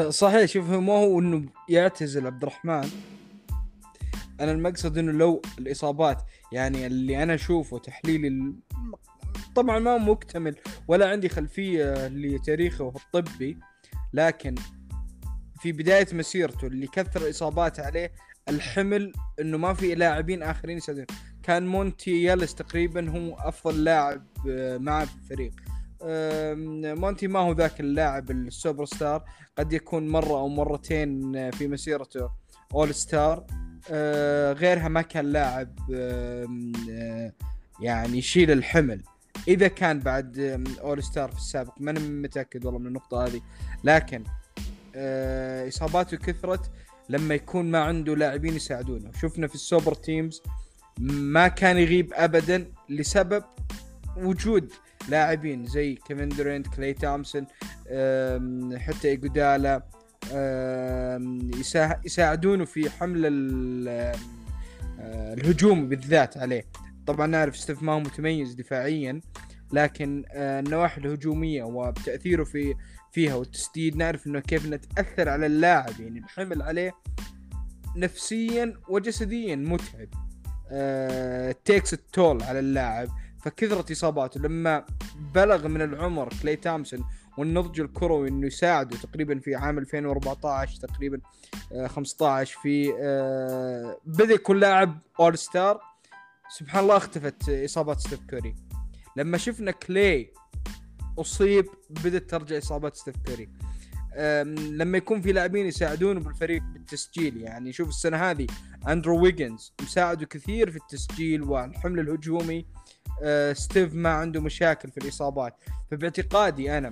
صحيح 0.08 0.44
شوف 0.44 0.70
ما 0.70 0.92
هو 0.92 1.20
إنه 1.20 1.48
يعتزل 1.68 2.26
عبد 2.26 2.42
الرحمن. 2.42 2.90
أنا 4.40 4.52
المقصد 4.52 4.98
إنه 4.98 5.12
لو 5.12 5.42
الإصابات 5.58 6.22
يعني 6.52 6.86
اللي 6.86 7.22
أنا 7.22 7.34
أشوفه 7.34 7.78
تحليلي 7.78 8.54
طبعا 9.54 9.78
ما 9.78 9.98
مكتمل 9.98 10.56
ولا 10.88 11.08
عندي 11.10 11.28
خلفية 11.28 12.08
لتاريخه 12.08 12.92
الطبي 12.96 13.58
لكن 14.12 14.54
في 15.66 15.72
بداية 15.72 16.06
مسيرته 16.12 16.66
اللي 16.66 16.86
كثر 16.86 17.22
الاصابات 17.22 17.80
عليه 17.80 18.12
الحمل 18.48 19.12
إنه 19.40 19.58
ما 19.58 19.74
في 19.74 19.94
لاعبين 19.94 20.42
آخرين 20.42 20.76
يساعدون. 20.76 21.06
كان 21.42 21.66
مونتي 21.66 22.22
إيليس 22.22 22.54
تقريبا 22.54 23.10
هو 23.10 23.34
أفضل 23.34 23.84
لاعب 23.84 24.26
آه، 24.48 24.78
معه 24.78 25.04
في 25.04 25.14
الفريق 25.14 25.52
مونتي 27.00 27.26
ما 27.26 27.38
هو 27.38 27.52
ذاك 27.52 27.80
اللاعب 27.80 28.30
السوبر 28.30 28.84
ستار 28.84 29.24
قد 29.58 29.72
يكون 29.72 30.08
مرة 30.08 30.38
أو 30.38 30.48
مرتين 30.48 31.50
في 31.50 31.68
مسيرته 31.68 32.30
star 32.90 33.46
آه، 33.90 34.52
غيرها 34.52 34.88
ما 34.88 35.02
كان 35.02 35.32
لاعب 35.32 35.78
آه، 35.94 37.32
يعني 37.80 38.18
يشيل 38.18 38.50
الحمل. 38.50 39.02
إذا 39.48 39.68
كان 39.68 40.00
بعد 40.00 40.38
all 40.80 41.02
star 41.02 41.30
في 41.30 41.36
السابق 41.36 41.74
ماني 41.80 42.00
متأكد 42.00 42.64
والله 42.64 42.80
من 42.80 42.86
النقطة 42.86 43.26
هذه. 43.26 43.40
لكن 43.84 44.24
آه، 44.26 44.45
اصاباته 45.68 46.16
كثرت 46.16 46.70
لما 47.08 47.34
يكون 47.34 47.70
ما 47.70 47.78
عنده 47.78 48.16
لاعبين 48.16 48.54
يساعدونه. 48.54 49.10
شفنا 49.22 49.46
في 49.46 49.54
ال 49.54 49.61
super 49.61 49.94
teams 49.94 50.42
ما 51.00 51.48
كان 51.48 51.78
يغيب 51.78 52.12
ابدا 52.14 52.72
لسبب 52.88 53.44
وجود 54.16 54.72
لاعبين 55.08 55.66
زي 55.66 55.94
كيفن 55.94 56.28
دورينت 56.28 56.66
كلي 56.66 56.92
تومسون 56.92 57.46
حتى 58.78 59.08
إيجودالا 59.08 59.82
يساعدونه 62.04 62.64
في 62.64 62.90
حمل 62.90 63.24
آه، 64.98 65.34
الهجوم 65.34 65.88
بالذات 65.88 66.36
عليه. 66.36 66.64
طبعا 67.06 67.26
نعرف 67.26 67.56
ستيف 67.56 67.82
ما 67.82 67.92
هو 67.92 68.00
متميز 68.00 68.54
دفاعيا 68.54 69.20
لكن 69.72 70.24
آه، 70.30 70.60
النواحي 70.60 71.00
الهجومية 71.00 71.62
وتأثيره 71.62 72.44
في 72.44 72.74
فيها 73.16 73.34
والتسديد 73.34 73.96
نعرف 73.96 74.26
إنه 74.26 74.40
كيف 74.40 74.66
انه 74.66 74.76
تأثر 74.76 75.28
على 75.28 75.46
اللاعب 75.46 76.00
يعني 76.00 76.18
الحمل 76.18 76.62
عليه 76.62 76.92
نفسيا 77.96 78.80
وجسديا 78.88 79.56
متعب. 79.56 80.08
takes 81.64 81.94
آه، 81.94 81.96
ال 81.96 82.06
toll 82.06 82.42
على 82.42 82.58
اللاعب. 82.58 83.08
فكثرة 83.44 83.92
إصاباته 83.92 84.40
لما 84.40 84.84
بلغ 85.34 85.68
من 85.68 85.82
العمر 85.82 86.28
كلي 86.42 86.56
تومسون 86.56 87.04
والنضج 87.38 87.80
الكروي 87.80 88.28
إنه 88.28 88.46
يساعده 88.46 88.96
تقريبا 88.96 89.38
في 89.38 89.54
عام 89.54 89.78
2014 89.78 90.80
تقريبا 90.80 91.20
15 91.86 92.56
آه، 92.58 92.62
في 92.62 92.92
بدا 94.06 94.34
يكون 94.34 94.60
لاعب 94.60 94.98
all 95.20 95.38
star 95.38 95.80
سبحان 96.48 96.82
الله 96.82 96.96
اختفت 96.96 97.48
إصابات 97.48 98.00
ستيف 98.00 98.20
كوري. 98.30 98.54
لما 99.16 99.38
شفنا 99.38 99.70
كلي 99.70 100.30
أصيب 101.18 101.66
بدأت 101.90 102.30
ترجع 102.30 102.58
إصابات 102.58 102.96
ستيف 102.96 103.16
كوري 103.26 103.48
لما 104.54 104.98
يكون 104.98 105.20
في 105.20 105.32
لاعبين 105.32 105.66
يساعدونه 105.66 106.20
بالفريق 106.20 106.62
بالتسجيل 106.62 107.42
يعني 107.42 107.72
شوف 107.72 107.88
السنة 107.88 108.16
هذه 108.16 108.46
أندرو 108.88 109.22
ويجنز 109.22 109.72
مساعده 109.82 110.26
كثير 110.26 110.70
في 110.70 110.76
التسجيل 110.76 111.42
والحمل 111.42 112.00
الهجومي. 112.00 112.66
أه، 113.22 113.52
ستيف 113.52 113.94
ما 113.94 114.08
عنده 114.08 114.40
مشاكل 114.40 114.90
في 114.90 114.98
الإصابات. 114.98 115.54
فباعتقادي 115.90 116.78
أنا 116.78 116.88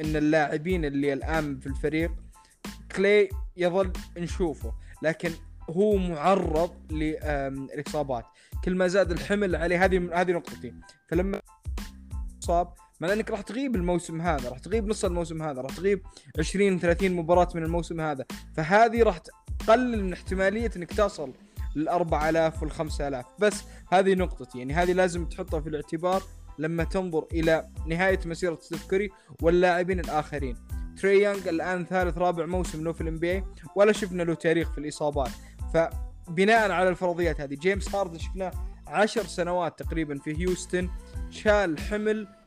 إن 0.00 0.16
اللاعبين 0.16 0.84
اللي 0.84 1.12
الآن 1.12 1.58
في 1.58 1.66
الفريق 1.66 2.12
كلي 2.96 3.28
يظل 3.56 3.92
نشوفه 4.18 4.72
لكن 5.02 5.30
هو 5.70 5.96
معرض 5.96 6.92
للاصابات 6.92 8.24
كل 8.64 8.74
ما 8.74 8.88
زاد 8.88 9.12
الحمل 9.12 9.56
عليه 9.56 9.84
هذه 9.84 10.20
هذه 10.20 10.32
نقطتي. 10.32 10.74
فلما 11.08 11.40
صاب 12.40 12.74
مع 13.00 13.12
إنك 13.12 13.30
راح 13.30 13.40
تغيب 13.40 13.76
الموسم 13.76 14.20
هذا 14.20 14.48
راح 14.48 14.58
تغيب 14.58 14.88
نص 14.88 15.04
الموسم 15.04 15.42
هذا 15.42 15.60
راح 15.60 15.76
تغيب 15.76 16.02
20 16.38 16.78
30 16.78 17.12
مباراة 17.12 17.48
من 17.54 17.62
الموسم 17.62 18.00
هذا. 18.00 18.24
فهذه 18.56 19.02
راح 19.02 19.18
تقلل 19.58 20.04
من 20.04 20.12
احتمالية 20.12 20.70
إنك 20.76 20.92
تصل 20.92 21.32
لل 21.76 21.88
4000 21.88 22.62
وال 22.62 22.70
5000 22.70 23.26
بس 23.38 23.64
هذه 23.92 24.14
نقطتي 24.14 24.58
يعني 24.58 24.74
هذه 24.74 24.92
لازم 24.92 25.24
تحطها 25.24 25.60
في 25.60 25.68
الاعتبار 25.68 26.22
لما 26.58 26.84
تنظر 26.84 27.26
إلى 27.32 27.68
نهاية 27.86 28.20
مسيرة 28.26 28.58
ستيف 28.60 28.86
كوري 28.86 29.10
واللاعبين 29.42 30.00
الآخرين. 30.00 30.56
تراي 31.02 31.20
يونج 31.20 31.48
الآن 31.48 31.84
ثالث 31.84 32.18
رابع 32.18 32.46
موسم 32.46 32.84
له 32.84 32.92
في 32.92 33.00
ال 33.00 33.18
NBA 33.18 33.44
ولا 33.76 33.92
شفنا 33.92 34.22
له 34.22 34.34
تاريخ 34.34 34.72
في 34.72 34.78
الإصابات. 34.78 35.30
فبناء 35.74 36.70
على 36.70 36.88
الفرضيات 36.88 37.40
هذه 37.40 37.54
جيمس 37.54 37.94
هاردن 37.94 38.18
شفناه 38.18 38.52
عشر 38.86 39.26
سنوات 39.26 39.82
تقريبا 39.82 40.18
في 40.18 40.38
هيوستن 40.38 40.88
شال 41.30 41.78
حمل 41.78 42.37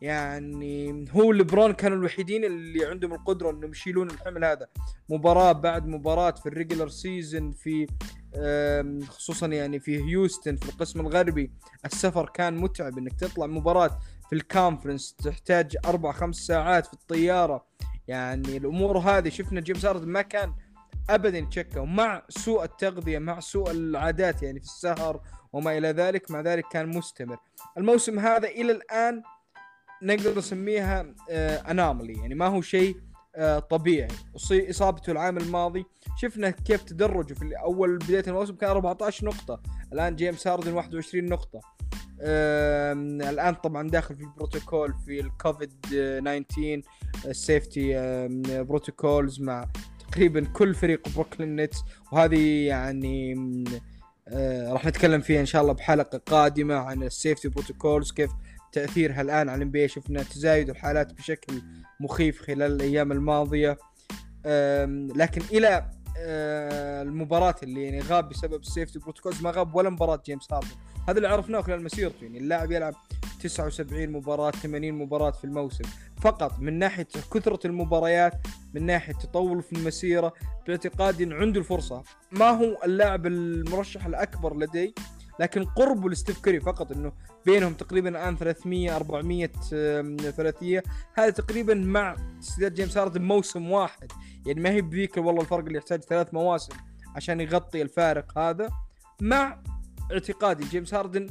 يعني 0.00 1.04
هو 1.10 1.32
لبرون 1.32 1.72
كانوا 1.72 1.96
الوحيدين 1.96 2.44
اللي 2.44 2.86
عندهم 2.86 3.14
القدرة 3.14 3.50
إنهم 3.50 3.70
يشيلون 3.70 4.10
الحمل 4.10 4.44
هذا. 4.44 4.68
مباراة 5.08 5.52
بعد 5.52 5.86
مباراة 5.86 6.30
في 6.30 6.46
ال 6.46 6.51
regular 6.51 6.88
season 6.88 7.52
في 7.52 7.86
خصوصا 9.08 9.46
يعني 9.46 9.80
في 9.80 10.04
هيوستن 10.04 10.56
في 10.56 10.68
القسم 10.68 11.00
الغربي 11.00 11.50
السفر 11.84 12.28
كان 12.28 12.56
متعب 12.56 12.98
إنك 12.98 13.20
تطلع 13.20 13.46
مباراة 13.46 13.98
في 14.28 14.34
ال 14.34 14.41
conference 14.41 15.14
تحتاج 15.14 15.76
أربع 15.84 16.12
خمس 16.12 16.36
ساعات 16.36 16.86
في 16.86 16.92
الطيارة. 16.92 17.66
يعني 18.08 18.56
الأمور 18.56 18.98
هذه 18.98 19.28
شفنا 19.28 19.60
جيمس 19.60 19.86
هاردن 19.86 20.08
ما 20.08 20.22
كان 20.22 20.54
ابدا 21.10 21.38
يتشكى. 21.38 21.78
ومع 21.78 22.22
سوء 22.28 22.64
التغذية 22.64 23.18
مع 23.18 23.40
سوء 23.40 23.70
العادات 23.70 24.42
يعني 24.42 24.60
في 24.60 24.66
السهر 24.66 25.20
وما 25.52 25.78
إلى 25.78 25.88
ذلك 25.88 26.30
مع 26.30 26.40
ذلك 26.40 26.64
كان 26.72 26.96
مستمر. 26.96 27.38
الموسم 27.78 28.18
هذا 28.18 28.48
إلى 28.48 28.72
الآن 28.72 29.22
نقدر 30.02 30.38
نسميها 30.38 31.14
anomaly 31.70 32.14
آه، 32.16 32.20
يعني 32.20 32.34
ما 32.34 32.46
هو 32.46 32.60
شيء 32.60 32.96
آه، 33.36 33.58
طبيعي. 33.58 34.08
إصابته 34.52 35.10
العام 35.10 35.36
الماضي 35.36 35.86
شفنا 36.16 36.50
كيف 36.50 36.82
تدرجه 36.82 37.34
في 37.34 37.52
أول 37.62 37.98
بداية 37.98 38.24
الموسم 38.26 38.54
كان 38.54 38.70
14 38.70 39.26
نقطة. 39.26 39.60
الآن 39.92 40.16
جيمس 40.16 40.46
هاردن 40.46 40.72
21 40.72 41.24
نقطة. 41.24 41.60
الآن 42.20 43.54
طبعا 43.54 43.88
داخل 43.88 44.14
في 44.14 44.22
البروتوكول 44.22 44.94
في 45.06 45.20
الكوفيد 45.20 45.72
19 45.80 46.82
ال 47.26 47.35
safety 47.35 47.92
protocols 48.48 49.40
مع 49.40 49.68
تقريبا 50.12 50.44
كل 50.44 50.74
فريق 50.74 51.08
بروكلين 51.08 51.56
نتس 51.56 51.84
وهذه 52.12 52.66
يعني 52.66 53.34
آه 54.28 54.72
راح 54.72 54.86
نتكلم 54.86 55.20
فيها 55.20 55.40
إن 55.40 55.46
شاء 55.46 55.62
الله 55.62 55.72
بحلقة 55.72 56.18
قادمة 56.18 56.74
عن 56.74 57.02
ال 57.02 57.09
safety 57.09 57.48
protocols 57.48 58.12
كيف 58.12 58.30
تأثيرها 58.72 59.20
الآن 59.20 59.48
على 59.48 59.64
الام 59.64 59.88
شفنا 59.88 60.22
تزايد 60.22 60.70
الحالات 60.70 61.12
بشكل 61.12 61.62
مخيف 62.00 62.42
خلال 62.42 62.72
الأيام 62.72 63.12
الماضية. 63.12 63.78
لكن 65.16 65.42
إلى 65.52 65.90
آه 66.18 67.02
المباراة 67.02 67.54
اللي 67.62 67.84
يعني 67.84 68.00
غاب 68.00 68.28
بسبب 68.28 68.60
ال 68.60 68.65
safety 68.65 68.98
protocols 68.98 69.42
ما 69.42 69.50
غاب 69.50 69.74
ولا 69.74 69.90
مباراة 69.90 70.22
جيمس 70.26 70.52
هاردن 70.52 70.68
هذا 71.08 71.16
اللي 71.16 71.28
عرفناه 71.28 71.60
خلال 71.60 71.82
مسيرته. 71.82 72.22
يعني 72.22 72.38
اللاعب 72.38 72.72
يلعب 72.72 72.94
79 73.40 74.08
مباراة 74.08 74.50
80 74.50 74.92
مباراة 74.92 75.30
في 75.30 75.44
الموسم. 75.44 75.84
فقط 76.20 76.58
من 76.60 76.78
ناحية 76.78 77.06
كثرة 77.34 77.66
المباريات 77.66 78.32
من 78.74 78.86
ناحية 78.86 79.12
تطور 79.12 79.60
في 79.60 79.72
المسيرة 79.72 80.32
باعتقادي 80.66 81.24
انه 81.24 81.36
عنده 81.36 81.60
الفرصة. 81.60 82.02
ما 82.32 82.50
هو 82.50 82.78
اللاعب 82.84 83.26
المرشح 83.26 84.06
الأكبر 84.06 84.56
لدي 84.56 84.94
لكن 85.40 85.64
قربه 85.64 86.10
لستيف 86.10 86.40
كيري 86.40 86.60
فقط 86.60 86.92
إنه 86.92 87.12
بينهم 87.46 87.72
تقريبا 87.72 88.08
الآن 88.08 88.36
300 88.36 88.96
400 88.96 89.46
ثلاثية. 90.30 90.82
هذا 91.14 91.30
تقريبا 91.30 91.74
مع 91.74 92.16
تسديدات 92.40 92.72
جيمس 92.72 92.98
هاردن 92.98 93.22
موسم 93.22 93.70
واحد. 93.70 94.12
يعني 94.46 94.60
ما 94.60 94.70
هي 94.70 94.80
بذيك 94.80 95.16
والله 95.16 95.40
الفرق 95.40 95.64
اللي 95.64 95.78
يحتاج 95.78 96.00
ثلاث 96.00 96.34
مواسم 96.34 96.72
عشان 97.16 97.40
يغطي 97.40 97.82
الفارق 97.82 98.38
هذا. 98.38 98.68
مع 99.20 99.62
اعتقادي 100.12 100.64
جيمس 100.64 100.94
هاردن 100.94 101.26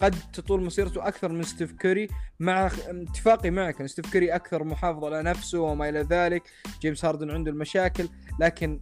قد 0.00 0.14
تطول 0.32 0.62
مسيرته 0.62 1.08
أكثر 1.08 1.32
من 1.32 1.42
ستيف 1.42 1.72
كيري 1.72 2.08
مع 2.40 2.66
اتفاقي 2.88 3.50
معك 3.50 3.80
إن 3.80 3.86
ستيف 3.86 4.12
كيري 4.12 4.34
أكثر 4.34 4.64
محافظ 4.64 5.04
على 5.04 5.22
نفسه 5.22 5.60
وما 5.60 5.88
إلى 5.88 6.00
ذلك. 6.00 6.42
جيمس 6.80 7.04
هاردن 7.04 7.30
عنده 7.30 7.50
المشاكل 7.50 8.08
لكن 8.40 8.80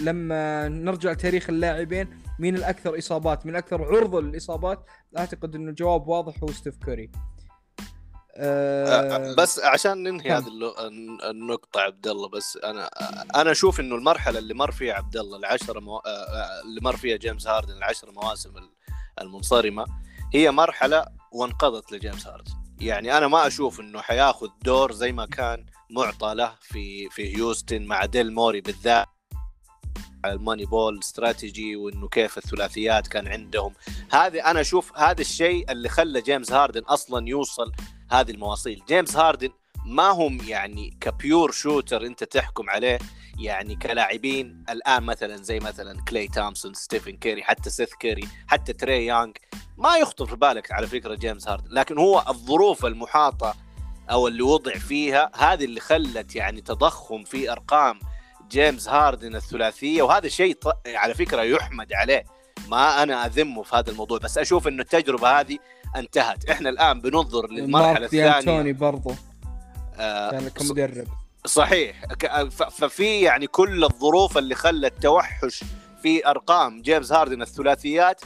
لما 0.00 0.68
نرجع 0.68 1.12
لتاريخ 1.12 1.50
اللاعبين 1.50 2.22
مين 2.38 2.56
الأكثر 2.56 2.98
إصابات؟ 2.98 3.46
مين 3.46 3.54
الأكثر 3.54 3.82
عرضة 3.82 4.20
للإصابات؟ 4.20 4.86
أعتقد 5.18 5.54
إنه 5.54 5.70
الجواب 5.70 6.08
واضح 6.08 6.34
هو 6.42 6.52
ستيف 6.52 6.76
كيري. 6.84 7.10
أه 8.40 9.34
بس 9.34 9.60
عشان 9.60 10.02
ننهي 10.02 10.30
هذه 10.30 10.48
النقطة 11.30 11.80
عبد 11.80 12.06
الله 12.06 12.28
بس 12.28 12.58
أنا 12.64 12.90
أنا 13.36 13.50
أشوف 13.50 13.80
إنه 13.80 13.94
المرحلة 13.94 14.38
اللي 14.38 14.54
مر 14.54 14.72
فيها 14.72 14.94
عبد 14.94 15.16
الله 15.16 15.38
العشرة 15.38 15.80
مو... 15.80 16.02
اللي 16.64 16.80
مر 16.82 16.96
فيها 16.96 17.16
جيمس 17.16 17.46
هاردن 17.46 17.76
العشر 17.76 18.10
مواسم 18.10 18.52
المنصرمة 19.20 19.84
هي 20.34 20.50
مرحلة 20.50 21.06
وانقضت 21.32 21.92
لجيمس 21.92 22.26
هاردن. 22.26 22.52
يعني 22.80 23.18
أنا 23.18 23.28
ما 23.28 23.46
أشوف 23.46 23.80
إنه 23.80 24.00
حياخذ 24.00 24.48
دور 24.62 24.92
زي 24.92 25.12
ما 25.12 25.26
كان 25.26 25.66
معطى 25.90 26.34
له 26.34 26.54
في 26.60 27.08
في 27.08 27.36
هيوستن 27.36 27.82
مع 27.86 28.04
ديل 28.04 28.32
موري 28.34 28.60
بالذات. 28.60 29.06
ال 30.24 30.64
Moneyball 30.64 30.98
strategy 30.98 31.76
وإنه 31.76 32.08
كيف 32.08 32.38
الثلاثيات 32.38 33.06
كان 33.08 33.28
عندهم. 33.28 33.72
هذه 34.12 34.50
أنا 34.50 34.60
أشوف 34.60 34.98
هذا 34.98 35.20
الشيء 35.20 35.72
اللي 35.72 35.88
خلى 35.88 36.20
جيمس 36.20 36.52
هاردن 36.52 36.82
أصلا 36.82 37.28
يوصل 37.28 37.72
هذه 38.10 38.30
المواصيل. 38.30 38.82
جيمس 38.88 39.16
هاردن 39.16 39.50
ما 39.84 40.08
هم 40.08 40.40
يعني 40.48 40.96
ك 41.00 41.10
pure 41.10 41.50
shooter 41.50 42.06
أنت 42.06 42.24
تحكم 42.24 42.70
عليه 42.70 42.98
يعني 43.38 43.76
كلاعبين 43.76 44.64
الآن 44.70 45.02
مثلا 45.02 45.36
زي 45.36 45.58
مثلا 45.60 46.04
كلاي 46.08 46.28
تومسون 46.28 46.74
ستيفن 46.74 47.16
كيري 47.16 47.42
حتى 47.42 47.70
سيث 47.70 47.94
كيري 47.94 48.28
حتى 48.46 48.72
تري 48.72 49.06
يانج 49.06 49.36
ما 49.76 49.96
يخطر 49.96 50.26
في 50.26 50.36
بالك 50.36 50.72
على 50.72 50.86
فكرة 50.86 51.14
جيمس 51.14 51.48
هاردن. 51.48 51.68
لكن 51.70 51.98
هو 51.98 52.24
الظروف 52.28 52.86
المحاطة 52.86 53.54
أو 54.10 54.28
اللي 54.28 54.42
وضع 54.42 54.72
فيها 54.72 55.30
هذه 55.34 55.64
اللي 55.64 55.80
خلت 55.80 56.36
يعني 56.36 56.60
تضخم 56.60 57.24
في 57.24 57.52
أرقام 57.52 58.00
جيمس 58.50 58.88
هاردن 58.88 59.36
الثلاثية 59.36 60.02
وهذا 60.02 60.28
شيء 60.28 60.58
على 60.86 61.14
فكرة 61.14 61.42
يحمد 61.42 61.92
عليه. 61.92 62.24
ما 62.68 63.02
أنا 63.02 63.26
أذمه 63.26 63.62
في 63.62 63.76
هذا 63.76 63.90
الموضوع 63.90 64.18
بس 64.18 64.38
أشوف 64.38 64.68
إنه 64.68 64.82
التجربة 64.82 65.40
هذه 65.40 65.58
انتهت. 65.96 66.50
إحنا 66.50 66.68
الآن 66.68 67.00
بننظر 67.00 67.50
للمرحلة 67.50 68.04
الثانية. 68.04 68.40
توني 68.40 68.72
برضو. 68.72 69.14
آه 69.96 70.30
كان 70.30 70.48
كمدرب 70.48 71.06
صحيح. 71.46 72.02
ففي 72.70 73.20
يعني 73.20 73.46
كل 73.46 73.84
الظروف 73.84 74.38
اللي 74.38 74.54
خلت 74.54 75.02
توحش 75.02 75.64
في 76.02 76.26
أرقام 76.26 76.82
جيمس 76.82 77.12
هاردن 77.12 77.42
الثلاثيات 77.42 78.20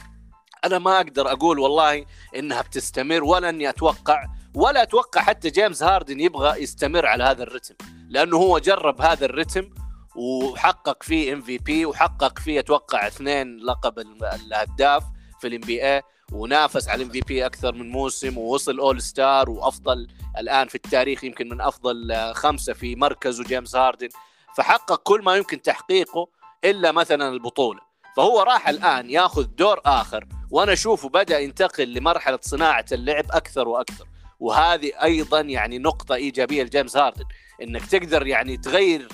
أنا 0.65 0.79
ما 0.79 0.97
أقدر 0.97 1.31
أقول 1.31 1.59
والله 1.59 2.05
إنها 2.35 2.61
بتستمر 2.61 3.23
ولا 3.23 3.49
إني 3.49 3.69
أتوقع 3.69 4.25
ولا 4.55 4.83
أتوقع 4.83 5.21
حتى 5.21 5.49
جيمس 5.49 5.83
هاردن 5.83 6.19
يبغى 6.19 6.63
يستمر 6.63 7.05
على 7.05 7.23
هذا 7.23 7.43
الرتم. 7.43 7.75
لأنه 8.09 8.37
هو 8.37 8.59
جرب 8.59 9.01
هذا 9.01 9.25
الرتم 9.25 9.69
وحقق 10.15 11.03
فيه 11.03 11.33
MVP 11.33 11.85
وحقق 11.85 12.39
فيه 12.39 12.59
أتوقع 12.59 13.07
اثنين 13.07 13.57
لقب 13.57 13.99
الهداف 14.23 15.03
في 15.41 15.47
ال 15.47 15.61
NBA 15.61 16.01
ونافس 16.31 16.89
على 16.89 17.01
ال 17.03 17.11
MVP 17.11 17.45
أكثر 17.45 17.73
من 17.73 17.89
موسم 17.89 18.37
ووصل 18.37 18.79
All-Star 18.79 19.49
وأفضل 19.49 20.07
الآن 20.37 20.67
في 20.67 20.75
التاريخ 20.75 21.23
يمكن 21.23 21.49
من 21.49 21.61
أفضل 21.61 22.15
خمسة 22.33 22.73
في 22.73 22.95
مركزه 22.95 23.43
جيمس 23.43 23.75
هاردن. 23.75 24.09
فحقق 24.57 24.95
كل 24.95 25.21
ما 25.21 25.35
يمكن 25.35 25.61
تحقيقه 25.61 26.27
إلا 26.63 26.91
مثلا 26.91 27.29
البطولة. 27.29 27.81
فهو 28.17 28.41
راح 28.41 28.69
الآن 28.69 29.09
ياخذ 29.09 29.43
دور 29.43 29.81
آخر 29.85 30.27
وأنا 30.51 30.73
أشوفه 30.73 31.09
بدأ 31.09 31.39
ينتقل 31.39 31.93
لمرحلة 31.93 32.39
صناعة 32.41 32.85
اللعب 32.91 33.25
أكثر 33.31 33.67
وأكثر. 33.67 34.07
وهذه 34.39 34.91
أيضا 35.03 35.41
يعني 35.41 35.79
نقطة 35.79 36.15
إيجابية 36.15 36.63
لجيمس 36.63 36.97
هاردن 36.97 37.25
إنك 37.61 37.85
تقدر 37.85 38.27
يعني 38.27 38.57
تغير 38.57 39.07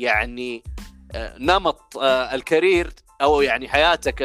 يعني 0.00 0.62
آه، 1.14 1.38
نمط 1.38 1.98
آه، 1.98 2.34
ال 2.34 2.42
career 2.42 2.92
أو 3.22 3.40
يعني 3.40 3.68
حياتك 3.68 4.18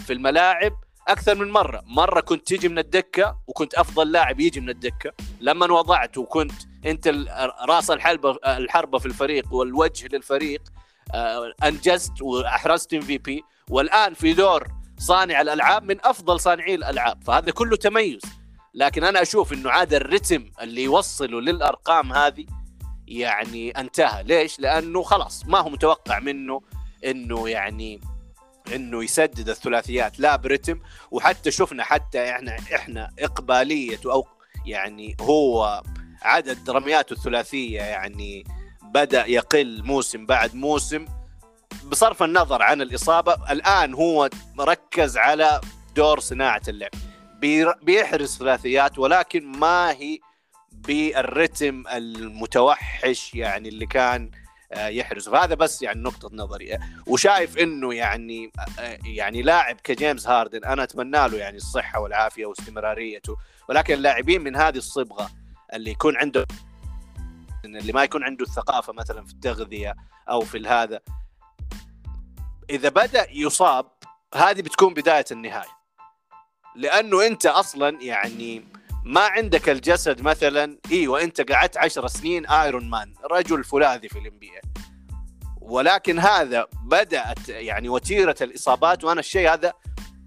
في 0.00 0.12
الملاعب 0.12 0.72
أكثر 1.08 1.34
من 1.34 1.50
مرة. 1.50 1.82
مرة 1.86 2.20
كنت 2.20 2.46
تيجي 2.46 2.68
من 2.68 2.78
الدكة 2.78 3.38
وكنت 3.46 3.74
أفضل 3.74 4.12
لاعب 4.12 4.40
يجي 4.40 4.60
من 4.60 4.70
الدكة. 4.70 5.12
لما 5.40 5.72
وضعت 5.72 6.18
وكنت 6.18 6.52
أنت 6.86 7.08
راس 7.68 7.90
الحلبة 7.90 8.36
الحربة 8.46 8.98
في 8.98 9.06
الفريق 9.06 9.54
والوجه 9.54 10.08
للفريق 10.12 10.62
آه، 11.14 11.52
أنجزت 11.64 12.22
وأحرزت 12.22 12.94
MVP 12.94 13.44
والآن 13.70 14.14
في 14.14 14.32
دور 14.32 14.68
صانع 14.98 15.40
الألعاب 15.40 15.82
من 15.82 16.06
أفضل 16.06 16.40
صانعي 16.40 16.74
الألعاب. 16.74 17.24
فهذا 17.24 17.50
كله 17.50 17.76
تميز. 17.76 18.20
لكن 18.74 19.04
أنا 19.04 19.22
أشوف 19.22 19.52
إنه 19.52 19.70
عاد 19.70 19.94
الرتم 19.94 20.50
اللي 20.62 20.82
يوصله 20.82 21.40
للأرقام 21.40 22.12
هذه 22.12 22.46
يعني 23.08 23.70
انتهى. 23.70 24.22
ليش؟ 24.22 24.60
لأنه 24.60 25.02
خلاص 25.02 25.46
ما 25.46 25.58
هو 25.58 25.68
متوقع 25.68 26.18
منه 26.18 26.62
إنه 27.04 27.48
يعني 27.48 28.00
إنه 28.74 29.04
يسدد 29.04 29.48
الثلاثيات 29.48 30.20
لا 30.20 30.36
برتم. 30.36 30.80
وحتى 31.10 31.50
شفنا 31.50 31.84
حتى 31.84 32.30
إحنا 32.30 32.56
إحنا 32.74 33.10
اقباليته 33.18 34.12
أو 34.12 34.26
يعني 34.66 35.16
هو 35.20 35.82
عدد 36.22 36.70
رمياته 36.70 37.12
الثلاثية 37.12 37.80
يعني 37.80 38.44
بدأ 38.82 39.26
يقل 39.26 39.82
موسم 39.84 40.26
بعد 40.26 40.54
موسم 40.54 41.04
بصرف 41.84 42.22
النظر 42.22 42.62
عن 42.62 42.82
الإصابة. 42.82 43.36
الآن 43.50 43.94
هو 43.94 44.30
ركز 44.60 45.16
على 45.16 45.60
دور 45.96 46.20
صناعة 46.20 46.62
اللعب. 46.68 46.90
بيحرز 47.82 48.38
ثلاثيات 48.38 48.98
ولكن 48.98 49.46
ما 49.46 49.90
هي 49.90 50.18
بالرتم 50.88 51.84
المتوحش 51.88 53.34
يعني 53.34 53.68
اللي 53.68 53.86
كان 53.86 54.30
آه، 54.72 54.88
يحرز. 54.88 55.28
فهذا 55.28 55.54
بس 55.54 55.82
يعني 55.82 56.00
نقطة 56.02 56.30
نظري. 56.32 56.78
وشايف 57.06 57.58
إنه 57.58 57.94
يعني 57.94 58.52
آه، 58.78 58.98
يعني 59.04 59.42
لاعب 59.42 59.76
كجيمس 59.84 60.26
هاردن 60.26 60.64
أنا 60.64 60.82
أتمنى 60.82 61.28
له 61.28 61.36
يعني 61.36 61.56
الصحة 61.56 62.00
والعافية 62.00 62.46
واستمراريته. 62.46 63.36
ولكن 63.68 63.94
اللاعبين 63.94 64.40
من 64.40 64.56
هذه 64.56 64.76
الصبغة 64.76 65.30
اللي 65.72 65.90
يكون 65.90 66.16
عنده 66.16 66.46
اللي 67.64 67.92
ما 67.92 68.04
يكون 68.04 68.24
عنده 68.24 68.44
الثقافة 68.44 68.92
مثلا 68.92 69.24
في 69.24 69.32
التغذية 69.32 69.94
أو 70.28 70.40
في 70.40 70.68
هذا 70.68 71.00
إذا 72.70 72.88
بدأ 72.88 73.26
يصاب 73.30 73.86
هذه 74.34 74.62
بتكون 74.62 74.94
بداية 74.94 75.24
النهاية. 75.30 75.78
لأنه 76.76 77.26
أنت 77.26 77.46
أصلا 77.46 78.02
يعني 78.02 78.77
ما 79.08 79.20
عندك 79.20 79.68
الجسد 79.68 80.22
مثلا 80.22 80.78
أيوه 80.92 81.22
انت 81.22 81.52
قعدت 81.52 81.76
عشر 81.76 82.06
سنين 82.06 82.46
iron 82.46 82.90
man 82.90 83.14
رجل 83.30 83.64
فولاذي 83.64 84.08
في 84.08 84.18
الام 84.18 84.40
ولكن 85.60 86.18
هذا 86.18 86.66
بدأت 86.84 87.48
يعني 87.48 87.88
وتيرة 87.88 88.36
الإصابات 88.40 89.04
وأنا 89.04 89.20
الشيء 89.20 89.52
هذا 89.52 89.72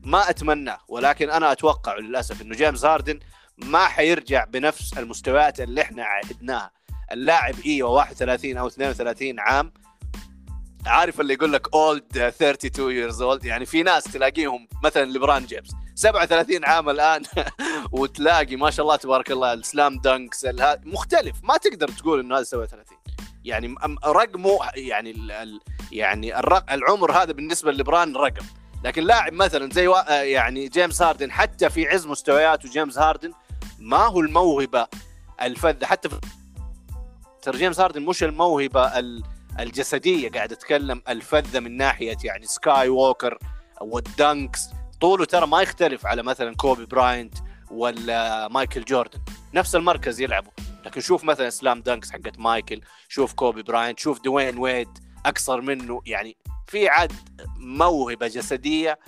ما 0.04 0.30
أتمناه. 0.30 0.80
ولكن 0.88 1.30
أنا 1.30 1.52
أتوقع 1.52 1.98
للأسف 1.98 2.42
إنه 2.42 2.56
جيمس 2.56 2.86
هاردن 2.86 3.20
ما 3.58 3.86
حيرجع 3.88 4.46
بنفس 4.46 4.98
المستويات 4.98 5.62
اللي 5.62 5.82
إحنا 5.82 6.04
عهدناها. 6.04 6.72
اللاعب 7.12 7.56
أيوه 7.66 7.90
31 7.90 8.58
أو 8.58 8.68
32 8.68 9.40
عام. 9.40 9.74
عارف 10.86 11.22
اللي 11.22 11.34
يقول 11.34 11.54
لك 11.54 11.74
old 11.74 12.18
32 12.18 13.12
years 13.12 13.16
old 13.16 13.46
يعني 13.46 13.66
في 13.66 13.84
ناس 13.84 14.04
تلاقيهم 14.04 14.68
مثلا 14.84 15.06
ليبران 15.06 15.46
جيمس. 15.46 15.72
37 16.02 16.66
عام 16.66 16.90
الآن 16.90 17.24
وتلاقي 17.92 18.56
ما 18.56 18.72
شاء 18.72 18.84
الله 18.84 18.96
تبارك 18.96 19.32
الله 19.32 19.54
ال 19.54 19.63
slam 19.63 19.98
dunks 19.98 20.48
مختلف. 20.86 21.36
ما 21.44 21.58
تقدر 21.58 21.88
تقول 21.88 22.20
إنه 22.20 22.36
هذا 22.36 22.44
37 22.44 22.98
يعني 23.46 23.76
رقمه 24.06 24.60
يعني 24.76 25.12
ال 25.12 25.60
يعني 25.92 26.40
العمر 26.72 27.12
هذا 27.12 27.32
بالنسبة 27.32 27.72
لبران 27.72 28.16
رقم. 28.16 28.46
لكن 28.84 29.04
لاعب 29.04 29.34
مثلا 29.34 29.72
زي 29.72 29.90
يعني 30.10 30.68
جيمس 30.68 31.02
هاردن 31.02 31.32
حتى 31.32 31.70
في 31.70 31.88
عز 31.88 32.08
مستوياته 32.08 32.70
جيمس 32.70 32.98
هاردن 32.98 33.34
ما 33.80 33.98
هو 33.98 34.20
الموهبة 34.20 34.88
الفذة. 35.42 35.86
حتى 35.86 36.10
في 36.10 36.20
ترى 37.42 37.58
جيمس 37.58 37.80
هاردن 37.80 38.02
مش 38.02 38.24
الموهبة 38.24 38.92
الجسدية 39.60 40.30
قاعد 40.30 40.52
أتكلم 40.52 41.02
الفذة 41.10 41.60
من 41.60 41.78
ناحية 41.78 42.18
يعني 42.24 42.46
skywalker 42.46 42.90
وال 42.90 43.38
dunks 43.82 44.81
طوله 45.02 45.26
ترى 45.26 45.48
ما 45.48 45.62
يختلف 45.62 46.06
على 46.06 46.24
مثلا 46.24 46.56
كوبي 46.56 46.86
براينت 46.86 47.34
ولا 47.72 48.48
مايكل 48.48 48.84
جوردن. 48.84 49.20
نفس 49.54 49.76
المركز 49.76 50.22
يلعبوا. 50.22 50.52
لكن 50.86 51.02
شوف 51.02 51.24
مثلا 51.24 51.50
slam 51.50 51.82
dunks 51.82 52.12
حقت 52.12 52.40
مايكل 52.40 52.82
شوف 53.08 53.34
كوبي 53.34 53.64
براينت 53.64 54.00
شوف 54.00 54.22
دوين 54.22 54.58
ويد 54.58 54.90
اقصر 55.26 55.62
منه. 55.62 56.02
يعني 56.06 56.38
في 56.68 56.90
عاد 56.90 57.12
موهبة 57.58 58.28
جسدية 58.28 59.00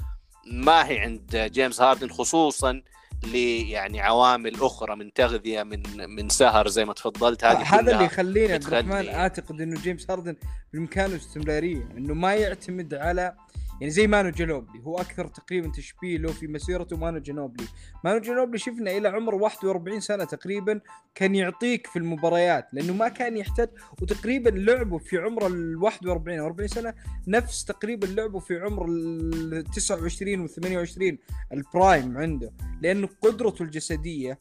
ما 0.45 0.87
هي 0.87 0.99
عند 0.99 1.35
جيمس 1.35 1.81
هاردن 1.81 2.09
خصوصا 2.09 2.81
ل 3.23 3.35
يعني 3.35 4.01
عوامل 4.01 4.55
أخرى 4.61 4.95
من 4.95 5.13
تغذية 5.13 5.63
من 5.63 5.83
من 6.09 6.29
سهر 6.29 6.67
زي 6.67 6.85
ما 6.85 6.93
تفضلت. 6.93 7.43
هذه 7.43 7.79
هذا 7.79 7.91
اللي 7.91 8.05
يخليني 8.05 8.53
عبد 8.53 8.63
الرحمن 8.63 9.09
أعتقد 9.09 9.61
إنه 9.61 9.81
جيمس 9.81 10.11
هاردن 10.11 10.35
بامكانه 10.73 11.15
استمراريه 11.15 11.89
إنه 11.97 12.13
ما 12.13 12.33
يعتمد 12.35 12.93
على 12.93 13.35
يعني 13.83 13.91
زي 13.91 14.07
مانو 14.07 14.29
جنوبلي 14.29 14.83
هو 14.83 14.97
أكثر 14.97 15.27
تقريبا 15.27 15.71
تشبيه 15.71 16.17
له 16.17 16.31
في 16.31 16.47
مسيرته 16.47 16.97
مانو 16.97 17.19
جنوبلي 17.19 17.67
مانو 18.03 18.19
جنوبلي 18.19 18.57
شفنا 18.57 18.91
إلى 18.91 19.07
عمر 19.07 19.35
41 19.35 19.99
سنة 19.99 20.23
تقريبا 20.23 20.81
كان 21.15 21.35
يعطيك 21.35 21.87
في 21.87 21.99
المباريات 21.99 22.73
لأنه 22.73 22.93
ما 22.93 23.09
كان 23.09 23.37
يحتاج 23.37 23.69
وتقريبا 24.01 24.49
لعبه 24.49 24.97
في 24.97 25.17
عمر 25.17 25.47
ال 25.47 25.83
41 25.83 26.39
أو 26.39 26.45
40 26.45 26.67
سنة 26.67 26.93
نفس 27.27 27.65
تقريبا 27.65 28.05
لعبه 28.05 28.39
في 28.39 28.59
عمر 28.59 28.85
ال 28.89 29.63
29 29.63 30.41
و 30.41 30.47
28 30.47 31.17
ال 31.53 31.64
prime 31.64 32.17
عنده. 32.17 32.53
لأنه 32.81 33.09
قدرته 33.21 33.63
الجسدية 33.63 34.39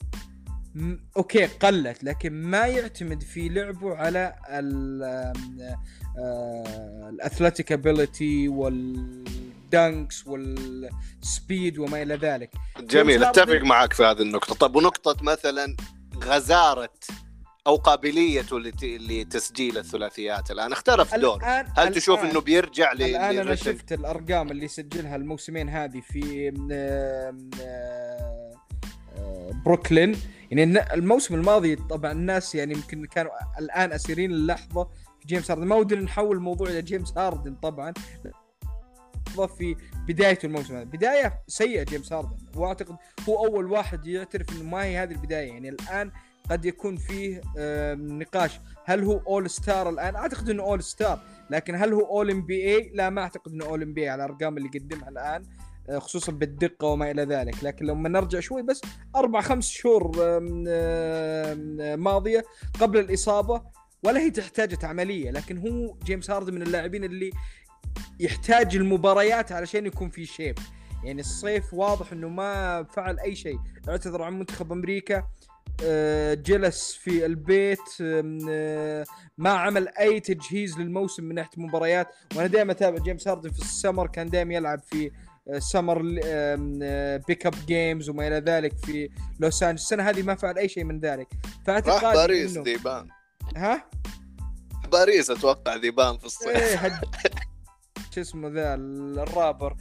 أوكي 1.16 1.46
قلت 1.46 2.04
لكن 2.04 2.32
ما 2.32 2.66
يعتمد 2.66 3.22
في 3.22 3.48
لعبه 3.48 3.96
على 3.96 4.34
ال 7.08 7.15
athletic 7.15 7.72
ability 7.72 8.48
وال 8.48 8.99
dunks 8.99 10.26
وال 10.26 10.70
speed 10.70 11.78
وما 11.78 12.02
إلى 12.02 12.14
ذلك. 12.14 12.50
جميل 12.80 13.24
أتفق 13.24 13.60
معك 13.62 13.92
في 13.92 14.02
هذه 14.02 14.22
النقطة. 14.22 14.54
طب 14.54 14.76
ونقطة 14.76 15.16
مثلا 15.24 15.76
غزارة 16.24 16.92
أو 17.66 17.76
قابليته 17.76 18.60
لت- 18.60 18.84
لتسجيل 18.84 19.78
الثلاثيات 19.78 20.50
الآن. 20.50 20.72
اختلف 20.72 21.14
دور. 21.14 21.36
الآن 21.36 21.66
هل 21.76 21.94
تشوف 21.94 22.20
الآن- 22.20 22.24
إنه 22.24 22.40
بيرجع 22.40 22.92
ل- 22.92 23.02
الآن 23.02 23.38
أنا؟ 23.38 23.54
شفت 23.54 23.92
الأرقام 23.92 24.50
اللي 24.50 24.68
سجلها 24.68 25.16
الموسمين 25.16 25.68
هذه 25.68 26.00
في 26.00 26.50
بروكلين 29.64 30.16
يعني 30.52 30.94
الموسم 30.94 31.34
الماضي 31.34 31.76
طبعا 31.76 32.12
الناس 32.12 32.54
يعني 32.54 32.74
يمكن 32.74 33.04
كانوا 33.04 33.30
الآن 33.58 33.92
أسيرين 33.92 34.30
اللحظه 34.30 34.84
في 35.20 35.26
جيمس 35.26 35.50
هاردن. 35.50 35.66
ما 35.66 35.76
ودنا 35.76 36.00
نحول 36.00 36.36
الموضوع 36.36 36.68
إلى 36.68 36.82
جيمس 36.82 37.18
هاردن 37.18 37.54
طبعا. 37.54 37.92
في 39.56 39.76
بدايه 40.08 40.38
الموسم 40.44 40.74
هذا. 40.74 40.84
بداية 40.84 41.42
سيئة 41.46 41.82
جيمس 41.82 42.12
هاردن. 42.12 42.36
وأعتقد 42.56 42.96
هو 43.28 43.46
أول 43.46 43.66
واحد 43.66 44.06
يعترف 44.06 44.46
إنه 44.52 44.70
ما 44.70 44.84
هي 44.84 44.98
هذه 44.98 45.12
البداية. 45.12 45.48
يعني 45.48 45.68
الآن 45.68 46.12
قد 46.50 46.64
يكون 46.64 46.96
فيه 46.96 47.40
نقاش. 47.94 48.60
هل 48.84 49.04
هو 49.04 49.18
All-Star 49.18 49.88
الآن؟ 49.88 50.16
أعتقد 50.16 50.50
إنه 50.50 50.62
All-Star 50.62 51.20
لكن 51.50 51.74
هل 51.74 51.92
هو 51.92 52.06
All-NBA 52.06 52.90
لا 52.94 53.10
ما 53.10 53.22
أعتقد 53.22 53.52
إنه 53.52 53.64
All-NBA 53.64 54.08
على 54.08 54.24
الأرقام 54.24 54.56
اللي 54.56 54.68
قدمها 54.68 55.08
الآن. 55.08 55.46
خصوصا 55.96 56.32
بالدقة 56.32 56.86
وما 56.86 57.10
إلى 57.10 57.22
ذلك. 57.22 57.64
لكن 57.64 57.86
لما 57.86 58.08
نرجع 58.08 58.40
شوي 58.40 58.62
بس 58.62 58.80
أربع 59.16 59.40
خمس 59.40 59.68
شهور 59.68 60.12
ماضية 61.96 62.44
قبل 62.80 62.98
الإصابة 62.98 63.62
ولا 64.02 64.20
هي 64.20 64.30
تحتاج 64.30 64.84
عملية. 64.84 65.30
لكن 65.30 65.58
هو 65.58 65.96
جيمس 66.04 66.30
هاردن 66.30 66.54
من 66.54 66.62
اللاعبين 66.62 67.04
اللي 67.04 67.30
يحتاج 68.20 68.76
المباريات 68.76 69.52
علشان 69.52 69.86
يكون 69.86 70.10
في 70.10 70.26
shape 70.26 70.58
يعني 71.04 71.20
الصيف 71.20 71.74
واضح 71.74 72.12
إنه 72.12 72.28
ما 72.28 72.82
فعل 72.82 73.20
أي 73.20 73.34
شيء. 73.34 73.58
اعتذر 73.88 74.22
عن 74.22 74.38
منتخب 74.38 74.72
أمريكا 74.72 75.24
آه، 75.84 76.34
جلس 76.34 76.94
في 76.94 77.26
البيت 77.26 77.78
آه، 78.00 79.04
ما 79.38 79.50
عمل 79.50 79.88
أي 79.88 80.20
تجهيز 80.20 80.78
للموسم 80.78 81.24
من 81.24 81.34
ناحية 81.34 81.50
مباريات. 81.56 82.08
وأنا 82.36 82.46
دائما 82.46 82.72
أتابع 82.72 82.98
جيمس 82.98 83.28
هاردن 83.28 83.50
في 83.50 83.58
السمر 83.58 84.06
كان 84.06 84.30
دائما 84.30 84.54
يلعب 84.54 84.80
في 84.80 85.06
آه، 85.06 85.10
summer 85.58 86.02
pick 87.28 87.46
up 87.46 87.54
games 87.66 88.08
وما 88.08 88.28
إلى 88.28 88.36
ذلك 88.36 88.76
في 88.84 89.08
لوس 89.40 89.62
انجلوس 89.62 89.82
السنة 89.82 90.02
هذه 90.10 90.22
ما 90.22 90.34
فعل 90.34 90.58
أي 90.58 90.68
شيء 90.68 90.84
من 90.84 91.00
ذلك. 91.00 91.28
راح 91.44 91.64
فاعتقادي 91.66 92.16
باريس 92.16 92.58
إنه- 92.58 92.62
ذيبان. 92.62 93.08
ها؟ 93.56 93.90
باريس 94.92 95.30
أتوقع 95.30 95.76
ذيبان 95.76 96.18
في 96.18 96.24
الصيف. 96.24 96.48
إيه 96.48 96.76
هج... 96.76 96.92
شو 98.14 98.20
اسمه 98.20 98.48
ذا 98.48 98.74
الرابر. 98.74 99.76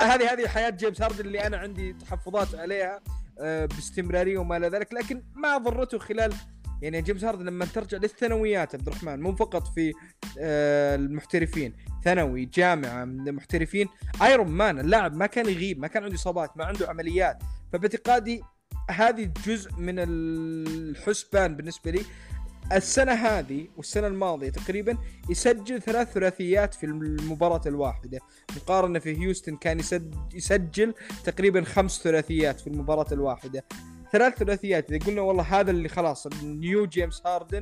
هذه 0.00 0.32
هذه 0.32 0.48
حياة 0.48 0.70
جيمس 0.70 1.02
هاردن 1.02 1.24
اللي 1.24 1.46
أنا 1.46 1.56
عندي 1.56 1.92
تحفظات 1.92 2.54
عليها 2.54 3.00
أه، 3.40 3.66
باستمرارية 3.66 4.38
وما 4.38 4.56
إلى 4.56 4.68
ذلك. 4.68 4.94
لكن 4.94 5.22
ما 5.34 5.58
ضرته 5.58 5.98
خلال 5.98 6.34
يعني 6.82 7.02
جيمس 7.02 7.24
هاردن 7.24 7.46
لما 7.46 7.64
ترجع 7.64 7.98
للثانويات 7.98 8.74
عبد 8.74 8.88
الرحمن 8.88 9.20
مو 9.20 9.36
فقط 9.36 9.74
في 9.74 9.92
أه، 10.38 10.94
المحترفين 10.94 11.74
ثانوي 12.04 12.44
جامعة 12.44 13.04
من 13.04 13.28
المحترفين 13.28 13.88
iron 14.22 14.48
man 14.48 14.80
اللاعب 14.80 15.16
ما 15.16 15.26
كان 15.26 15.48
يغيب 15.48 15.78
ما 15.78 15.86
كان 15.86 16.02
عنده 16.02 16.14
إصابات 16.14 16.56
ما 16.56 16.64
عنده 16.64 16.88
عمليات. 16.88 17.38
فباعتقادي 17.72 18.42
هذه 18.90 19.30
جزء 19.46 19.72
من 19.78 19.94
الحسبان 19.98 21.56
بالنسبة 21.56 21.90
لي. 21.90 22.04
السنة 22.72 23.12
هذه 23.12 23.68
والسنة 23.76 24.06
الماضية 24.06 24.50
تقريبا 24.50 24.98
يسجل 25.30 25.82
ثلاث 25.82 26.12
ثلاثيات 26.12 26.74
في 26.74 26.86
المباراة 26.86 27.60
الواحدة. 27.66 28.20
مقارنة 28.56 28.98
في 28.98 29.18
هيوستن 29.18 29.56
كان 29.56 29.80
يسجل 30.34 30.94
تقريبا 31.24 31.64
خمس 31.64 32.00
ثلاثيات 32.02 32.60
في 32.60 32.66
المباراة 32.66 33.12
الواحدة. 33.12 33.64
ثلاث 34.12 34.34
ثلاثيات. 34.38 34.92
إذا 34.92 35.06
قلنا 35.06 35.20
والله 35.20 35.42
هذا 35.42 35.70
اللي 35.70 35.88
خلاص 35.88 36.26
ال 36.26 36.41
new 36.41 36.86
جيمس 36.86 37.26
هاردن 37.26 37.60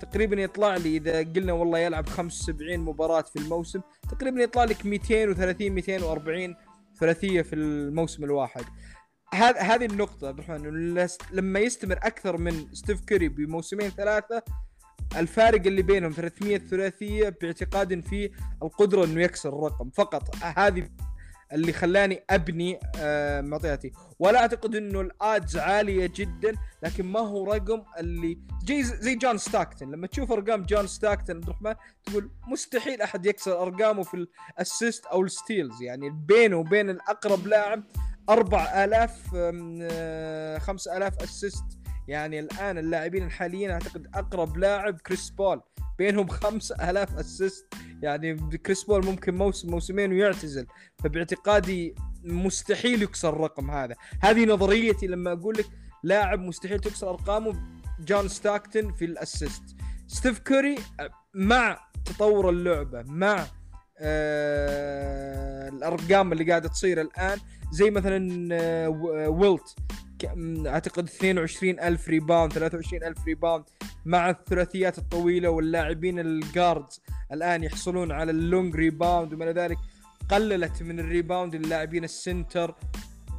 تقريبا 0.00 0.42
يطلع 0.42 0.76
لي 0.76 0.96
إذا 0.96 1.18
قلنا 1.18 1.52
والله 1.52 1.78
يلعب 1.78 2.08
75 2.08 2.78
مباراة 2.78 3.22
في 3.22 3.36
الموسم 3.36 3.80
تقريبا 4.10 4.42
يطلع 4.42 4.64
لك 4.64 4.86
230 4.86 5.70
240 5.70 6.56
ثلاثية 7.00 7.42
في 7.42 7.54
الموسم 7.54 8.24
الواحد. 8.24 8.64
هذه 9.34 9.84
النقطة 9.84 10.28
عبد 10.28 10.38
الرحمن 10.38 11.06
لما 11.32 11.60
يستمر 11.60 11.96
أكثر 11.96 12.36
من 12.36 12.74
ستيف 12.74 13.00
كوري 13.08 13.28
بموسمين 13.28 13.90
ثلاثة 13.90 14.42
الفارق 15.16 15.66
اللي 15.66 15.82
بينهم 15.82 16.12
300 16.12 16.58
ثلاثية 16.58 17.28
باعتقادي 17.42 18.00
في 18.00 18.30
القدرة 18.62 19.04
إنه 19.04 19.22
يكسر 19.22 19.48
الرقم. 19.48 19.90
فقط 19.90 20.36
هذه 20.36 20.88
اللي 21.52 21.72
خلاني 21.72 22.22
أبني 22.30 22.80
آه، 22.96 23.40
معطياتي 23.40 23.92
ولا 24.18 24.38
أعتقد 24.40 24.74
إنه 24.74 25.00
ال 25.00 25.11
odds 25.11 25.56
عالية 25.56 26.10
جدا 26.14 26.52
لكن 26.82 27.06
ما 27.06 27.20
هو 27.20 27.52
رقم 27.52 27.82
اللي 27.98 28.38
زي 28.66 28.82
زي 28.82 29.14
جون 29.14 29.38
ستاكتن. 29.38 29.90
لما 29.90 30.06
تشوف 30.06 30.32
أرقام 30.32 30.62
جون 30.62 30.86
ستاكتن 30.86 31.34
عبد 31.36 31.44
الرحمن 31.48 31.74
تقول 32.04 32.30
مستحيل 32.48 33.02
أحد 33.02 33.26
يكسر 33.26 33.62
أرقامه 33.62 34.02
في 34.02 34.26
ال 34.58 34.65
assist 34.65 35.06
أو 35.06 35.22
ال 35.22 35.30
steals. 35.30 35.82
يعني 35.82 36.10
بينه 36.10 36.56
وبين 36.56 36.90
الأقرب 36.90 37.46
لاعب 37.46 37.82
4000 38.30 39.34
آم، 39.34 39.78
آه، 39.82 40.58
5000 40.58 41.22
assist 41.22 41.64
يعني 42.08 42.40
الآن 42.40 42.78
اللاعبين 42.78 43.24
الحاليين 43.24 43.70
أعتقد 43.70 44.06
أقرب 44.14 44.56
لاعب 44.56 45.00
كريس 45.00 45.30
بول. 45.30 45.60
بينهم 45.98 46.28
5000 46.28 47.18
assist 47.18 47.74
يعني 48.02 48.36
كريس 48.66 48.84
بول 48.84 49.06
ممكن 49.06 49.34
موسم 49.34 49.70
موسمين 49.70 50.12
ويعتزل. 50.12 50.66
فباعتقادي 50.98 51.94
مستحيل 52.24 53.02
يكسر 53.02 53.28
الرقم 53.28 53.70
هذا. 53.70 53.94
هذه 54.22 54.44
نظريتي 54.44 55.06
لما 55.06 55.32
أقول 55.32 55.54
لك 55.58 55.66
لاعب 56.04 56.40
مستحيل 56.40 56.80
تكسر 56.80 57.10
أرقامه. 57.10 57.78
جون 58.00 58.28
ستاكتن 58.28 58.92
في 58.92 59.04
ال 59.04 59.12
assist 59.12 59.62
ستيف 60.06 60.38
كوري 60.38 60.76
مع 61.34 61.78
تطور 62.04 62.50
اللعبة 62.50 63.02
مع 63.02 63.46
آه 63.98 65.68
الأرقام 65.68 66.32
اللي 66.32 66.44
قاعدة 66.44 66.68
تصير 66.68 67.00
الآن 67.00 67.38
زي 67.70 67.90
مثلا 67.90 68.48
آه 68.52 68.88
ويلت 69.28 69.76
م- 70.36 70.66
أعتقد 70.66 71.04
22 71.04 71.80
ألف 71.80 72.08
rebound 72.08 72.52
23 72.52 73.04
ألف 73.04 73.24
rebound 73.26 73.64
مع 74.04 74.30
الثلاثيات 74.30 74.98
الطويلة 74.98 75.48
واللاعبين 75.50 76.18
ال 76.18 76.30
guards 76.30 77.00
الآن 77.32 77.64
يحصلون 77.64 78.12
على 78.12 78.30
ال 78.30 78.39
long 78.39 78.74
rebound 78.76 79.32
وما 79.34 79.44
إلى 79.50 79.60
ذلك. 79.60 79.76
قللت 80.30 80.82
من 80.82 81.00
ال 81.00 81.07
rebound 81.07 81.54
اللاعبين 81.54 82.04
ال 82.04 82.14
center 82.14 82.74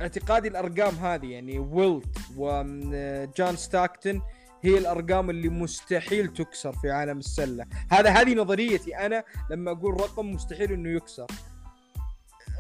اعتقادي 0.02 0.48
الأرقام 0.48 0.96
هذه 0.96 1.26
يعني 1.32 1.60
ويلت 1.60 2.18
وجون 2.38 3.56
ستاكتن 3.56 4.22
هي 4.64 4.78
الأرقام 4.78 5.30
اللي 5.30 5.50
مستحيل 5.50 6.28
تكسر 6.28 6.74
في 6.74 6.92
عالم 6.92 7.18
السلة. 7.18 7.66
هذا 7.92 8.10
هذه 8.10 8.34
نظريتي 8.36 8.96
أنا 8.98 9.24
لما 9.52 9.72
أقول 9.72 9.94
رقم 10.02 10.32
مستحيل 10.32 10.72
إنه 10.72 10.90
يكسر. 10.90 11.28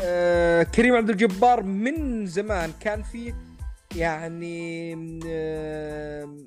آه 0.01 0.63
كريم 0.63 0.95
عبد 0.95 1.09
الجبار 1.09 1.63
من 1.63 2.25
زمان 2.25 2.71
كان 2.79 3.03
في 3.03 3.33
يعني 3.95 4.93
آه 5.27 6.37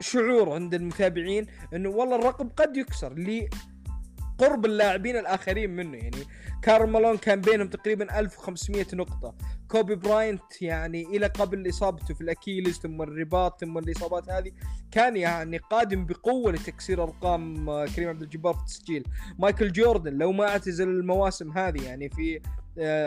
شعور 0.00 0.52
عند 0.52 0.74
المتابعين 0.74 1.46
إنه 1.74 1.88
والله 1.88 2.16
الرقم 2.16 2.48
قد 2.48 2.76
يكسر 2.76 3.14
لقرب 3.14 4.64
اللاعبين 4.64 5.16
الآخرين 5.16 5.70
منه. 5.70 5.96
يعني 5.96 6.24
كارل 6.62 6.90
مالون 6.90 7.16
كان 7.16 7.40
بينهم 7.40 7.68
تقريبا 7.68 8.18
1500 8.20 8.86
نقطة. 8.92 9.34
كوبي 9.68 9.94
براينت 9.94 10.62
يعني 10.62 11.02
إلى 11.02 11.26
قبل 11.26 11.68
إصابته 11.68 12.14
في 12.14 12.20
ال 12.20 12.26
Achilles 12.26 12.78
ثم 12.78 13.02
الرباط 13.02 13.60
ثم 13.60 13.78
الإصابات 13.78 14.30
هذه 14.30 14.52
كان 14.90 15.16
يعني 15.16 15.58
قادم 15.58 16.06
بقوة 16.06 16.52
لتكسير 16.52 17.02
أرقام 17.02 17.68
آه، 17.68 17.86
كريم 17.86 18.08
عبد 18.08 18.22
الجبار 18.22 18.54
في 18.54 18.60
التسجيل. 18.60 19.04
مايكل 19.38 19.72
جوردن 19.72 20.12
لو 20.12 20.32
ما 20.32 20.48
اعتزل 20.48 20.88
المواسم 20.88 21.58
هذه 21.58 21.84
يعني 21.84 22.08
في 22.08 22.40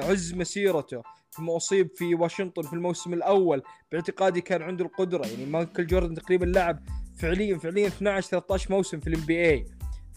عز 0.09 0.34
مسيرته. 0.34 1.03
ثم 1.32 1.49
أصيب 1.49 1.89
في 1.95 2.15
واشنطن 2.15 2.61
في 2.61 2.74
الموسم 2.74 3.13
الأول. 3.13 3.61
باعتقادي 3.91 4.41
كان 4.41 4.61
عنده 4.61 4.86
القدرة. 4.86 5.28
يعني 5.28 5.45
مايكل 5.45 5.88
جوردن 5.88 6.15
تقريبا 6.15 6.45
لعب 6.45 6.80
فعليا 7.17 7.57
فعليا 7.57 7.88
12 7.88 8.28
13 8.28 8.72
موسم 8.72 8.99
في 8.99 9.07
ال 9.07 9.21
NBA 9.21 9.65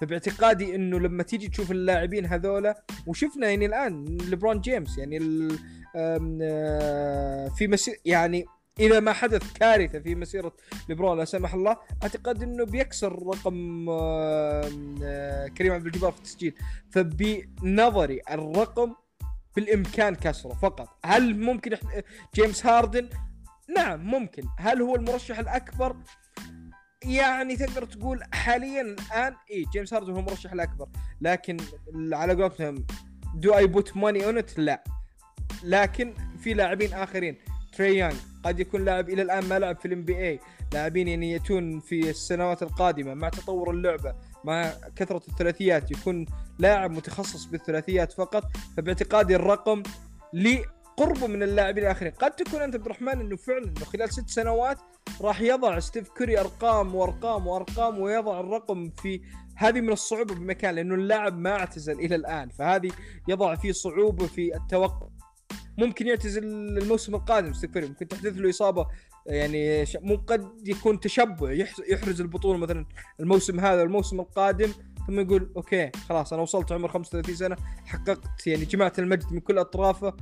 فباعتقادي 0.00 0.74
إنه 0.74 1.00
لما 1.00 1.22
تيجي 1.22 1.48
تشوف 1.48 1.70
اللاعبين 1.70 2.26
هذولا 2.26 2.84
وشفنا 3.06 3.48
يعني 3.48 3.66
الآن 3.66 4.04
ليبرون 4.04 4.60
جيمس 4.60 4.98
يعني. 4.98 5.48
آه، 5.96 7.48
في 7.48 7.66
مسير 7.66 7.96
يعني 8.04 8.46
إذا 8.80 9.00
ما 9.00 9.12
حدث 9.12 9.52
كارثة 9.52 9.98
في 9.98 10.14
مسيرة 10.14 10.52
ليبرون 10.88 11.18
لا 11.18 11.24
سمح 11.24 11.54
الله 11.54 11.76
أعتقد 12.02 12.42
إنه 12.42 12.64
بيكسر 12.64 13.26
رقم 13.26 13.86
آه، 13.90 15.46
كريم 15.58 15.72
عبد 15.72 15.86
الجبار 15.86 16.12
في 16.12 16.18
التسجيل. 16.18 16.54
فبنظري 16.90 18.20
الرقم 18.30 18.94
بالامكان 19.56 20.14
كسره 20.14 20.52
فقط. 20.52 20.88
هل 21.04 21.40
ممكن 21.40 21.76
جيمس 22.34 22.66
هاردن؟ 22.66 23.08
نعم 23.76 24.00
ممكن. 24.06 24.42
هل 24.58 24.82
هو 24.82 24.96
المرشح 24.96 25.38
الأكبر؟ 25.38 25.96
يعني 27.04 27.56
تقدر 27.56 27.84
تقول 27.84 28.22
حاليا 28.32 28.80
الآن 28.80 29.34
إي 29.50 29.64
جيمس 29.72 29.94
هاردن 29.94 30.12
هو 30.12 30.18
المرشح 30.18 30.52
الأكبر. 30.52 30.88
لكن 31.20 31.56
على 32.12 32.42
قولتهم 32.42 32.86
do 33.34 33.56
I 33.56 33.66
put 33.66 33.96
money 33.96 34.26
on 34.26 34.42
لا. 34.56 34.84
لكن 35.64 36.14
في 36.38 36.54
لاعبين 36.54 36.92
آخرين. 36.92 37.36
تري 37.76 37.96
يانج 37.96 38.16
قد 38.44 38.60
يكون 38.60 38.84
لاعب 38.84 39.08
إلى 39.08 39.22
الآن 39.22 39.48
ما 39.48 39.58
لعب 39.58 39.76
في 39.78 39.88
ال 39.88 40.02
NBA 40.02 40.40
لاعبين 40.72 41.08
يعني 41.08 41.32
يأتون 41.32 41.80
في 41.80 42.10
السنوات 42.10 42.62
القادمة 42.62 43.14
مع 43.14 43.28
تطور 43.28 43.70
اللعبة 43.70 44.14
مع 44.44 44.72
كثرة 44.96 45.22
الثلاثيات 45.28 45.90
يكون 45.90 46.26
لاعب 46.58 46.90
متخصص 46.90 47.44
بالثلاثيات 47.44 48.12
فقط 48.12 48.44
فباعتقادي 48.76 49.36
الرقم 49.36 49.82
لقربه 50.32 51.26
من 51.26 51.42
اللاعبين 51.42 51.84
الآخرين. 51.84 52.12
قد 52.12 52.30
تكون 52.30 52.62
أنت 52.62 52.74
عبد 52.74 52.84
الرحمن 52.84 53.20
إنه 53.20 53.36
فعلا 53.36 53.64
إنه 53.64 53.84
خلال 53.84 54.12
ست 54.12 54.28
سنوات 54.28 54.78
راح 55.20 55.40
يضع 55.40 55.78
ستيف 55.78 56.08
كوري 56.08 56.40
أرقام 56.40 56.94
وأرقام 56.94 57.46
وأرقام 57.46 57.98
ويضع 57.98 58.40
الرقم 58.40 58.90
في 58.90 59.22
هذه 59.56 59.80
من 59.80 59.92
الصعوبة 59.92 60.34
بمكان 60.34 60.74
لأنه 60.74 60.94
اللاعب 60.94 61.38
ما 61.38 61.50
اعتزل 61.50 61.92
إلى 61.92 62.14
الآن 62.14 62.48
فهذه 62.48 62.90
يضع 63.28 63.54
فيه 63.54 63.72
صعوبة 63.72 64.26
في 64.26 64.56
التوقع. 64.56 65.08
ممكن 65.78 66.06
يعتزل 66.06 66.44
الموسم 66.78 67.14
القادم 67.14 67.52
ستيف 67.52 67.76
ممكن 67.76 68.08
تحدث 68.08 68.32
له 68.36 68.50
إصابة 68.50 68.86
يعني 69.26 69.84
مو 69.94 70.16
قد 70.16 70.68
يكون 70.68 71.00
تشبع 71.00 71.52
يحرز 71.88 72.20
البطولة 72.20 72.58
مثلا 72.58 72.86
الموسم 73.20 73.60
هذا 73.60 73.82
الموسم 73.82 74.20
القادم. 74.20 74.72
ثم 75.06 75.20
يقول 75.20 75.52
okay 75.56 75.90
خلاص 76.08 76.32
أنا 76.32 76.42
وصلت 76.42 76.72
عمر 76.72 76.88
35 76.88 77.34
سنة 77.34 77.56
حققت 77.86 78.46
يعني 78.46 78.64
جمعت 78.64 78.98
المجد 78.98 79.32
من 79.32 79.40
كل 79.40 79.58
أطرافه. 79.58 80.16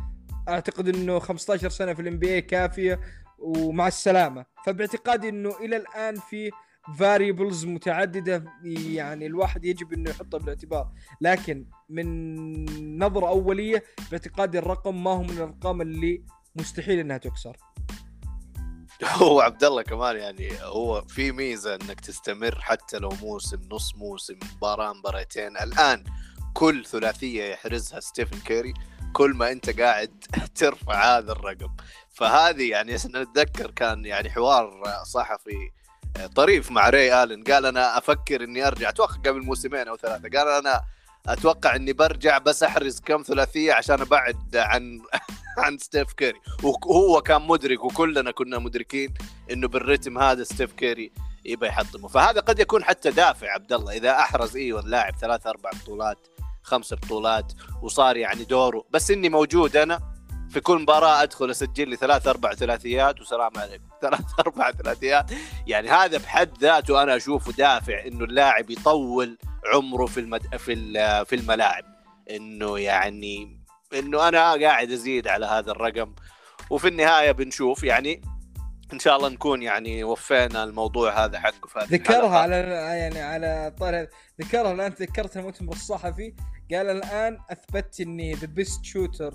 أعتقد 0.48 0.88
إنه 0.88 1.18
15 1.18 1.68
سنة 1.68 1.94
في 1.94 2.02
ال 2.02 2.18
NBA 2.18 2.42
كافية 2.42 3.00
ومع 3.38 3.88
السلامة. 3.88 4.46
فباعتقادي 4.66 5.28
إنه 5.28 5.50
إلى 5.60 5.76
الآن 5.76 6.14
في 6.14 6.50
variables 6.98 7.64
متعددة 7.64 8.44
يعني 8.64 9.26
الواحد 9.26 9.64
يجب 9.64 9.92
إنه 9.92 10.10
يحطها 10.10 10.38
بالاعتبار. 10.38 10.92
لكن 11.20 11.66
من 11.88 12.98
نظرة 12.98 13.28
أولية 13.28 13.82
باعتقادي 14.10 14.58
الرقم 14.58 15.04
ما 15.04 15.10
هو 15.10 15.22
من 15.22 15.30
الأرقام 15.30 15.80
اللي 15.80 16.24
مستحيل 16.56 16.98
إنها 16.98 17.18
تكسر. 17.18 17.56
هو 19.22 19.40
عبد 19.40 19.64
الله 19.64 19.82
كمان 19.82 20.16
يعني 20.16 20.52
هو 20.62 21.02
في 21.02 21.32
ميزة 21.32 21.74
إنك 21.74 22.00
تستمر 22.00 22.60
حتى 22.60 22.98
لو 22.98 23.08
موسم 23.22 23.60
نص 23.70 23.94
موسم 23.96 24.38
مباراة 24.56 24.92
مباراتين. 24.92 25.56
الآن 25.56 26.04
كل 26.54 26.84
ثلاثية 26.84 27.44
يحرزها 27.44 28.00
ستيفن 28.00 28.38
كيري. 28.38 28.74
كل 29.12 29.30
ما 29.30 29.52
أنت 29.52 29.80
قاعد 29.80 30.24
ترفع 30.60 31.18
هذا 31.18 31.32
الرقم. 31.32 31.76
فهذه 32.14 32.70
يعني 32.70 32.94
نتذكر 33.14 33.70
كان 33.70 34.04
يعني 34.04 34.30
حوار 34.30 34.82
صحفي 35.04 35.70
طريف 36.36 36.70
مع 36.70 36.88
ري 36.88 37.22
آلن. 37.22 37.42
قال 37.42 37.66
أنا 37.66 37.98
أفكر 37.98 38.44
إني 38.44 38.66
أرجع. 38.66 38.88
أتوقع 38.88 39.14
قبل 39.14 39.42
موسمين 39.42 39.88
أو 39.88 39.96
ثلاثة. 39.96 40.38
قال 40.38 40.48
أنا 40.48 40.82
أتوقع 41.26 41.76
إني 41.76 41.92
برجع 41.92 42.38
بس 42.38 42.62
أحرز 42.62 43.00
كم 43.00 43.22
ثلاثية 43.22 43.72
عشان 43.72 44.00
أبعد 44.00 44.56
عن 44.56 45.00
عن 45.58 45.78
ستيف 45.78 46.12
كيري. 46.12 46.40
وهو 46.62 47.20
كان 47.20 47.42
مدرك 47.42 47.84
وكلنا 47.84 48.30
كنا 48.30 48.58
مدركين 48.58 49.14
إنه 49.50 49.68
بالرتم 49.68 50.18
هذا 50.18 50.44
ستيف 50.44 50.72
كيري 50.72 51.12
يبى 51.44 51.66
يحطمه. 51.66 52.08
فهذا 52.08 52.40
قد 52.40 52.58
يكون 52.58 52.84
حتى 52.84 53.10
دافع 53.10 53.52
عبد 53.52 53.72
الله 53.72 53.92
إذا 53.92 54.10
أحرز 54.10 54.56
إيوه 54.56 54.80
اللاعب 54.80 55.16
ثلاث 55.16 55.46
أربع 55.46 55.70
بطولات 55.82 56.18
خمس 56.62 56.94
بطولات 56.94 57.52
وصار 57.82 58.16
يعني 58.16 58.44
دوره. 58.44 58.84
بس 58.90 59.10
إني 59.10 59.28
موجود 59.28 59.76
أنا 59.76 60.00
في 60.50 60.60
كل 60.60 60.78
مباراة 60.78 61.22
أدخل 61.22 61.50
أسجل 61.50 61.88
لي 61.88 61.96
ثلاث 61.96 62.26
أربع 62.26 62.54
ثلاثيات 62.54 63.20
وسلام 63.20 63.50
عليكم. 63.56 63.84
ثلاث 64.02 64.24
أربع 64.40 64.70
ثلاثيات. 64.70 65.30
يعني 65.66 65.90
هذا 65.90 66.18
بحد 66.18 66.58
ذاته 66.58 67.02
أنا 67.02 67.16
أشوفه 67.16 67.52
دافع 67.52 68.06
إنه 68.06 68.24
اللاعب 68.24 68.70
يطول 68.70 69.38
عمره 69.74 70.06
في 70.06 70.20
المد... 70.20 70.56
في 70.56 70.74
في 71.24 71.36
الملاعب. 71.36 71.84
إنه 72.30 72.78
يعني 72.78 73.61
إنه 73.94 74.28
أنا 74.28 74.52
قاعد 74.52 74.90
أزيد 74.90 75.28
على 75.28 75.46
هذا 75.46 75.70
الرقم. 75.70 76.14
وفي 76.70 76.88
النهاية 76.88 77.32
بنشوف 77.32 77.84
يعني 77.84 78.22
إن 78.92 78.98
شاء 78.98 79.16
الله 79.16 79.28
نكون 79.28 79.62
يعني 79.62 80.04
وفينا 80.04 80.64
الموضوع 80.64 81.24
هذا 81.24 81.40
حقه 81.40 81.66
في 81.68 81.78
ذكرها 81.96 82.38
على 82.38 82.54
يعني 82.54 83.20
على 83.20 83.74
طار 83.80 84.06
ذكرها 84.40 84.72
الآن 84.72 84.94
تذكرت 84.94 85.36
المؤتمر 85.36 85.72
الصحفي. 85.72 86.34
قال 86.72 86.90
الآن 86.90 87.38
أثبتت 87.50 88.00
إني 88.00 88.34
the 88.34 88.46
best 88.46 88.84
shooter 88.84 89.34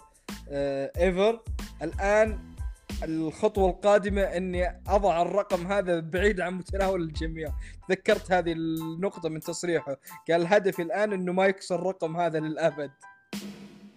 ever 0.51 1.43
الآن 1.81 2.55
الخطوة 3.03 3.69
القادمة 3.69 4.21
إني 4.21 4.81
أضع 4.87 5.21
الرقم 5.21 5.67
هذا 5.67 5.99
بعيد 5.99 6.41
عن 6.41 6.53
متناول 6.53 7.01
الجميع، 7.01 7.49
تذكرت 7.89 8.31
هذه 8.31 8.51
النقطة 8.51 9.29
من 9.29 9.39
تصريحه، 9.39 9.97
قال 10.31 10.53
هدفي 10.53 10.81
الآن 10.81 11.13
إنه 11.13 11.33
ما 11.33 11.45
يكسر 11.45 11.75
الرقم 11.75 12.17
هذا 12.17 12.39
للأبد. 12.39 12.91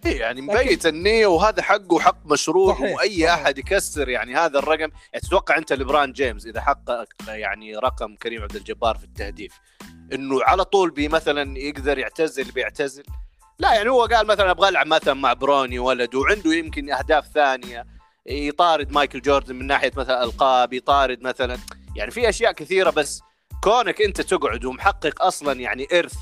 إيه 0.05 0.19
يعني 0.19 0.41
مبيت 0.41 0.85
النية 0.85 1.27
وهذا 1.27 1.61
حقه 1.61 1.99
حق 1.99 2.25
مشروع 2.25 2.73
صحيح. 2.73 2.95
وأي 2.95 3.15
صحيح. 3.15 3.33
أحد 3.33 3.57
يكسر 3.57 4.09
يعني 4.09 4.35
هذا 4.35 4.59
الرقم 4.59 4.79
يعني 4.79 5.21
تتوقع 5.23 5.57
أنت 5.57 5.73
لبران 5.73 6.11
جيمس 6.11 6.45
إذا 6.45 6.61
حقق 6.61 7.05
يعني 7.27 7.75
رقم 7.75 8.15
كريم 8.15 8.41
عبد 8.41 8.55
الجبار 8.55 8.97
في 8.97 9.03
التهديف 9.03 9.59
إنه 10.13 10.43
على 10.43 10.63
طول 10.63 10.91
بي 10.91 11.07
مثلا 11.07 11.59
يقدر 11.59 11.97
يعتزل 11.97 12.51
بيعتزل 12.51 13.03
لا 13.59 13.73
يعني 13.73 13.89
هو 13.89 14.05
قال 14.05 14.27
مثلا 14.27 14.51
أبغى 14.51 14.69
ألعب 14.69 14.87
مثلا 14.87 15.13
مع 15.13 15.33
بروني 15.33 15.79
ولد 15.79 16.15
وعنده 16.15 16.53
يمكن 16.53 16.91
أهداف 16.91 17.27
ثانية 17.27 17.85
يطارد 18.25 18.91
مايكل 18.91 19.21
جوردن 19.21 19.55
من 19.55 19.67
ناحية 19.67 19.91
مثلا 19.95 20.23
ألقاب 20.23 20.73
يطارد 20.73 21.21
مثلا 21.21 21.57
يعني 21.95 22.11
في 22.11 22.29
أشياء 22.29 22.51
كثيرة 22.51 22.89
بس 22.89 23.21
كونك 23.63 24.01
أنت 24.01 24.21
تقعد 24.21 24.65
ومحقق 24.65 25.21
أصلا 25.21 25.59
يعني 25.59 25.87
إرث 25.93 26.13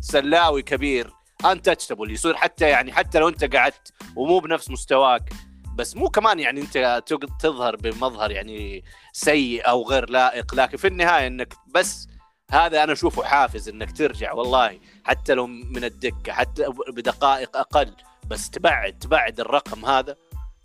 سلاوي 0.00 0.62
كبير 0.62 1.10
انتشتبل 1.52 2.10
يصير 2.10 2.34
حتى 2.34 2.68
يعني 2.68 2.92
حتى 2.92 3.18
لو 3.18 3.28
انت 3.28 3.56
قعدت 3.56 3.92
ومو 4.16 4.38
بنفس 4.38 4.70
مستواك 4.70 5.32
بس 5.74 5.96
مو 5.96 6.08
كمان 6.08 6.38
يعني 6.38 6.60
انت 6.60 7.02
تظهر 7.40 7.76
بمظهر 7.76 8.30
يعني 8.30 8.84
سيء 9.12 9.68
أو 9.68 9.82
غير 9.88 10.10
لائق 10.10 10.54
لكن 10.54 10.76
في 10.76 10.86
النهاية 10.86 11.26
إنك 11.26 11.54
بس 11.74 12.08
هذا 12.50 12.84
أنا 12.84 12.92
أشوفه 12.92 13.24
حافز 13.24 13.68
إنك 13.68 13.96
ترجع 13.96 14.32
والله 14.32 14.80
حتى 15.04 15.34
لو 15.34 15.46
من 15.46 15.84
الدكه 15.84 16.32
حتى 16.32 16.64
بدقائق 16.88 17.56
أقل 17.56 17.94
بس 18.26 18.50
تبعد 18.50 18.98
تبعد 18.98 19.40
الرقم 19.40 19.84
هذا 19.84 20.16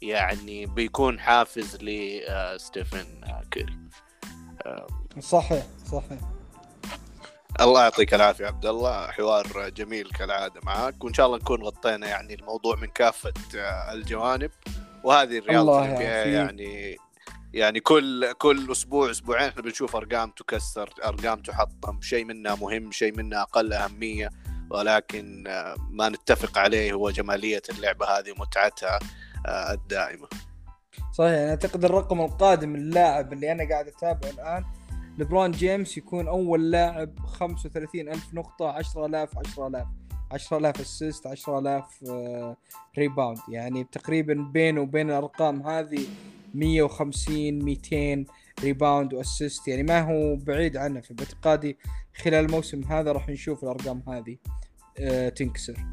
يعني 0.02 0.66
بيكون 0.66 1.20
حافز 1.20 1.78
لستيفن 1.82 3.24
آه، 3.24 3.44
كيري 3.52 3.78
صحيح 5.20 5.66
صحيح. 5.92 6.39
الله 7.62 7.84
يعطيك 7.84 8.14
العافية 8.14 8.46
عبد 8.48 8.66
الله. 8.66 9.08
حوار 9.08 9.70
جميل 9.70 10.10
كالعادة 10.10 10.62
معك 10.64 11.04
وإن 11.04 11.14
شاء 11.14 11.26
الله 11.26 11.38
نكون 11.38 11.64
غطينا 11.64 12.08
يعني 12.08 12.34
الموضوع 12.34 12.76
من 12.76 12.88
كافة 12.88 13.34
آه، 13.58 13.94
الجوانب. 13.94 14.52
وهذه 15.04 15.38
الرياضة 15.38 15.86
يعني 15.86 16.98
يعني 17.54 17.80
كل 17.80 18.32
كل 18.32 18.72
أسبوع 18.72 19.12
أسبوعين 19.12 19.50
إحنا 19.50 19.62
بنشوف 19.62 19.96
أرقام 19.96 20.32
تكسر 20.32 20.90
أرقام 21.06 21.42
تحطم. 21.42 22.02
شيء 22.02 22.26
منها 22.26 22.56
مهم 22.56 22.92
شيء 22.92 23.18
منها 23.18 23.42
أقل 23.42 23.74
أهمية. 23.74 24.30
ولكن 24.72 25.48
آه، 25.48 25.76
ما 25.90 26.10
نتفق 26.10 26.58
عليه 26.58 26.94
هو 26.94 27.10
جمالية 27.10 27.62
اللعبة 27.70 28.06
هذه 28.06 28.32
ومتعتها 28.32 29.00
آه، 29.48 29.74
الدائمة. 29.74 30.28
صحيح. 31.14 31.30
أنا 31.32 31.50
أعتقد 31.50 31.86
الرقم 31.86 32.22
القادم 32.22 32.76
اللاعب 32.76 33.34
اللي 33.34 33.52
أنا 33.52 33.70
قاعد 33.70 33.88
أتابعه 33.88 34.30
الآن 34.30 34.66
لبرون 35.20 35.52
جيمس 35.52 35.98
يكون 35.98 36.28
أول 36.28 36.72
لاعب 36.72 37.20
35 37.20 38.10
ألف 38.10 38.34
نقطة 38.34 38.70
10000 38.70 39.38
10000 39.38 39.88
10000 40.32 40.82
اسيست 40.82 41.28
10000 41.28 42.04
rebound 42.98 43.38
يعني 43.50 43.84
تقريبا 43.84 44.34
بينه 44.34 44.82
وبين 44.82 45.10
الأرقام 45.10 45.62
هذه 45.62 46.06
150 46.54 47.60
200 47.60 48.26
rebound 48.64 49.14
و 49.14 49.22
assist 49.22 49.68
يعني 49.68 49.84
ما 49.84 50.02
هو 50.02 50.36
بعيد 50.36 50.78
عنه 50.78 51.02
فباعتقادي 51.02 51.78
خلال 52.24 52.46
الموسم 52.46 52.84
هذا 52.84 53.12
راح 53.12 53.30
نشوف 53.30 53.64
الأرقام 53.64 54.04
هذه 54.08 54.38
آه، 55.00 55.30
تنكسر. 55.30 55.86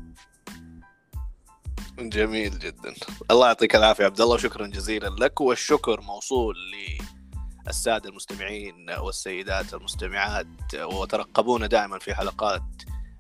جميل 1.98 2.58
جدا. 2.58 2.94
الله 3.30 3.46
يعطيك 3.46 3.76
العافية 3.76 4.04
عبد 4.04 4.20
الله 4.20 4.34
وشكرا 4.34 4.66
جزيلا 4.66 5.08
لك 5.08 5.40
والشكر 5.40 6.00
موصول 6.00 6.56
للساده 7.66 8.10
المستمعين 8.10 8.90
والسيدات 8.90 9.74
المستمعات 9.74 10.46
وترقبونا 10.74 11.66
دائما 11.66 11.98
في 11.98 12.14
حلقات 12.14 12.62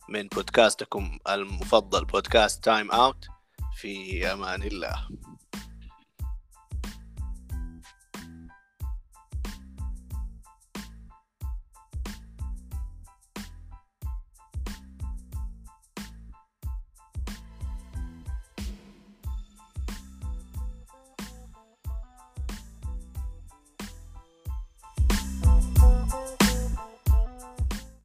من 0.08 0.28
بودكاستكم 0.28 1.18
المفضل 1.28 2.04
بودكاست 2.04 2.64
Time 2.64 2.90
Out 2.90 3.26
في 3.76 4.26
أمان 4.32 4.62
الله. 4.62 5.08